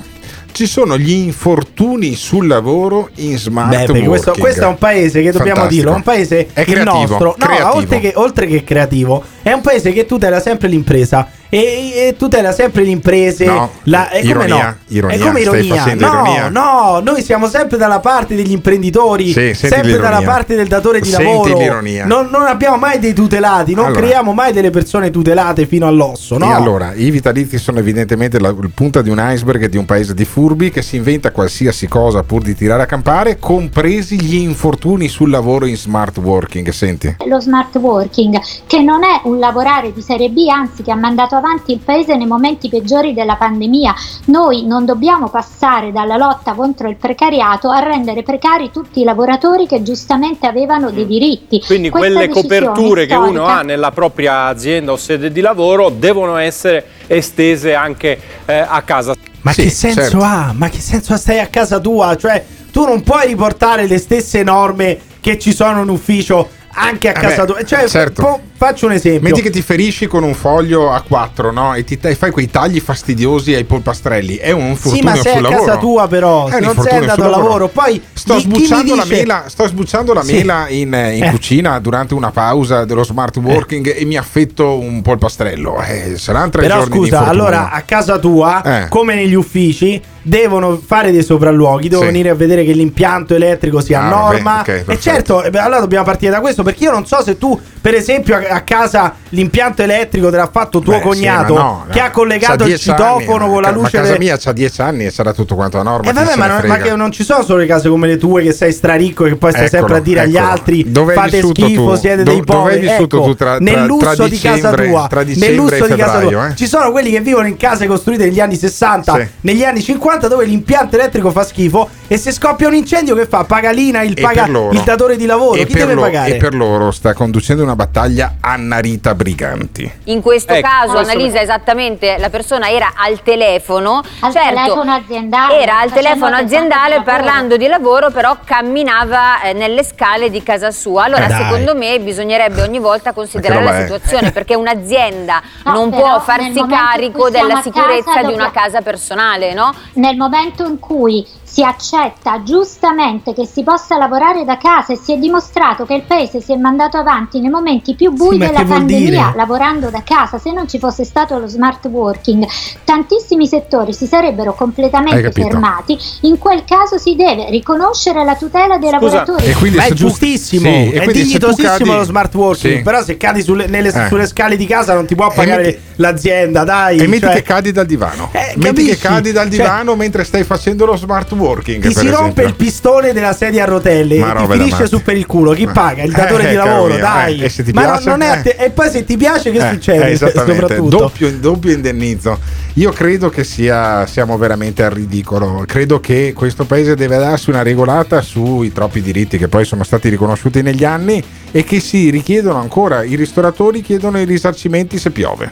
[0.57, 5.31] Ci sono gli infortuni sul lavoro in smart Beh, questo, questo è un paese che
[5.31, 5.75] dobbiamo Fantastico.
[5.75, 9.53] dirlo, è un paese È il creativo, nostro, no, oltre che, oltre che creativo, è
[9.53, 13.45] un paese che tutela sempre l'impresa e, e tutela sempre le imprese.
[13.45, 14.77] No, la, e come ironia, no?
[14.89, 15.85] ironia, È come ironia.
[15.95, 16.49] no, ironia.
[16.49, 20.11] no, noi siamo sempre dalla parte degli imprenditori, Sì, sempre l'ironia.
[20.11, 21.59] dalla parte del datore di Senti lavoro.
[21.59, 22.05] l'ironia.
[22.07, 24.01] Non, non abbiamo mai dei tutelati, non Allora.
[24.01, 26.51] creiamo mai delle persone tutelate fino all'osso, no?
[26.51, 30.15] E allora, i vitalizi sono evidentemente la il punta di un iceberg di un paese
[30.15, 35.09] di furbi che si inventa qualsiasi cosa pur di tirare a campare, compresi gli infortuni
[35.09, 36.69] sul lavoro in smart working.
[36.71, 37.17] Senti?
[37.27, 41.36] lo smart working, che non è un lavorare di serie B, anzi che ha mandato
[41.37, 43.95] avanti il paese nei momenti peggiori della pandemia.
[44.27, 49.67] Noi non dobbiamo passare dalla lotta contro il precariato a rendere precari tutti i lavoratori
[49.67, 51.61] che giustamente avevano dei diritti.
[51.65, 55.89] Quindi Questa quelle coperture che uno storica- ha nella propria azienda o sede di lavoro
[55.91, 59.15] devono essere estese anche eh, a casa.
[59.43, 60.19] Ma Sì, che senso certo.
[60.23, 60.53] ha?
[60.57, 61.17] Ma che senso ha?
[61.17, 62.17] Stai a casa tua?
[62.17, 66.49] Cioè, tu non puoi riportare le stesse norme che ci sono in ufficio
[66.79, 67.63] anche a Eh casa beh, tua.
[67.65, 68.23] Cioè, certo.
[68.23, 69.29] po- faccio un esempio.
[69.29, 71.75] Metti che ti ferisci con un foglio a 4, no?
[71.75, 74.37] E ti e fai quei tagli fastidiosi ai polpastrelli.
[74.37, 75.61] È un Sì, infortunio ma sei a lavoro.
[75.65, 76.49] casa tua, però.
[76.49, 77.69] È non sei andato al lavoro.
[77.69, 80.33] Poi Sto mi sbucciando, la mela, sto sbucciando la Sì.
[80.35, 81.31] mela in, in Eh.
[81.31, 85.81] cucina durante una pausa dello smart working e mi affetto un polpastrello.
[85.83, 88.89] Eh, saranno tre Però giorni di scusa, allora a casa tua, Eh.
[88.89, 92.13] come negli uffici, devono fare dei sopralluoghi, devono Sì.
[92.13, 94.61] venire a vedere che l'impianto elettrico sia a Ah, vabbè, norma.
[94.61, 97.59] ok, e certo, eh allora dobbiamo partire da questo, perché io non so se tu,
[97.81, 101.61] per esempio, a, a casa l'impianto elettrico te l'ha fatto tuo Beh, sì, cognato, ma
[101.61, 101.93] no, no.
[101.93, 103.97] che ha collegato C'ha il 10 anni, citofono ma con la luce.
[103.97, 106.11] Ma casa de- mia c'ha 10 anni e sarà tutto quanto a norma.
[106.11, 108.43] Eh vabbè, ma, non, ma che non ci sono solo le case come le tue
[108.43, 110.51] che sei straricco e che poi stai Eccolo, sempre a dire agli eccolo.
[110.51, 111.95] altri Dove fate schifo, tu?
[111.97, 112.81] siete Do- dei dove hai poveri.
[112.81, 116.21] vissuto ecco, tu tra- nel tra- lusso tra di casa tua, nel lusso di casa
[116.21, 116.49] tua.
[116.49, 116.55] eh?
[116.57, 119.27] Ci sono quelli che vivono in case costruite negli anni 60, Sì.
[119.43, 123.45] negli anni 50 dove l'impianto elettrico fa schifo e se scoppia un incendio che fa?
[123.45, 126.35] Paga l'INA, il, paga il datore di lavoro, e chi deve pagare?
[126.35, 129.91] E per loro sta conducendo una battaglia Anna Rita Briganti.
[130.05, 135.61] In questo Ecco, caso, Annalisa, esattamente la persona era al telefono, Al certo, telefono aziendale,
[135.61, 141.05] era al telefono aziendale parlando di lavoro, però camminava eh, nelle scale di casa sua.
[141.05, 141.43] Allora, dai.
[141.43, 143.83] secondo me, bisognerebbe ogni volta considerare la è?
[143.83, 148.51] situazione perché un'azienda No, non però può farsi carico della sicurezza casa di una dobbiamo-
[148.53, 149.75] casa personale, no?
[149.95, 151.27] nel momento in cui
[151.57, 156.03] si accetta giustamente che si possa lavorare da casa e si è dimostrato che il
[156.03, 160.37] paese si è mandato avanti nei momenti più bui Sì, della pandemia lavorando da casa,
[160.39, 162.47] se non ci fosse stato lo smart working,
[162.85, 165.97] tantissimi settori si sarebbero completamente fermati.
[166.23, 169.45] In quel caso si deve riconoscere la tutela dei Scusa, lavoratori.
[169.47, 172.77] E quindi Ma è giustissimo, sì, e è dignitosissimo cadi- lo smart working.
[172.77, 172.83] Sì.
[172.83, 174.09] Però se cadi sulle, nelle- Eh.
[174.09, 176.99] sulle scale di casa non ti può pagare metti- l'azienda, dai.
[176.99, 178.29] E metti cioè- che cadi dal divano.
[178.33, 178.89] Eh, metti capisci?
[178.91, 181.45] che cadi dal Cioè- divano mentre stai facendo lo smart working.
[181.55, 182.47] Ti per si rompe esempio.
[182.47, 185.53] il pistone della sedia a rotelle Ma e ti finisce su per il culo.
[185.53, 186.03] Chi paga?
[186.03, 187.41] Il datore Eh, di caro lavoro, mio, dai.
[187.41, 188.43] eh, e ti Ma piace, non è eh.
[188.43, 190.11] te- E poi se ti piace, che Eh, succede?
[190.11, 190.89] eh, Soprattutto.
[190.97, 192.39] doppio, doppio indennizzo.
[192.75, 195.65] Io credo che sia, siamo veramente al ridicolo.
[195.67, 200.09] Credo che questo paese deve darsi una regolata sui troppi diritti che poi sono stati
[200.09, 203.03] riconosciuti negli anni e che si richiedono ancora.
[203.03, 205.51] I ristoratori chiedono i risarcimenti se piove.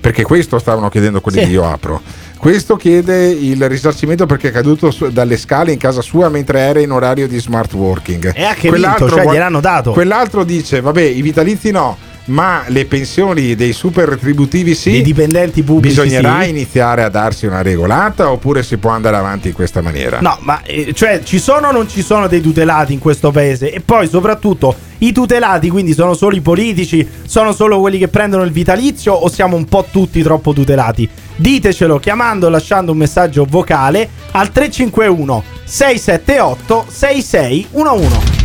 [0.00, 1.46] Perché questo stavano chiedendo quelli Sì.
[1.46, 2.00] di Io Apro.
[2.40, 6.80] Questo chiede il risarcimento perché è caduto su- dalle scale in casa sua mentre era
[6.80, 8.32] in orario di smart working.
[8.34, 9.92] E ha che Quell'altro vinto, cioè gliel'hanno dato.
[9.92, 11.98] Quell'altro dice, vabbè, i vitalizi no,
[12.30, 14.96] ma le pensioni dei super retributivi sì.
[14.96, 16.48] I dipendenti pubblici Bisognerà sì.
[16.48, 20.20] iniziare a darsi una regolata oppure si può andare avanti in questa maniera?
[20.20, 23.72] No, ma eh, cioè ci sono o non ci sono dei tutelati in questo paese?
[23.72, 28.44] E poi soprattutto i tutelati quindi sono solo i politici, sono solo quelli che prendono
[28.44, 31.08] il vitalizio o siamo un po' tutti troppo tutelati?
[31.36, 38.38] Ditecelo chiamando o lasciando un messaggio vocale al 351 678 6611.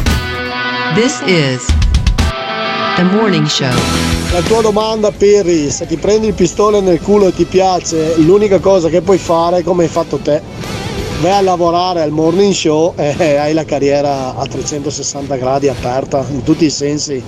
[0.96, 1.85] This is
[2.96, 3.74] the morning show.
[4.32, 8.60] La tua domanda, Pirri, se ti prendi il pistone nel culo e ti piace, l'unica
[8.60, 10.42] cosa che puoi fare, come hai fatto te,
[11.20, 16.44] vai a lavorare al morning show e hai la carriera a 360 gradi aperta in
[16.44, 17.22] tutti i sensi.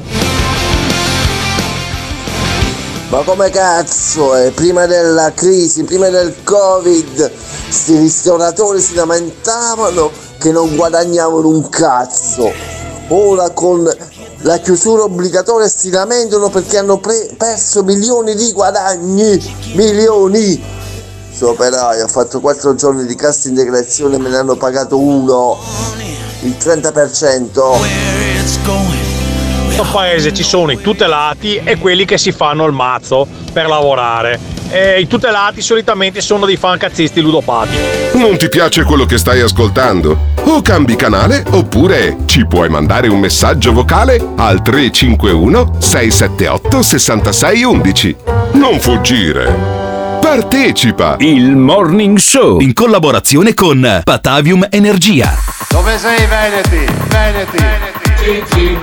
[3.10, 4.52] Ma come cazzo è?
[4.52, 7.32] Prima della crisi, prima del covid,
[7.70, 12.52] sti ristoratori si lamentavano che non guadagnavano un cazzo.
[13.10, 13.90] Ora con
[14.48, 19.38] la chiusura obbligatoria si lamentano perché hanno pre- perso milioni di guadagni.
[19.74, 20.64] Milioni!
[21.30, 25.58] Sto operaio ha fatto 4 giorni di cassa integrazione e me ne hanno pagato uno.
[26.44, 27.44] Il 30%.
[29.54, 33.68] In questo paese ci sono i tutelati e quelli che si fanno il mazzo per
[33.68, 34.57] lavorare.
[34.70, 37.78] E I tutelati solitamente sono dei fancazzisti ludopati.
[38.14, 40.36] Non ti piace quello che stai ascoltando?
[40.44, 48.16] O cambi canale oppure ci puoi mandare un messaggio vocale al 351 678 6611.
[48.54, 49.56] Non fuggire.
[50.22, 51.16] Partecipa!
[51.20, 55.34] Il Morning Show in collaborazione con Patavium Energia.
[55.70, 56.94] Dove sei Veneti?
[57.08, 57.58] Veneti.
[58.18, 58.78] Gigi.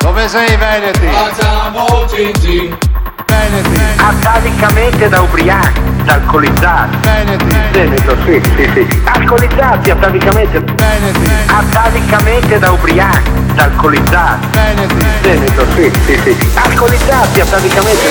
[0.00, 1.06] Dove sei Veneti?
[1.06, 2.91] Facciamo Gigi.
[3.32, 3.80] Veneti.
[3.96, 6.96] Atavicamente da ubriachi, da alcolizzati.
[7.00, 7.56] Veneti.
[7.72, 9.02] Veneto, sì, sì, sì.
[9.04, 10.60] Alcolizzati atavicamente.
[10.60, 11.30] Veneti.
[11.46, 14.46] Atavicamente da ubriachi, da alcolizzati.
[14.50, 15.06] Veneti.
[15.22, 16.50] Veneto, sì, sì, sì.
[16.54, 18.10] Alcolizzati atavicamente.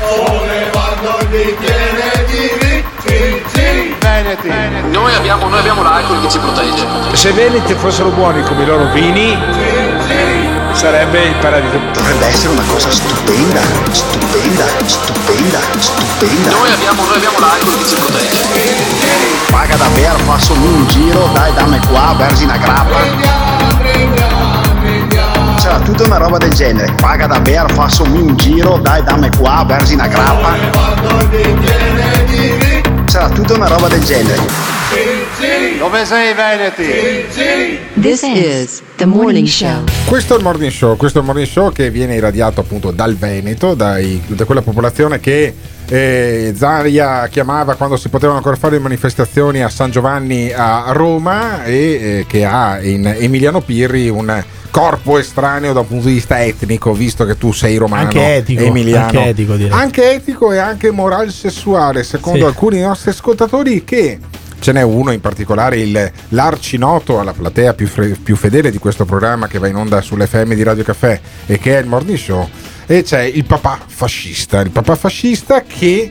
[0.00, 2.62] Sollevando il bicchiere di.
[3.98, 4.48] Veneti.
[4.90, 6.86] Noi abbiamo, noi abbiamo l'alcol che ci protegge.
[7.12, 9.36] Se Veneti fossero buoni come i loro vini,
[10.74, 11.78] sarebbe il paradiso.
[11.92, 16.50] Dovrebbe essere una cosa stupenda, stupenda, stupenda, stupenda.
[16.50, 18.44] Noi abbiamo, noi abbiamo l'alcol che ci protegge.
[19.50, 22.96] Paga davvero, faccio un giro, dai dammi qua, versi una grappa.
[25.56, 26.92] C'era tutta una roba del genere.
[27.00, 30.56] Paga davvero, faccio un giro, dai dammi qua, versi una grappa.
[33.06, 34.40] C'era tutta una roba del genere.
[35.82, 37.82] Dove sei Veneti?
[38.00, 39.82] This is the morning show.
[40.06, 43.16] Questo è il morning show, questo è il morning show che viene irradiato appunto dal
[43.16, 45.52] Veneto, dai- da quella popolazione che
[45.88, 51.64] eh, Zaria chiamava quando si potevano ancora fare le manifestazioni a San Giovanni a Roma
[51.64, 54.40] e eh, che ha in Emiliano Pirri un
[54.70, 58.62] corpo estraneo da un punto di vista etnico, visto che tu sei romano Anche etico,
[58.62, 59.06] Emiliano.
[59.18, 59.76] anche etico, direi.
[59.76, 62.44] Anche etico e anche moral sessuale, secondo Sì.
[62.44, 64.18] alcuni nostri ascoltatori che
[64.62, 69.04] ce n'è uno in particolare, il, l'arcinoto alla platea più, fre- più fedele di questo
[69.04, 72.48] programma che va in onda sull'FM di Radio Caffè e che è il Morning Show.
[72.86, 76.08] E c'è il papà fascista, il papà fascista che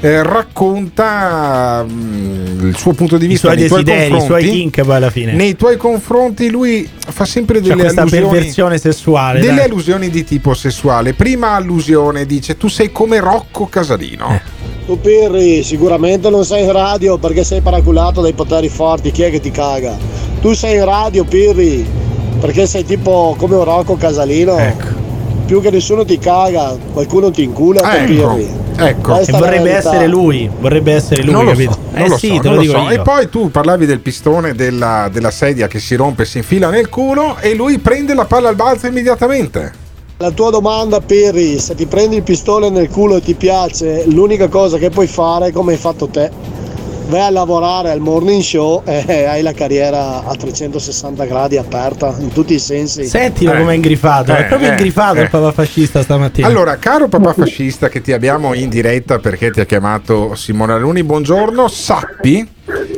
[0.00, 4.28] eh, racconta mm, il suo punto di I vista suoi nei tuoi desideri, i suoi
[4.42, 4.50] confronti.
[4.50, 5.32] kink alla fine.
[5.32, 9.40] Nei tuoi confronti lui fa sempre delle questa allusioni perversione sessuale.
[9.40, 9.64] delle dai.
[9.64, 11.14] allusioni di tipo sessuale.
[11.14, 14.34] Prima allusione dice tu sei come Rocco Casalino.
[14.34, 14.56] Eh.
[14.86, 19.30] Tu Pirri, sicuramente non sei in radio perché sei paraculato dai poteri forti, chi è
[19.30, 19.96] che ti caga?
[20.40, 21.84] Tu sei in radio Pirri
[22.40, 24.56] perché sei tipo come un Rocco Casalino.
[25.44, 28.50] Più che nessuno ti caga, qualcuno ti incula, Ah, ecco, Pirri.
[28.86, 29.18] Ecco.
[29.18, 31.72] E è vorrebbe essere lui, vorrebbe essere lui, non lo capito?
[31.72, 32.82] so, non eh lo sì, so, te non lo lo dico so.
[32.84, 32.90] io.
[32.90, 36.70] E poi tu parlavi del pistone della, della sedia che si rompe e si infila
[36.70, 39.86] nel culo e lui prende la palla al balzo immediatamente.
[40.20, 44.48] La tua domanda Pirri, se ti prendi il pistone nel culo e ti piace, l'unica
[44.48, 46.28] cosa che puoi fare, come hai fatto te,
[47.08, 52.30] vai a lavorare al morning show e hai la carriera a 360 gradi aperta in
[52.32, 53.04] tutti i sensi.
[53.06, 53.58] Sentilo Eh.
[53.58, 55.22] come è ingrifato, è Eh, proprio eh, ingrifato eh.
[55.22, 56.46] il papà fascista stamattina.
[56.46, 61.02] Allora, caro papà fascista che ti abbiamo in diretta perché ti ha chiamato Simone Aluni,
[61.02, 62.46] buongiorno, sappi,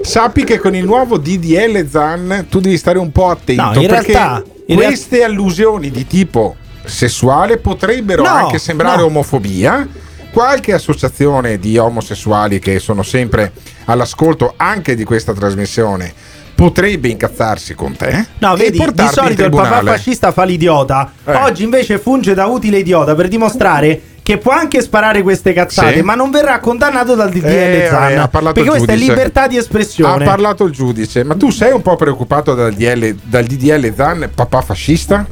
[0.02, 3.86] sappi che con il nuovo DDL Zan tu devi stare un po' attento No, in
[3.88, 9.06] perché realtà- in queste allusioni di tipo sessuale potrebbero No, anche sembrare no.
[9.06, 9.86] omofobia.
[10.32, 13.50] Qualche associazione di omosessuali che sono sempre
[13.92, 16.12] all'ascolto anche di questa trasmissione
[16.54, 21.10] potrebbe incazzarsi con te No, e vedi, di solito il papà fascista fa l'idiota.
[21.24, 21.34] Eh.
[21.34, 26.02] Oggi invece funge da utile idiota per dimostrare che può anche sparare queste cazzate, Sì.
[26.02, 28.10] ma non verrà condannato dal DDL Eh, Zan.
[28.12, 29.10] eh, ha parlato perché il questa è giudice.
[29.12, 30.22] libertà di espressione.
[30.24, 34.30] Ha parlato il giudice, ma tu sei un po' preoccupato dal, DL, dal DDL Zan,
[34.34, 35.26] papà fascista?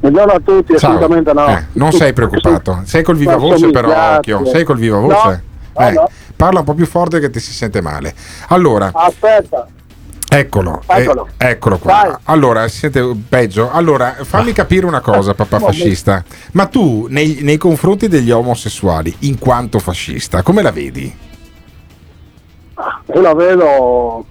[0.00, 0.90] Buongiorno a tutti, Ciao.
[0.90, 1.46] assolutamente no.
[1.46, 2.82] Eh, non sei preoccupato.
[2.84, 4.44] Sei col viva voce, però, occhio.
[4.46, 5.28] Sei col viva voce?
[5.28, 5.40] No,
[5.76, 6.08] Eh, no.
[6.36, 8.14] Parla un po' più forte che ti si sente male.
[8.48, 9.66] Allora, Aspetta,
[10.28, 10.82] eccolo.
[10.86, 11.28] Eccolo.
[11.38, 12.06] eh, eccolo Vai.
[12.08, 12.20] qua.
[12.24, 13.70] Allora, si sente peggio.
[13.70, 16.22] Allora, fammi capire una cosa, papà fascista.
[16.52, 21.16] Ma tu, nei, nei confronti degli omosessuali, in quanto fascista, come la vedi?
[23.14, 24.24] io la vedo...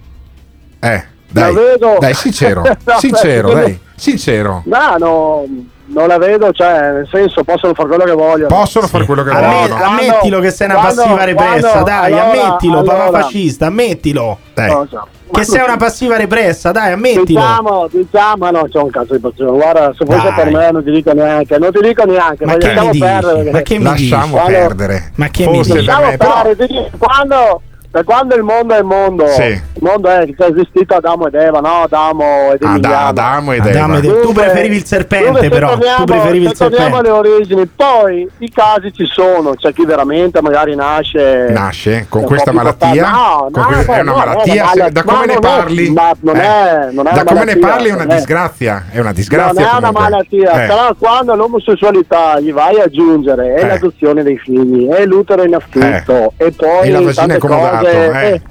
[0.80, 2.62] Eh, dai, La vedo- dai, sincero,
[2.98, 4.62] sincero, dai, sincero.
[4.66, 5.46] No, no,
[5.86, 8.46] non la vedo, cioè, nel senso, possono fare quello che vogliono.
[8.48, 9.84] Possono fare quello che Amme- vogliono.
[9.84, 14.38] ammettilo che sei una quando- passiva repressa, quando- dai, allora- ammettilo, papà allora- fascista, ammettilo.
[14.54, 14.70] Dai.
[14.72, 15.06] Cosa?
[15.30, 17.24] Che sei una passiva repressa, dai, ammettilo.
[17.24, 19.50] Diciamo, diciamo, no, c'è un cazzo di passione.
[19.50, 22.66] Guarda, se fosse per me non ti dico neanche, non ti dico neanche, Ma che
[22.66, 23.04] lasciamo mi dici?
[23.04, 23.50] perdere.
[23.50, 25.12] Ma che mi Lasciamo Quando- perdere.
[25.16, 25.84] Ma che mi Forse dici?
[25.84, 27.62] per Lasciamo me, però- fare, dico, quando,
[27.94, 29.42] da quando il mondo è il mondo, Sì.
[29.44, 31.82] il mondo è che è esistito Adamo ed Eva, no?
[31.84, 33.06] Adamo ed Ad- Emiliano.
[33.06, 33.98] Adamo ed Adamo Eva.
[33.98, 34.20] ed Eva.
[34.20, 35.68] Tu preferivi il serpente, però.
[35.68, 37.16] torniamo- Tu preferivi il se torniamo serpente.
[37.20, 42.26] alle origini, poi i casi ci sono, c'è chi veramente magari nasce Nasce con un
[42.26, 43.08] questa malattia?
[43.10, 44.64] No, Con no, que- è una no, malattia?
[44.64, 45.90] no, da no, come ne parli?
[45.90, 46.40] ma non Eh.
[46.42, 48.84] è, non è da come ne parli è una disgrazia.
[48.90, 49.52] È una disgrazia.
[49.52, 50.02] non è una comunque.
[50.02, 50.66] malattia, Eh.
[50.66, 53.66] però quando l'omosessualità gli vai ad aggiungere è Eh.
[53.68, 57.38] l'adozione dei figli, è l'utero in affitto e poi E la vagina tante
[57.86, 58.34] è comodato, cose, eh.
[58.34, 58.42] eh,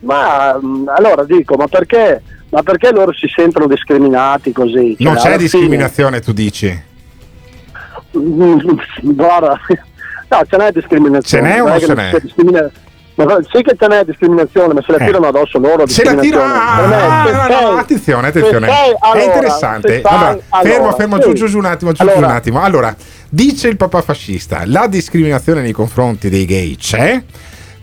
[0.00, 4.96] ma mh, allora dico, ma perché, ma perché loro si sentono discriminati così?
[5.00, 6.66] Non Cioè, c'è alla discriminazione, tu dici?
[6.66, 6.92] fine-
[8.16, 8.58] Mm,
[9.14, 9.58] guarda,
[10.28, 11.48] no, ce n'è discriminazione.
[11.48, 12.20] Ce n'è o non non ce non n'è?
[12.20, 12.70] discrimina-
[13.16, 15.06] ma sì che ce n'è discriminazione, ma se la Eh.
[15.06, 16.76] tirano addosso loro Se la tira, discriminazione.
[16.76, 18.66] Per me, ah, no, no, no, attenzione, attenzione.
[18.68, 19.88] sei- è allora, interessante.
[19.88, 21.22] se sai- Allora, fermo, allora, fermo, sì.
[21.22, 22.62] giù, giù, giù un attimo, giù, giù Allora, un attimo.
[22.62, 22.96] Allora,
[23.28, 27.22] dice il papà fascista, la discriminazione nei confronti dei gay c'è,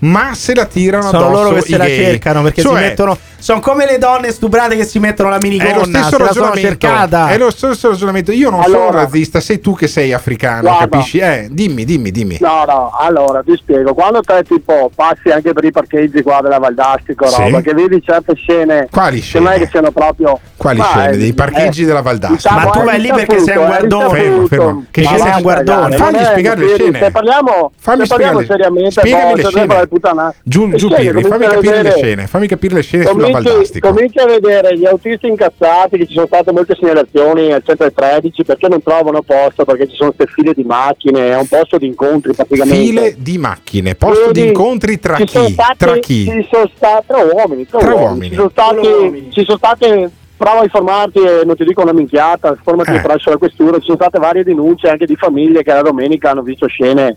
[0.01, 1.95] ma se la tirano Sono addosso loro che se la gay.
[1.97, 3.17] cercano perché si Cioè, mettono.
[3.41, 5.83] Sono come le donne stuprate che si mettono la È lo minigonna.
[5.83, 6.87] stesso sono ragionamento.
[7.27, 8.31] È lo stesso ragionamento.
[8.31, 10.87] Io non sono Allora- razzista, sei tu che sei africano, Guarda.
[10.87, 11.17] capisci?
[11.17, 12.37] Eh, dimmi, dimmi, dimmi.
[12.39, 16.59] No, no, allora ti spiego, quando te tipo passi anche per i parcheggi qua della
[16.59, 17.41] Valdastico, Sì.
[17.41, 19.63] roba, che vedi certe scene Quali che non è scene?
[19.65, 21.09] che siano proprio Quali Ma, scene?
[21.13, 22.53] eh, Dei parcheggi eh, della Valdastico?
[22.53, 24.19] diciamo, Ma tu è vai lì perché sei un guardone.
[24.19, 24.85] Fermo, fermo.
[24.91, 25.95] Che Ma sei un guardone.
[25.97, 26.99] Fammi spiegare le scene.
[26.99, 30.33] Se parliamo, Fammi se parliamo spiegare- seriamente, spiegami le scene.
[30.43, 34.19] Giù, giù scene, Pirri, fammi capire le scene, fammi capire le scene sulla Cominci, cominci
[34.19, 38.81] a vedere gli autisti incazzati che ci sono state molte segnalazioni al 113 perché non
[38.83, 42.75] trovano posto perché ci sono queste file di macchine è un posto di incontri praticamente
[42.85, 45.27] File di macchine, posto Vedi, di incontri tra chi?
[45.27, 46.23] stati- Tra chi?
[46.25, 48.05] Ci sono stati tra uomini, tra, Tra uomini.
[48.05, 48.29] uomini.
[48.29, 52.49] Ci sono stati, ci sono state prova a informarti e non ti dico una minchiata,
[52.49, 53.01] informati Eh.
[53.01, 56.41] presso la questura, ci sono state varie denunce anche di famiglie che la domenica hanno
[56.41, 57.15] visto scene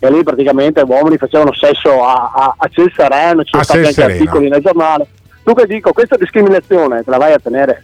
[0.00, 3.86] e lì praticamente uomini facevano sesso a, a, a sereno, ci sono A stati ciel
[3.86, 4.12] anche sereno.
[4.18, 5.06] articoli nel giornale.
[5.44, 7.82] Dunque dico, questa discriminazione te la vai a tenere,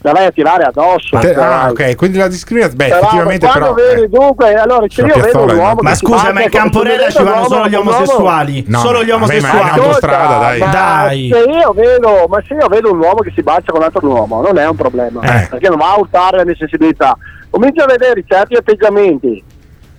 [0.00, 1.18] te la vai a tirare addosso.
[1.18, 2.84] Te- ah, ok, quindi la discriminazione.
[2.84, 3.74] Beh, però, effettivamente, però.
[3.74, 4.08] vedi, eh.
[4.08, 5.78] dunque, allora se io vedo un uomo?
[5.82, 8.64] Ma scusa, ma in Camporella ci vanno solo gli omosessuali.
[8.66, 9.78] No, solo gli vabbè, ma omosessuali.
[9.78, 10.58] autostrada, dai.
[10.58, 11.30] ma Dai.
[11.32, 14.06] Se io vedo, ma se io vedo un uomo che si bacia con un altro
[14.08, 15.48] uomo, non è un problema, Eh.
[15.50, 17.14] perché non va a urtare la mia sensibilità.
[17.50, 19.44] Comincio a vedere certi atteggiamenti.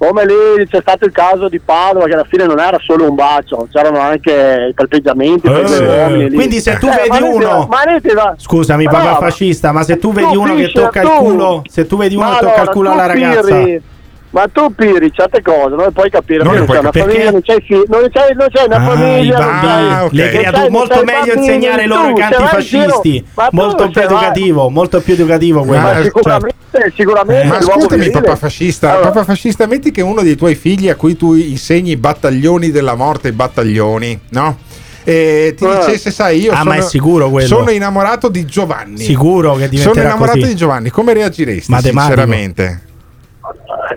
[0.06, 3.16] Come lì c'è stato il caso di Padova, che alla fine non era solo un
[3.16, 7.68] bacio, c'erano anche i palpeggiamenti per Eh, quindi se tu Eh, vedi uno-
[8.14, 11.62] va- Scusami, Ma papà no, fascista, ma se tu vedi uno che tocca il culo,
[11.70, 13.56] se tu vedi uno che tocca il culo alla ragazza.
[14.34, 17.62] Ma tu Piri certe cose non puoi capire Non puoi c'è una famiglia, non c'hai
[17.62, 20.12] figli, non c'hai, non c'hai una Ah, famiglia, i non bambini, c'hai- ok.
[20.12, 25.02] le c'hai- molto meglio bambini, insegnare loro i canti fascisti, ma molto più educativo, molto
[25.02, 25.82] più educativo quello.
[25.84, 26.56] Ma Cioè, sicuramente,
[26.96, 30.90] sicuramente Ma l'uomo ascoltami, papà fascista, Allora, papà fascista, metti che uno dei tuoi figli
[30.90, 34.58] a cui tu insegni battaglioni della morte, battaglioni, no?
[35.04, 35.78] E ti Eh.
[35.78, 38.98] dicesse, sai, io Ah, sono, ma sono innamorato di Giovanni.
[39.04, 40.50] Sicuro che Sono diventerà innamorato così.
[40.50, 42.82] di Giovanni, come reagiresti sinceramente?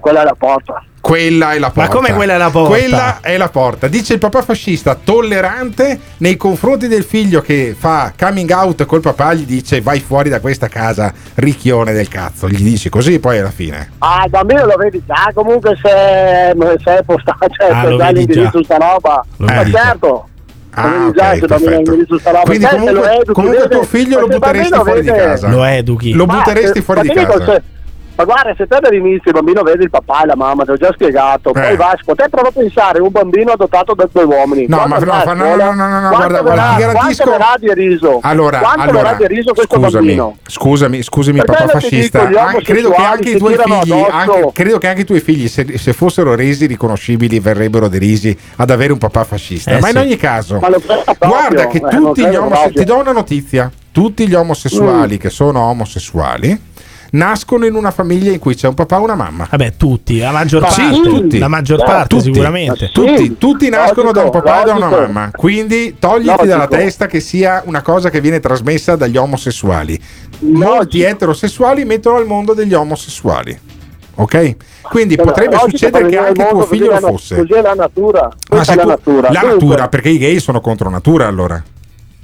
[0.06, 0.84] Quella è la porta.
[1.00, 1.90] Quella è la porta.
[1.94, 2.68] come quella è la porta?
[2.68, 3.88] Quella è la porta.
[3.88, 9.34] Dice il papà fascista, tollerante nei confronti del figlio che fa coming out col papà,
[9.34, 12.48] gli dice vai fuori da questa casa, ricchione del cazzo.
[12.48, 13.90] Gli dici così poi alla fine.
[13.98, 16.54] Ah, il bambino lo vedi già, comunque se,
[16.84, 19.24] se è postato, cioè, Ah, c'è lo già vedi l'indirizzo sta roba.
[19.38, 19.78] Lo Ma vedi già.
[19.82, 20.28] certo.
[20.70, 21.90] Ah, lo vedi già ok, se il bambino perfetto.
[21.90, 22.42] l'indirizzo su sta roba.
[22.44, 25.48] Quindi se comunque, comunque tuo figlio ma lo se butteresti fuori di casa.
[25.48, 26.12] Lo educhi.
[26.14, 27.62] Lo Ma butteresti se- fuori ma di casa.
[28.16, 30.76] Ma guarda, se te dall'inizio il bambino vede il papà e la mamma, te l'ho
[30.78, 31.60] già spiegato, Eh.
[31.60, 34.66] poi Vasco, te prova a pensare un bambino adottato da due uomini.
[34.66, 37.74] No, Quando ma no, no, no, no, no, guarda, guarda, ti garantisco- Quanto verrà di
[37.74, 38.18] riso?
[38.22, 40.36] Allora, quanto allora verrà di riso questo scusami, bambino?
[40.46, 42.24] scusami, scusami papà fascista.
[42.24, 45.20] dico, gli An- credo che anche i tuoi figli, anche- credo che anche i tuoi
[45.20, 49.72] figli, se, se fossero resi riconoscibili, verrebbero derisi ad avere un papà fascista.
[49.72, 50.00] Eh, ma in sì.
[50.00, 55.14] ogni caso, guarda che eh, tutti gli omosessuali, ti do una notizia: tutti gli omosessuali
[55.16, 55.18] Mm.
[55.18, 56.60] che sono omosessuali
[57.10, 59.46] nascono in una famiglia in cui c'è un papà e una mamma.
[59.50, 61.00] Vabbè, tutti, la maggior Sì, parte.
[61.02, 61.38] tutti.
[61.38, 62.22] La maggior parte, tutti.
[62.24, 62.90] sicuramente.
[62.92, 65.12] Tutti, tutti nascono da un logico, papà e da una logico.
[65.12, 65.30] mamma.
[65.34, 66.46] Quindi togliti Logico.
[66.46, 70.00] dalla testa che sia una cosa che viene trasmessa dagli omosessuali.
[70.40, 73.58] Molti eterosessuali mettono al mondo degli omosessuali.
[74.18, 74.56] Ok?
[74.82, 77.36] Quindi Allora, potrebbe logico, succedere che anche tuo figlio lo fosse.
[77.36, 78.28] Così è la natura.
[78.50, 79.30] Ma è la natura.
[79.30, 81.62] la natura, perché i gay sono contro natura allora.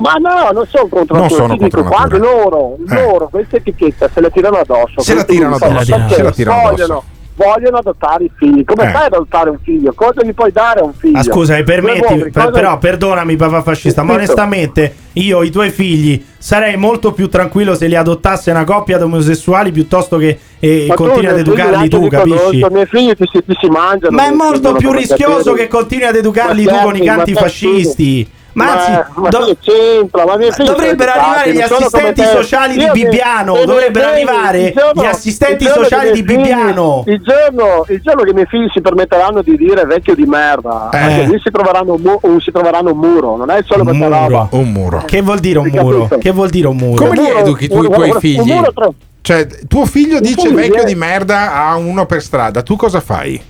[0.02, 2.94] Ma no, non sono contro Non sono contro quando loro, Eh.
[3.04, 5.00] loro questa etichetta se la tirano addosso.
[5.00, 7.04] Se la tirano addosso, se la tirano vogliono, addosso.
[7.36, 8.64] vogliono adottare i figli.
[8.64, 8.90] Come Eh.
[8.90, 9.92] fai ad adottare un figlio?
[9.94, 11.18] Cosa gli puoi dare a un figlio?
[11.18, 15.50] Ah, scusa, mi permetti, per- cosa- però perdonami papà fascista, ma Sì, onestamente io i
[15.50, 20.38] tuoi figli sarei molto più tranquillo se li adottasse una coppia di omosessuali piuttosto che
[20.58, 22.58] eh, continui ad educarli tu, capisci?
[22.58, 24.14] I miei figli ti, si- ti si mangiano.
[24.16, 27.48] Ma è molto più rischioso che continui ad educarli tu con i certo, canti certo.
[27.48, 28.30] fascisti.
[28.54, 30.24] Ma Ma- anzi, ma do- che c'entra?
[30.26, 32.26] Ma dovrebbero arrivare gli assistenti te.
[32.28, 33.64] sociali di Bibbiano.
[33.64, 37.04] Dovrebbero arrivare il giorno- gli assistenti sociali che di i miei figli- Bibbiano.
[37.06, 40.88] Il giorno, il giorno che i miei figli si permetteranno di dire vecchio di merda,
[40.92, 40.98] Eh.
[40.98, 44.48] perché lì si troveranno, un mu- si troveranno un muro, non è solo questa roba.
[44.50, 45.02] Un muro.
[45.06, 46.08] Che vuol dire un muro?
[46.18, 47.04] Che vuol dire un muro?
[47.04, 48.52] Come li muro- educhi tu i tuoi figli?
[48.52, 53.40] muro Cioè, tuo figlio dice vecchio di merda a uno per strada, tu cosa fai?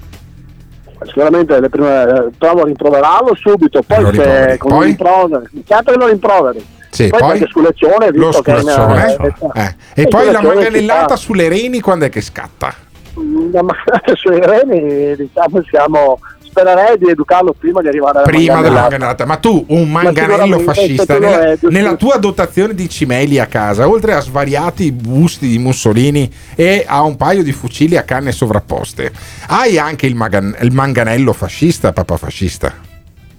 [1.07, 4.51] Sicuramente le prime, eh, provo a rimproverarlo subito, poi Lo rimproveri.
[4.53, 4.79] se con Poi?
[4.79, 6.67] un rimprovero, certo che lo rimproveri.
[6.91, 7.29] Sì, poi, poi?
[7.29, 9.35] qualche sculaccione, Lo visto che è sculaccione.
[9.39, 9.75] una- Eh.
[9.95, 12.75] E Eh, poi la manganellata sulle reni quando è che scatta?
[13.15, 16.19] La manganellata sui reni, diciamo, siamo,
[16.53, 18.83] spererei di educarlo prima di arrivare alla Prima della manganellata.
[18.83, 24.13] manganellata, ma tu un manganello fascista nella, nella tua dotazione di cimeli a casa, oltre
[24.15, 29.11] a svariati busti di Mussolini e a un paio di fucili a canne sovrapposte,
[29.49, 32.75] hai anche il, magan- il manganello fascista, papà fascista?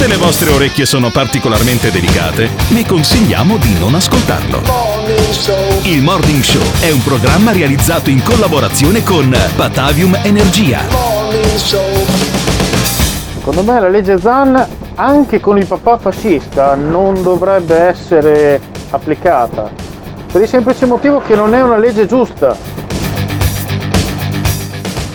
[0.00, 4.62] Se le vostre orecchie sono particolarmente delicate, vi consigliamo di non ascoltarlo.
[4.62, 10.80] Morning Show Il Morning Show è un programma realizzato in collaborazione con Batavium Energia.
[13.34, 18.58] Secondo me la legge Zan anche con il papà fascista non dovrebbe essere
[18.88, 19.70] applicata
[20.32, 22.56] per il semplice motivo che non è una legge giusta.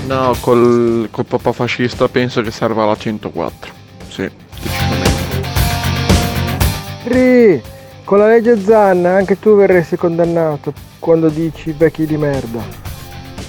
[0.06, 3.74] No, col, col papà fascista penso che serva la 104.
[4.10, 4.44] Sì.
[7.08, 7.62] Ri,
[8.04, 12.84] con la legge Zanna anche tu verresti condannato quando dici vecchi di merda.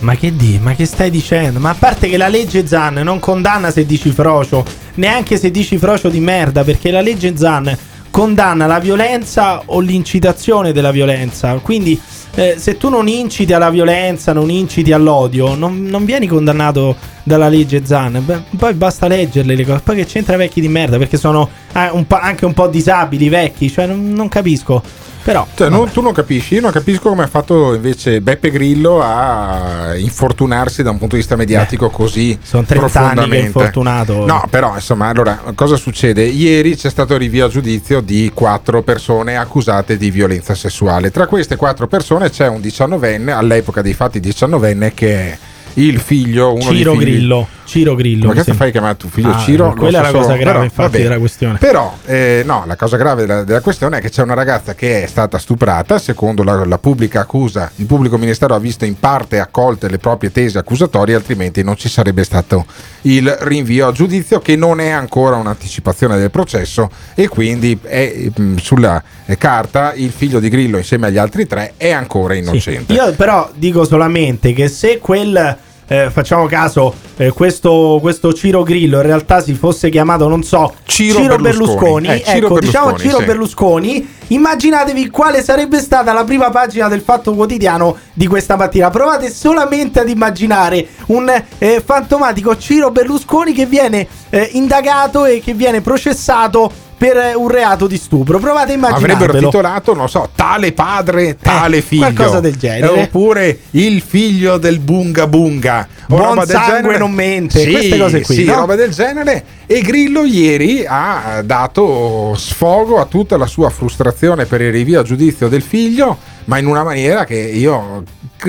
[0.01, 0.59] Ma che di?
[0.61, 1.59] Ma che stai dicendo?
[1.59, 4.63] Ma a parte che la legge Zan non condanna se dici frocio,
[4.95, 7.75] neanche se dici frocio di merda, perché la legge Zan
[8.11, 11.55] condanna la violenza o l'incitazione della violenza.
[11.55, 11.99] Quindi
[12.35, 16.95] eh, se tu non inciti alla violenza, non inciti all'odio, non, non vieni condannato
[17.27, 18.23] dalla legge Zan.
[18.25, 19.81] Beh, poi basta leggerle le cose.
[19.83, 23.69] Poi che c'entra vecchi di merda, perché sono eh, un anche un po' disabili, vecchi,
[23.69, 24.81] cioè non, non capisco.
[25.25, 29.03] Però Cioè, non- tu non capisci, io non capisco come ha fatto invece Beppe Grillo
[29.03, 34.25] a infortunarsi da un punto di vista mediatico così sono 30 anni che è infortunato.
[34.25, 36.23] No, però insomma, allora cosa succede?
[36.23, 41.11] Ieri c'è stato il rinvio a giudizio di quattro persone accusate di violenza sessuale.
[41.11, 45.39] Tra queste quattro persone c'è un diciannovenne, all'epoca dei fatti diciannovenne, che è
[45.79, 47.01] il figlio, uno Ciro figli.
[47.03, 47.49] Grillo.
[47.67, 48.29] Ciro Grillo.
[48.29, 48.63] Cazzo sembra.
[48.63, 49.75] fai chiamare tuo figlio Ah, Ciro?
[49.75, 51.03] Quella è so la cosa solo- grave, però, infatti, va bene.
[51.03, 51.59] della questione.
[51.59, 55.03] Però, eh, no, la cosa grave della, della questione è che c'è una ragazza che
[55.03, 59.41] è stata stuprata, secondo la, la pubblica accusa, il pubblico ministero ha visto in parte
[59.41, 62.65] accolte le proprie tesi accusatorie, altrimenti non ci sarebbe stato
[63.03, 68.57] il rinvio a giudizio, che non è ancora un'anticipazione del processo e quindi è, mh,
[68.59, 72.93] sulla eh, carta il figlio di Grillo insieme agli altri tre è ancora innocente.
[72.93, 75.57] Io però dico solamente che se quel.
[75.89, 80.75] Eh, facciamo caso, eh, questo, questo Ciro Grillo in realtà si fosse chiamato, non so,
[80.85, 82.07] Ciro Ciro, Berlusconi.
[82.07, 82.09] Berlusconi.
[82.09, 83.25] Eh, Ciro ecco, diciamo Berlusconi, Ciro sì.
[83.25, 84.15] Berlusconi.
[84.29, 88.91] Immaginatevi quale sarebbe stata la prima pagina del Fatto Quotidiano di questa mattina.
[88.91, 95.55] Provate solamente ad immaginare un eh, fantomatico Ciro Berlusconi che viene eh, indagato e che
[95.55, 98.39] viene processato per eh, un reato di stupro.
[98.39, 99.49] Provate a Avrebbero immaginarvelo.
[99.49, 102.07] titolato, non so, tale padre, tale figlio.
[102.07, 102.95] Eh, qualcosa del genere.
[102.95, 105.87] Eh, Oppure il figlio del bunga bunga.
[106.09, 106.99] O Buon roba del sangue genere.
[106.99, 108.55] non mente, Sì, queste cose qui, Sì, no?
[108.55, 109.45] roba del genere.
[109.67, 115.03] E Grillo ieri ha dato sfogo a tutta la sua frustrazione per il rinvio a
[115.03, 118.05] giudizio del figlio, ma in una maniera che io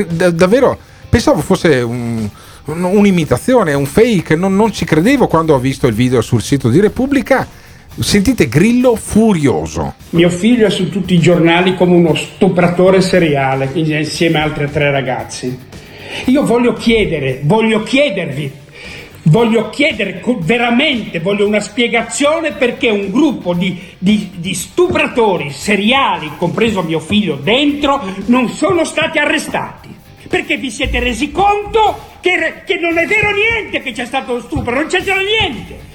[0.10, 0.78] davvero
[1.10, 2.30] pensavo fosse un-
[2.66, 4.36] un'imitazione, un fake.
[4.36, 7.66] Non, non ci credevo quando ho visto il video sul sito di Repubblica.
[8.00, 9.96] Sentite Grillo furioso.
[10.12, 14.92] Mio figlio è su tutti i giornali come uno stupratore seriale insieme a altre tre
[14.92, 15.58] ragazzi.
[16.26, 18.52] Io voglio chiedere, voglio chiedervi,
[19.24, 26.84] voglio chiedere veramente, voglio una spiegazione perché un gruppo di, di- di stupratori seriali, compreso
[26.84, 29.90] mio figlio dentro, non sono stati arrestati.
[30.28, 34.42] Perché vi siete resi conto che, che non è vero niente che c'è stato lo
[34.42, 35.87] stupro, non c'è stato niente.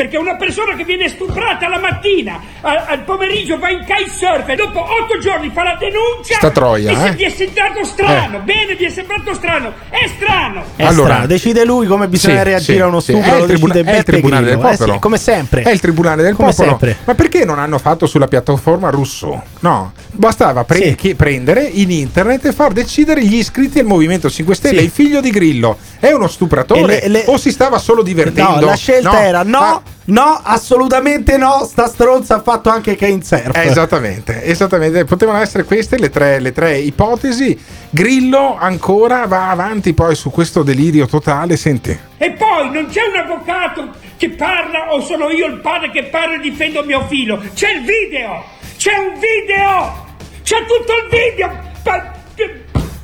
[0.00, 4.54] Perché una persona che viene stuprata la mattina, a- al pomeriggio va in kitesurf e
[4.54, 6.36] dopo otto giorni fa la denuncia.
[6.36, 7.12] Sta troia, e se eh?
[7.12, 10.64] vi è sembrato strano, bene, vi è sembrato strano, è strano.
[10.74, 13.12] È strano, decide lui come bisogna Sì, reagire sì, a uno sì.
[13.12, 13.30] stupro.
[13.30, 14.62] È il, tribuna- è il tribunale Grillo.
[14.62, 14.98] del Eh sì, popolo.
[15.00, 15.62] come sempre.
[15.64, 16.68] È il tribunale del Come popolo.
[16.70, 16.96] sempre.
[17.04, 19.38] Ma perché non hanno fatto sulla piattaforma Rousseau?
[19.60, 24.78] No, bastava pre- prendere in internet e far decidere gli iscritti al Movimento 5 Stelle.
[24.78, 24.84] Sì.
[24.84, 28.60] Il figlio di Grillo è uno stupratore le- le- o si stava solo divertendo?
[28.60, 29.18] No, la scelta No.
[29.18, 31.64] era no, Ah, no, assolutamente no.
[31.64, 35.04] Sta stronza ha fatto anche Kane eh, esattamente, esattamente.
[35.04, 37.58] Potevano essere queste le tre, le tre ipotesi.
[37.90, 41.56] Grillo ancora va avanti poi su questo delirio totale.
[41.56, 41.98] Senti.
[42.18, 46.36] E poi non c'è un avvocato che parla o sono io il padre che parla
[46.36, 47.42] e difendo mio figlio.
[47.54, 48.44] C'è il video!
[48.76, 50.06] C'è un video!
[50.42, 51.68] C'è tutto il video!
[51.82, 52.18] Pa-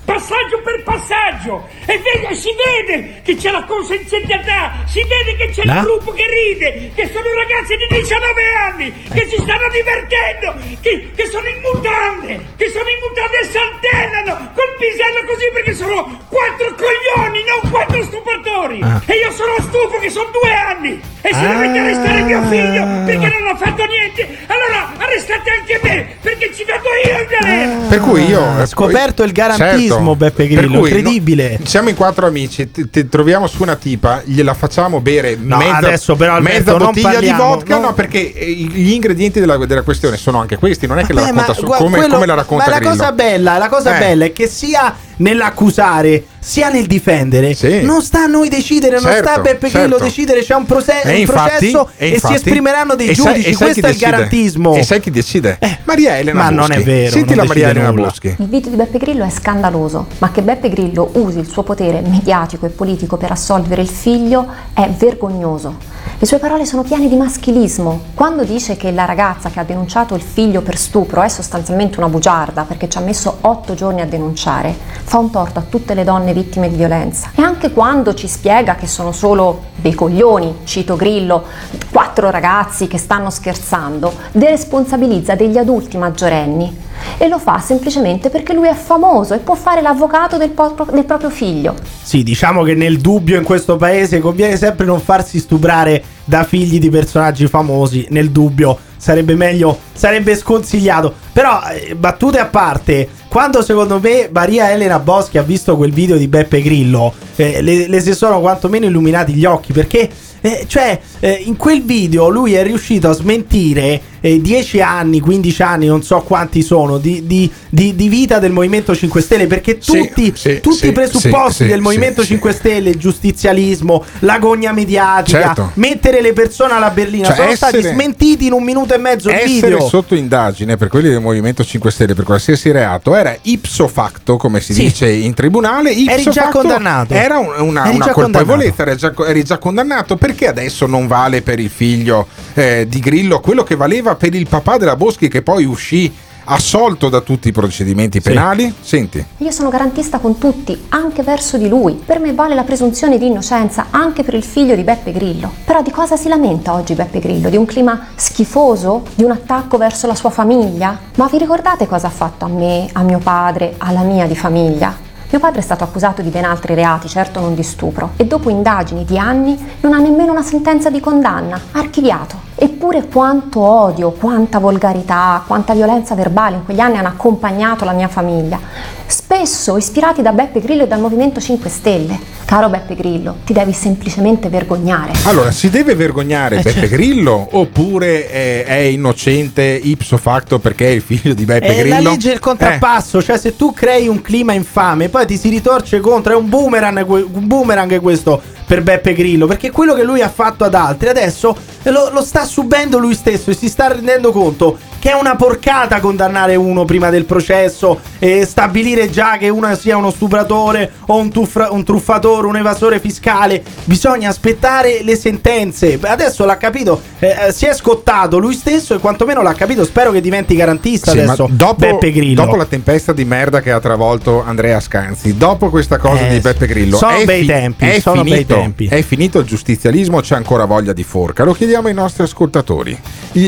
[0.06, 1.68] passaggio per passaggio!
[1.84, 4.72] E vede- si vede che c'è la consenzientità!
[4.86, 5.74] Si vede che c'è La?
[5.76, 6.92] il gruppo che ride!
[6.94, 8.92] Che sono ragazzi di 19 anni!
[9.12, 10.54] Che si stanno divertendo!
[10.80, 12.40] Che, che sono in mutande!
[12.56, 14.52] Che sono in mutande e saltellano!
[14.54, 18.80] Col pisello così perché sono quattro coglioni, non quattro stupratori!
[18.82, 19.02] Ah.
[19.06, 21.00] E io sono stufo che sono due anni!
[21.20, 21.52] E se Ah.
[21.52, 24.85] dovete arrestare mio figlio perché non ha fatto niente, allora
[25.16, 27.86] arrestate anche me perché ci vado io in galera!
[27.88, 30.16] Per cui io Ha scoperto il garantismo, Certo.
[30.16, 31.56] Beppe Grillo, incredibile.
[31.58, 35.56] no, siamo in quattro amici, ti, ti troviamo su una tipa, gliela facciamo bere No,
[35.56, 37.80] mezza, adesso però, Alberto, mezza bottiglia parliamo, di vodka, no.
[37.82, 41.28] no, perché eh, gli ingredienti della, della questione sono anche questi, non è che la
[41.28, 42.90] Eh, ma racconta su, come, quello- come la racconta ma la Grillo.
[42.92, 43.98] cosa bella, la cosa Eh.
[43.98, 49.10] bella è che sia nell'accusare sia nel difendere non sta a noi decidere, non sta
[49.18, 50.04] a Certo, Beppe Grillo certo.
[50.04, 53.14] decidere, c'è un, proce- E un infatti- processo e e, infatti- si esprimeranno dei e
[53.16, 54.74] sai- giudici, e sai questo è il garantismo.
[54.76, 55.58] E sai chi decide?
[55.84, 56.72] Maria Elena Ma non Boschi.
[56.80, 58.06] è vero, Senti non la Maria Elena nulla.
[58.06, 58.28] Boschi.
[58.38, 62.00] Il video di Beppe Grillo è scandaloso, ma che Beppe Grillo usi il suo potere
[62.00, 65.94] mediatico e politico per assolvere il figlio è vergognoso.
[66.18, 68.00] Le sue parole sono piene di maschilismo.
[68.14, 72.08] Quando dice che la ragazza che ha denunciato il figlio per stupro è sostanzialmente una
[72.08, 74.74] bugiarda perché ci ha messo otto giorni a denunciare,
[75.08, 77.30] fa un torto a tutte le donne vittime di violenza.
[77.36, 81.44] E anche quando ci spiega che sono solo dei coglioni, cito Grillo,
[81.92, 86.84] quattro ragazzi che stanno scherzando, deresponsabilizza degli adulti maggiorenni.
[87.18, 91.04] e lo fa semplicemente perché lui è famoso e può fare l'avvocato del, po- del
[91.04, 91.74] proprio figlio.
[92.02, 96.78] Sì, diciamo che nel dubbio in questo paese conviene sempre non farsi stuprare da figli
[96.78, 98.06] di personaggi famosi.
[98.10, 101.12] Nel dubbio sarebbe meglio, sarebbe sconsigliato.
[101.32, 106.16] Però, eh, battute a parte, quando secondo me Maria Elena Boschi ha visto quel video
[106.16, 110.10] di Beppe Grillo, eh, le, le si sono quantomeno illuminati gli occhi perché.
[110.46, 115.62] Eh, cioè, eh, in quel video lui è riuscito a smentire eh, 10 anni, 15
[115.62, 119.76] anni, non so quanti sono, di, di- di- di vita del Movimento 5 Stelle, perché
[119.80, 124.72] Sì, tutti, sì, tutti sì, i presupposti del Movimento sì, 5 Stelle, il giustizialismo, l'agonia
[124.72, 125.70] mediatica, Certo.
[125.74, 129.28] mettere le persone alla berlina, Cioè, sono stati essere- smentiti in un minuto e mezzo
[129.30, 129.86] di video.
[129.88, 134.60] sotto indagine per quelli del Movimento 5 Stelle per qualsiasi reato era ipso facto, come
[134.60, 135.90] si dice in tribunale.
[135.92, 137.14] Ipso Eri già facto condannato.
[137.14, 140.16] Era un- una, Eri una già colpevolezza, eri già, eri già condannato.
[140.16, 144.46] Perché adesso non vale per il figlio eh, di Grillo quello che valeva per il
[144.46, 146.12] papà della Boschi, che poi uscì
[146.46, 148.72] assolto da tutti i procedimenti penali?
[148.80, 149.24] Senti.
[149.38, 151.94] Io sono garantista con tutti, anche verso di lui.
[151.94, 155.52] Per me vale la presunzione di innocenza anche per il figlio di Beppe Grillo.
[155.64, 157.48] Però di cosa si lamenta oggi Beppe Grillo?
[157.48, 159.04] Di un clima schifoso?
[159.14, 160.98] Di un attacco verso la sua famiglia?
[161.16, 165.05] Ma vi ricordate cosa ha fatto a me, a mio padre, alla mia di famiglia?
[165.28, 168.48] Mio padre è stato accusato di ben altri reati, certo non di stupro, e dopo
[168.48, 172.44] indagini di anni non ha nemmeno una sentenza di condanna, archiviato.
[172.54, 178.06] Eppure quanto odio, quanta volgarità, quanta violenza verbale in quegli anni hanno accompagnato la mia
[178.06, 178.58] famiglia,
[179.06, 182.18] spesso ispirati da Beppe Grillo e dal Movimento 5 Stelle.
[182.44, 185.12] Caro Beppe Grillo, ti devi semplicemente vergognare.
[185.24, 186.94] Allora, si deve vergognare Eh, Beppe certo.
[186.94, 192.02] Grillo oppure eh, è innocente ipso facto perché è il figlio di Beppe È Grillo?
[192.02, 195.98] la legge del contrappasso, cioè se tu crei un clima infame, poi ti si ritorce
[195.98, 200.28] contro, è un boomerang, un boomerang questo per Beppe Grillo, perché quello che lui ha
[200.28, 204.78] fatto ad altri adesso lo, lo sta subendo lui stesso e si sta rendendo conto
[205.06, 209.96] che è una porcata condannare uno prima del processo e stabilire già che uno sia
[209.96, 213.62] uno stupratore o un, tuffra- un truffatore, un evasore fiscale.
[213.84, 215.96] Bisogna aspettare le sentenze.
[216.02, 219.84] Adesso l'ha capito, eh, eh, si è scottato lui stesso e quantomeno l'ha capito.
[219.84, 221.46] Spero che diventi garantista Sì, adesso.
[221.52, 222.42] dopo, Beppe Grillo.
[222.42, 226.40] dopo la tempesta di merda che ha travolto Andrea Scanzi, dopo questa cosa Eh, di
[226.40, 228.86] Beppe Grillo, sono è, bei tempi, è sono bei finito, tempi.
[228.88, 231.44] è finito il giustizialismo, c'è ancora voglia di forca.
[231.44, 232.98] Lo chiediamo ai nostri ascoltatori.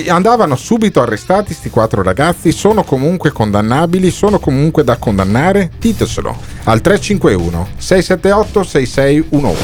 [0.07, 5.71] Andavano subito arrestati sti quattro ragazzi, sono comunque condannabili, sono comunque da condannare?
[5.79, 9.63] Ditecelo al 351 678 6611.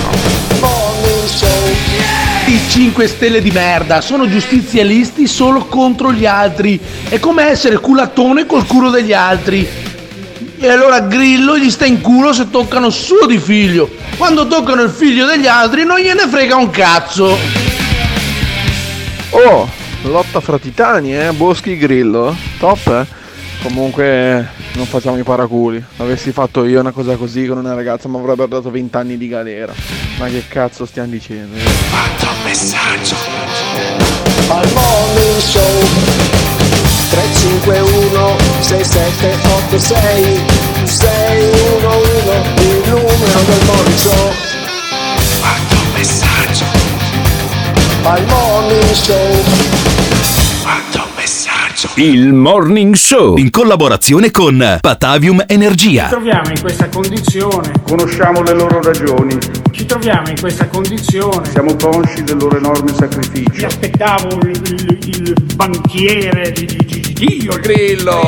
[2.46, 6.78] I 5 stelle di merda sono giustizialisti solo contro gli altri.
[7.08, 9.66] È come essere culattone col culo degli altri.
[10.58, 13.88] E allora Grillo gli sta in culo se toccano suo di figlio.
[14.16, 17.36] Quando toccano il figlio degli altri non gliene frega un cazzo.
[19.30, 19.68] Oh,
[20.10, 21.32] lotta fra titani, eh?
[21.32, 22.36] Boschi Grillo.
[22.58, 23.06] Top, eh?
[23.62, 25.82] Comunque non facciamo i paraculi.
[25.96, 29.28] Avessi fatto io una cosa così con una ragazza mi avrebbero dato 20 anni di
[29.28, 29.72] galera.
[30.18, 31.56] Ma che cazzo stiamo dicendo?
[31.90, 33.16] Manda un messaggio.
[34.48, 35.88] Al morning show
[37.10, 40.40] 351 6786
[40.84, 44.32] 611 il numero del morning show
[45.40, 46.64] Manda un messaggio.
[48.02, 49.73] Al morning show.
[51.96, 56.04] Il Morning Show in collaborazione con Patavium Energia.
[56.04, 57.72] Ci troviamo in questa condizione.
[57.86, 59.38] Conosciamo le loro ragioni,
[59.70, 61.48] Ci troviamo in questa condizione.
[61.50, 63.66] siamo consci del loro enorme Mi sacrificio.
[63.66, 67.58] aspettavo il, il- il banchiere di, di, di, di Dio.
[67.60, 68.20] Grillo.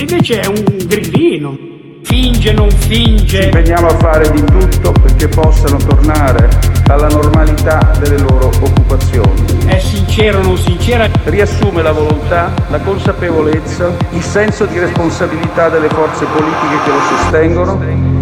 [0.00, 1.56] Invece è un grillino.
[2.02, 3.44] Finge, non Ci finge.
[3.44, 6.48] impegniamo a fare di tutto perché possano tornare
[6.88, 9.44] alla normalità delle loro occupazioni.
[9.66, 11.08] È sincero o non sincera.
[11.24, 18.17] Riassume la volontà, la consapevolezza, il senso di responsabilità delle forze politiche che lo sostengono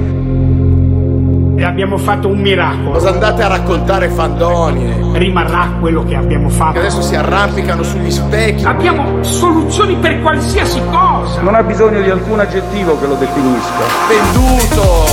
[1.59, 2.91] E abbiamo fatto un miracolo.
[2.91, 4.95] Cosa andate a raccontare fandonie?
[5.19, 6.73] Rimarrà quello che abbiamo fatto.
[6.73, 8.63] Che adesso si arrampicano sugli specchi.
[8.65, 11.41] Abbiamo soluzioni per qualsiasi cosa.
[11.41, 13.73] non ha bisogno di alcun aggettivo che lo definisca.
[14.07, 15.07] Venduto!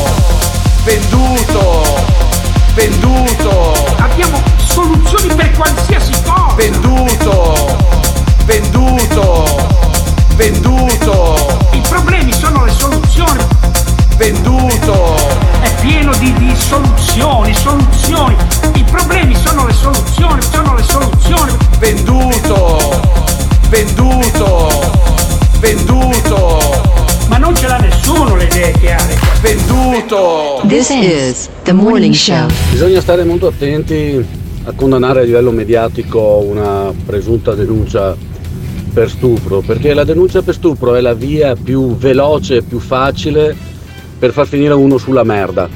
[0.84, 1.84] Venduto!
[2.74, 3.74] Venduto!
[4.00, 6.56] Abbiamo soluzioni per qualsiasi cosa.
[6.56, 7.78] Venduto!
[8.44, 9.46] Venduto!
[10.36, 11.58] Venduto!
[11.72, 13.40] I problemi sono le soluzioni.
[14.18, 15.33] Venduto!
[15.84, 18.38] Pieno di, di soluzioni, soluzioni.
[18.76, 21.52] I problemi sono le soluzioni, sono le soluzioni.
[21.78, 23.02] Venduto!
[23.68, 24.70] Venduto!
[25.60, 26.60] Venduto!
[27.28, 29.20] Ma non ce l'ha nessuno le idee chiare.
[29.42, 30.62] Venduto!
[30.68, 32.48] This is the morning show.
[32.72, 34.26] Bisogna stare molto attenti
[34.64, 38.16] a condannare a livello mediatico una presunta denuncia
[38.94, 43.72] per stupro, perché la denuncia per stupro è la via più veloce e più facile
[44.24, 45.68] per far finire uno sulla merda.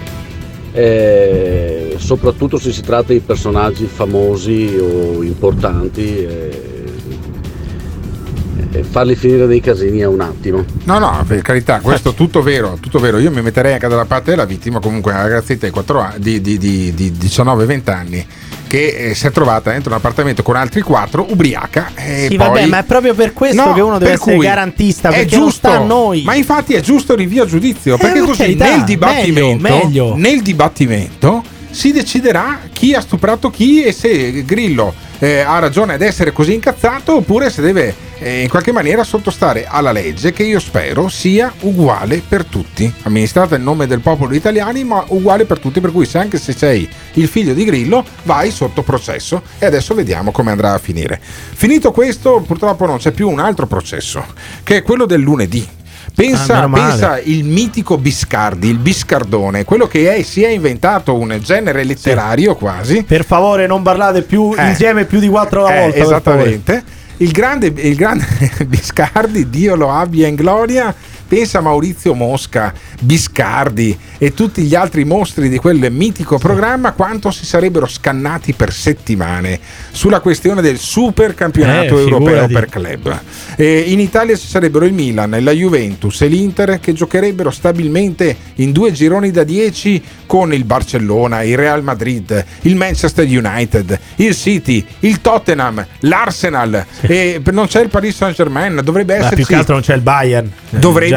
[0.71, 6.25] Eh, soprattutto se si tratta di personaggi famosi o importanti.
[6.25, 6.75] eh,
[8.71, 10.63] e farli finire dei casini è un attimo.
[10.85, 13.17] No, no, per carità, questo è tutto vero, tutto vero.
[13.17, 16.39] Io mi metterei anche dalla parte della vittima, comunque una ragazzetta di, 4 anni, di,
[16.39, 18.25] di, di, di 19-20 anni
[18.67, 21.91] che eh, si è trovata dentro un appartamento con altri quattro, ubriaca.
[21.95, 22.47] E Sì, poi...
[22.47, 25.77] vabbè, ma è proprio per questo No, che uno deve essere garantista, è sta a
[25.79, 26.23] noi.
[26.23, 29.83] Ma infatti è giusto il rinvio a giudizio, perché per così carità, nel dibattimento, meglio,
[29.85, 30.15] meglio.
[30.15, 36.01] nel dibattimento si deciderà chi ha stuprato chi e se Grillo eh, ha ragione ad
[36.01, 40.59] essere così incazzato oppure se deve eh, in qualche maniera sottostare alla legge che io
[40.59, 45.79] spero sia uguale per tutti, amministrata in nome del popolo italiano ma uguale per tutti,
[45.79, 49.93] per cui se anche se sei il figlio di Grillo vai sotto processo e adesso
[49.93, 51.19] vediamo come andrà a finire.
[51.21, 54.25] Finito questo purtroppo non c'è più un altro processo
[54.63, 55.76] che è quello del lunedì.
[56.17, 61.37] Pensa, Ah, pensa il mitico Biscardi, il Biscardone, quello che è, si è inventato un
[61.43, 63.03] genere letterario quasi.
[63.03, 64.69] Per favore, non parlate più Eh.
[64.69, 65.99] insieme più di quattro alla Eh, volta.
[65.99, 66.83] esattamente.
[67.17, 68.25] Il grande, il grande
[68.65, 70.91] Biscardi, Dio lo abbia in gloria.
[71.27, 77.31] Pensa a Maurizio Mosca, Biscardi e tutti gli altri mostri di quel mitico programma quanto
[77.31, 79.59] si sarebbero scannati per settimane
[79.91, 83.19] sulla questione del super campionato Eh, europeo per club.
[83.55, 88.71] Eh, in Italia ci sarebbero il Milan, la Juventus e l'Inter che giocherebbero stabilmente in
[88.71, 94.85] due gironi da 10 con il Barcellona, il Real Madrid, il Manchester United, il City,
[95.01, 99.55] il Tottenham, l'Arsenal e non c'è il Paris Saint Germain, dovrebbe Ma esserci più che
[99.55, 100.51] altro non c'è il Bayern.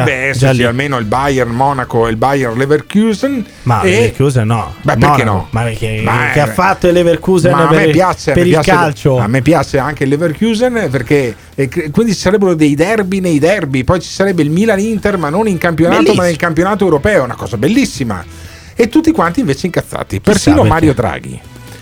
[0.03, 3.45] Dovrebbe esserci almeno il Bayern Monaco e il Bayern Leverkusen.
[3.63, 3.89] Ma e...
[3.91, 4.73] Leverkusen no.
[4.81, 5.23] Beh, perché Monaco.
[5.23, 5.47] no?
[5.51, 8.71] Ma perché Ma- che ha fatto il Leverkusen per, me piace, per me il piace-
[8.71, 9.17] calcio?
[9.17, 13.39] A me piace anche il Leverkusen perché e cre- quindi ci sarebbero dei derby nei
[13.39, 16.21] derby, poi ci sarebbe il Milan-Inter ma non in campionato Bellissimo.
[16.21, 18.23] ma nel campionato europeo, una cosa bellissima.
[18.73, 20.19] E tutti quanti invece incazzati.
[20.21, 20.63] Persino.
[20.63, 21.39] Mario Draghi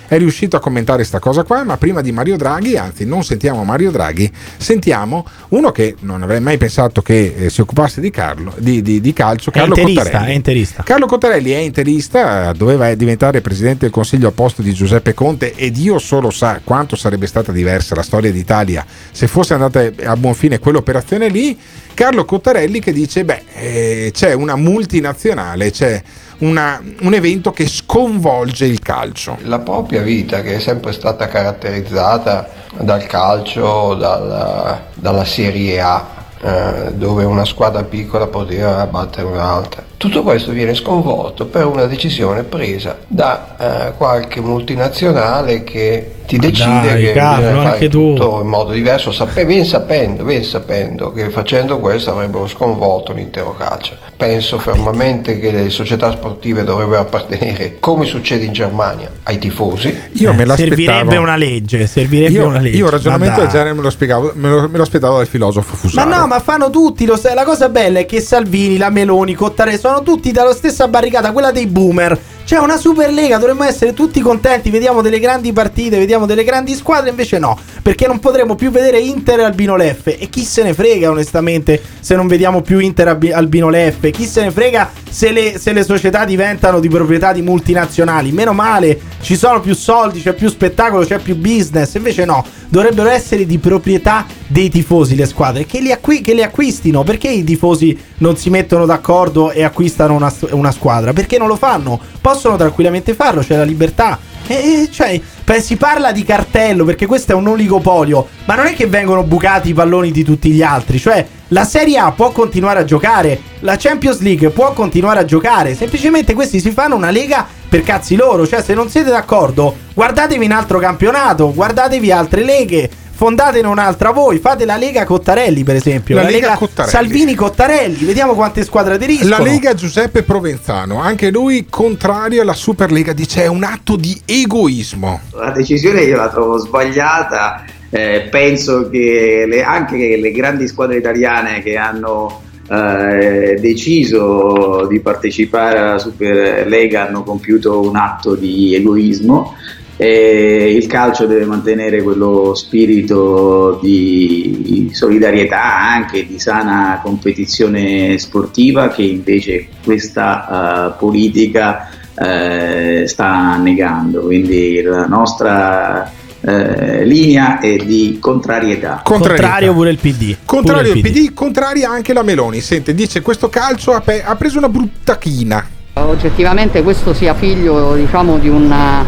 [0.10, 3.64] è riuscito a commentare sta cosa qua, ma prima di Mario Draghi, anzi non sentiamo
[3.64, 8.54] Mario Draghi, sentiamo uno che non avrei mai pensato che eh, si occupasse di, Carlo,
[8.58, 10.32] di, di- di calcio, È Carlo interista, Cottarelli.
[10.32, 10.84] è interista.
[10.84, 15.74] Carlo Cottarelli è interista, doveva diventare presidente del Consiglio a posto di Giuseppe Conte ed
[15.74, 20.34] Dio solo sa quanto sarebbe stata diversa la storia d'Italia se fosse andata a buon
[20.34, 21.58] fine quell'operazione lì.
[21.94, 26.02] Carlo Cottarelli che dice, beh, eh, c'è una multinazionale, c'è
[26.40, 29.38] una- un evento che sconvolge il calcio.
[29.44, 32.50] La propria vita che è sempre stata caratterizzata
[32.80, 36.06] dal calcio, dalla, dalla Serie A,
[36.42, 39.84] eh, dove una squadra piccola poteva battere un'altra.
[40.00, 46.88] Tutto questo viene sconvolto per una decisione presa da eh, qualche multinazionale che ti decide
[46.88, 48.14] dai, che Carlo, fare anche tu.
[48.14, 53.56] tutto in modo diverso, sape- ben sapendo, ben sapendo che facendo questo avrebbero sconvolto l'intero
[53.58, 53.96] calcio.
[54.16, 59.88] Penso fermamente che le società sportive dovrebbero appartenere, come succede in Germania, ai tifosi.
[60.14, 60.76] Io me l'aspettavo.
[60.76, 62.78] Servirebbe una legge, servirebbe Io, una legge.
[62.78, 65.28] io il ragionamento Ma del genere me lo, spiegavo, me lo, me lo aspettavo dal
[65.28, 66.10] filosofo Ma Fusaro.
[66.16, 67.06] no, ma fanno tutti.
[67.06, 70.88] Lo, sa- la cosa bella è che Salvini, la Meloni, Cottarelli sono tutti dalla stessa
[70.88, 72.18] barricata, quella dei boomer.
[72.50, 74.72] C'è una Superlega, dovremmo essere tutti contenti.
[74.72, 77.12] Vediamo delle grandi partite, vediamo delle grandi squadre.
[77.12, 80.18] Invece no, perché non potremo più vedere Inter Albino Leffe.
[80.18, 84.10] E chi se ne frega, onestamente, se non vediamo più Inter Albi- Albino Leffe?
[84.10, 88.32] Chi se ne frega se le, se le società diventano di proprietà di multinazionali?
[88.32, 91.94] Meno male, ci sono più soldi, c'è più spettacolo, c'è più business.
[91.94, 97.04] Invece no, dovrebbero essere di proprietà dei tifosi le squadre che, li acqui- acquistino.
[97.04, 101.14] Perché i tifosi non si mettono d'accordo e acquistano una, una squadra?
[101.14, 102.00] Perché non lo fanno?
[102.20, 104.18] Possono tranquillamente farlo, c'è la libertà.
[104.48, 105.20] E, cioè,
[105.60, 109.70] si parla di cartello perché questo è un oligopolio, ma non è che vengono bucati
[109.70, 110.98] i palloni di tutti gli altri.
[110.98, 115.76] Cioè, la Serie A può continuare a giocare, la Champions League può continuare a giocare.
[115.76, 118.48] Semplicemente questi si fanno una lega per cazzi loro.
[118.48, 122.90] Cioè, se non siete d'accordo, guardatevi un altro campionato, guardatevi altre leghe.
[123.20, 126.16] Fondatene un'altra voi, fate la Lega Cottarelli, per esempio.
[126.16, 126.96] La Lega Cottarelli.
[126.96, 129.44] Salvini Cottarelli, vediamo quante squadre aderiscono.
[129.44, 135.20] La Lega Giuseppe Provenzano, anche lui contrario alla Superlega, dice è un atto di egoismo.
[135.34, 141.62] La decisione io la trovo sbagliata, eh, penso che le- anche le grandi squadre italiane
[141.62, 149.56] che hanno eh, deciso di partecipare alla Superlega hanno compiuto un atto di egoismo.
[150.02, 159.02] E il calcio deve mantenere quello spirito di solidarietà, anche di sana competizione sportiva che
[159.02, 164.22] invece questa eh, politica eh, sta negando.
[164.22, 166.10] Quindi la nostra
[166.42, 169.02] eh, linea e di contrarietà.
[169.04, 170.38] Contrario pure il PD.
[170.46, 172.62] Contrario Pure il PD, contraria anche la Meloni.
[172.62, 175.66] Sente, dice questo calcio ha, pe- ha preso una brutta china.
[175.94, 179.06] Oggettivamente questo sia figlio diciamo, di, una,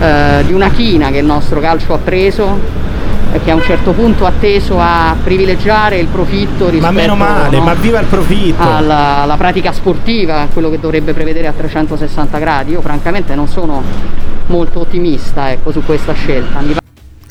[0.00, 2.58] eh, di una china che il nostro calcio ha preso
[3.32, 7.14] e che a un certo punto ha teso a privilegiare il profitto rispetto Ma meno
[7.14, 8.62] male, no, ma viva il profitto!
[8.62, 12.72] alla, alla pratica sportiva, quello che dovrebbe prevedere a 360 gradi.
[12.72, 13.82] Io francamente non sono
[14.46, 16.60] molto ottimista ecco, su questa scelta.
[16.60, 16.79] Mi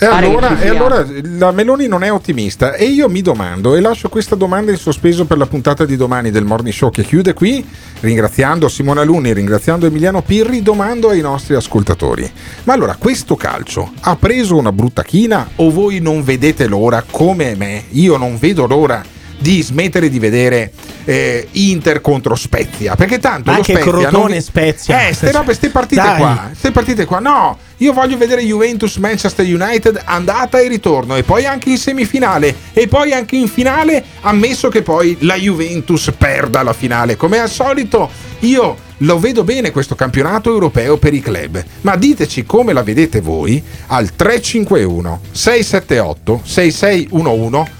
[0.02, 4.08] E allora, e allora la Meloni non è ottimista e io mi domando e lascio
[4.08, 7.68] questa domanda in sospeso per la puntata di domani del Morning Show che chiude qui
[8.00, 12.32] ringraziando Simona Luni, ringraziando Emiliano Pirri, domando ai nostri ascoltatori.
[12.64, 17.56] Ma allora questo calcio ha preso una brutta china o voi non vedete l'ora come
[17.58, 19.04] me, io non vedo l'ora
[19.40, 20.72] di smettere di vedere
[21.06, 25.08] eh, Inter contro Spezia perché tanto Ma lo anche Spezia non Crotone vi- Spezia.
[25.08, 26.18] eh ste robe ste partite Dai.
[26.18, 27.20] qua queste partite qua.
[27.20, 32.54] No, io voglio vedere Juventus Manchester United andata e ritorno e poi anche in semifinale
[32.74, 37.16] e poi anche in finale, ammesso che poi la Juventus perda la finale.
[37.16, 38.10] Come al solito,
[38.40, 41.64] io lo vedo bene questo campionato europeo per i club.
[41.82, 47.78] Ma diteci come la vedete voi al 351 678 6611.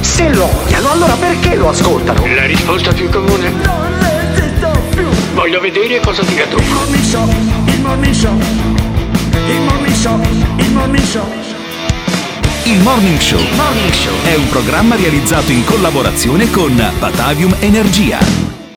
[0.00, 2.24] Se lo odiano, allora perché lo ascoltano?
[2.34, 3.50] La risposta più comune?
[3.50, 6.56] Non resisto più Voglio vedere cosa dirà tu.
[6.58, 7.28] Il morning show,
[7.66, 8.38] il morning show
[9.48, 10.20] Il morning show,
[10.56, 11.26] il morning show
[12.64, 18.45] Il Morning Show è un programma realizzato in collaborazione con Batavium Energia.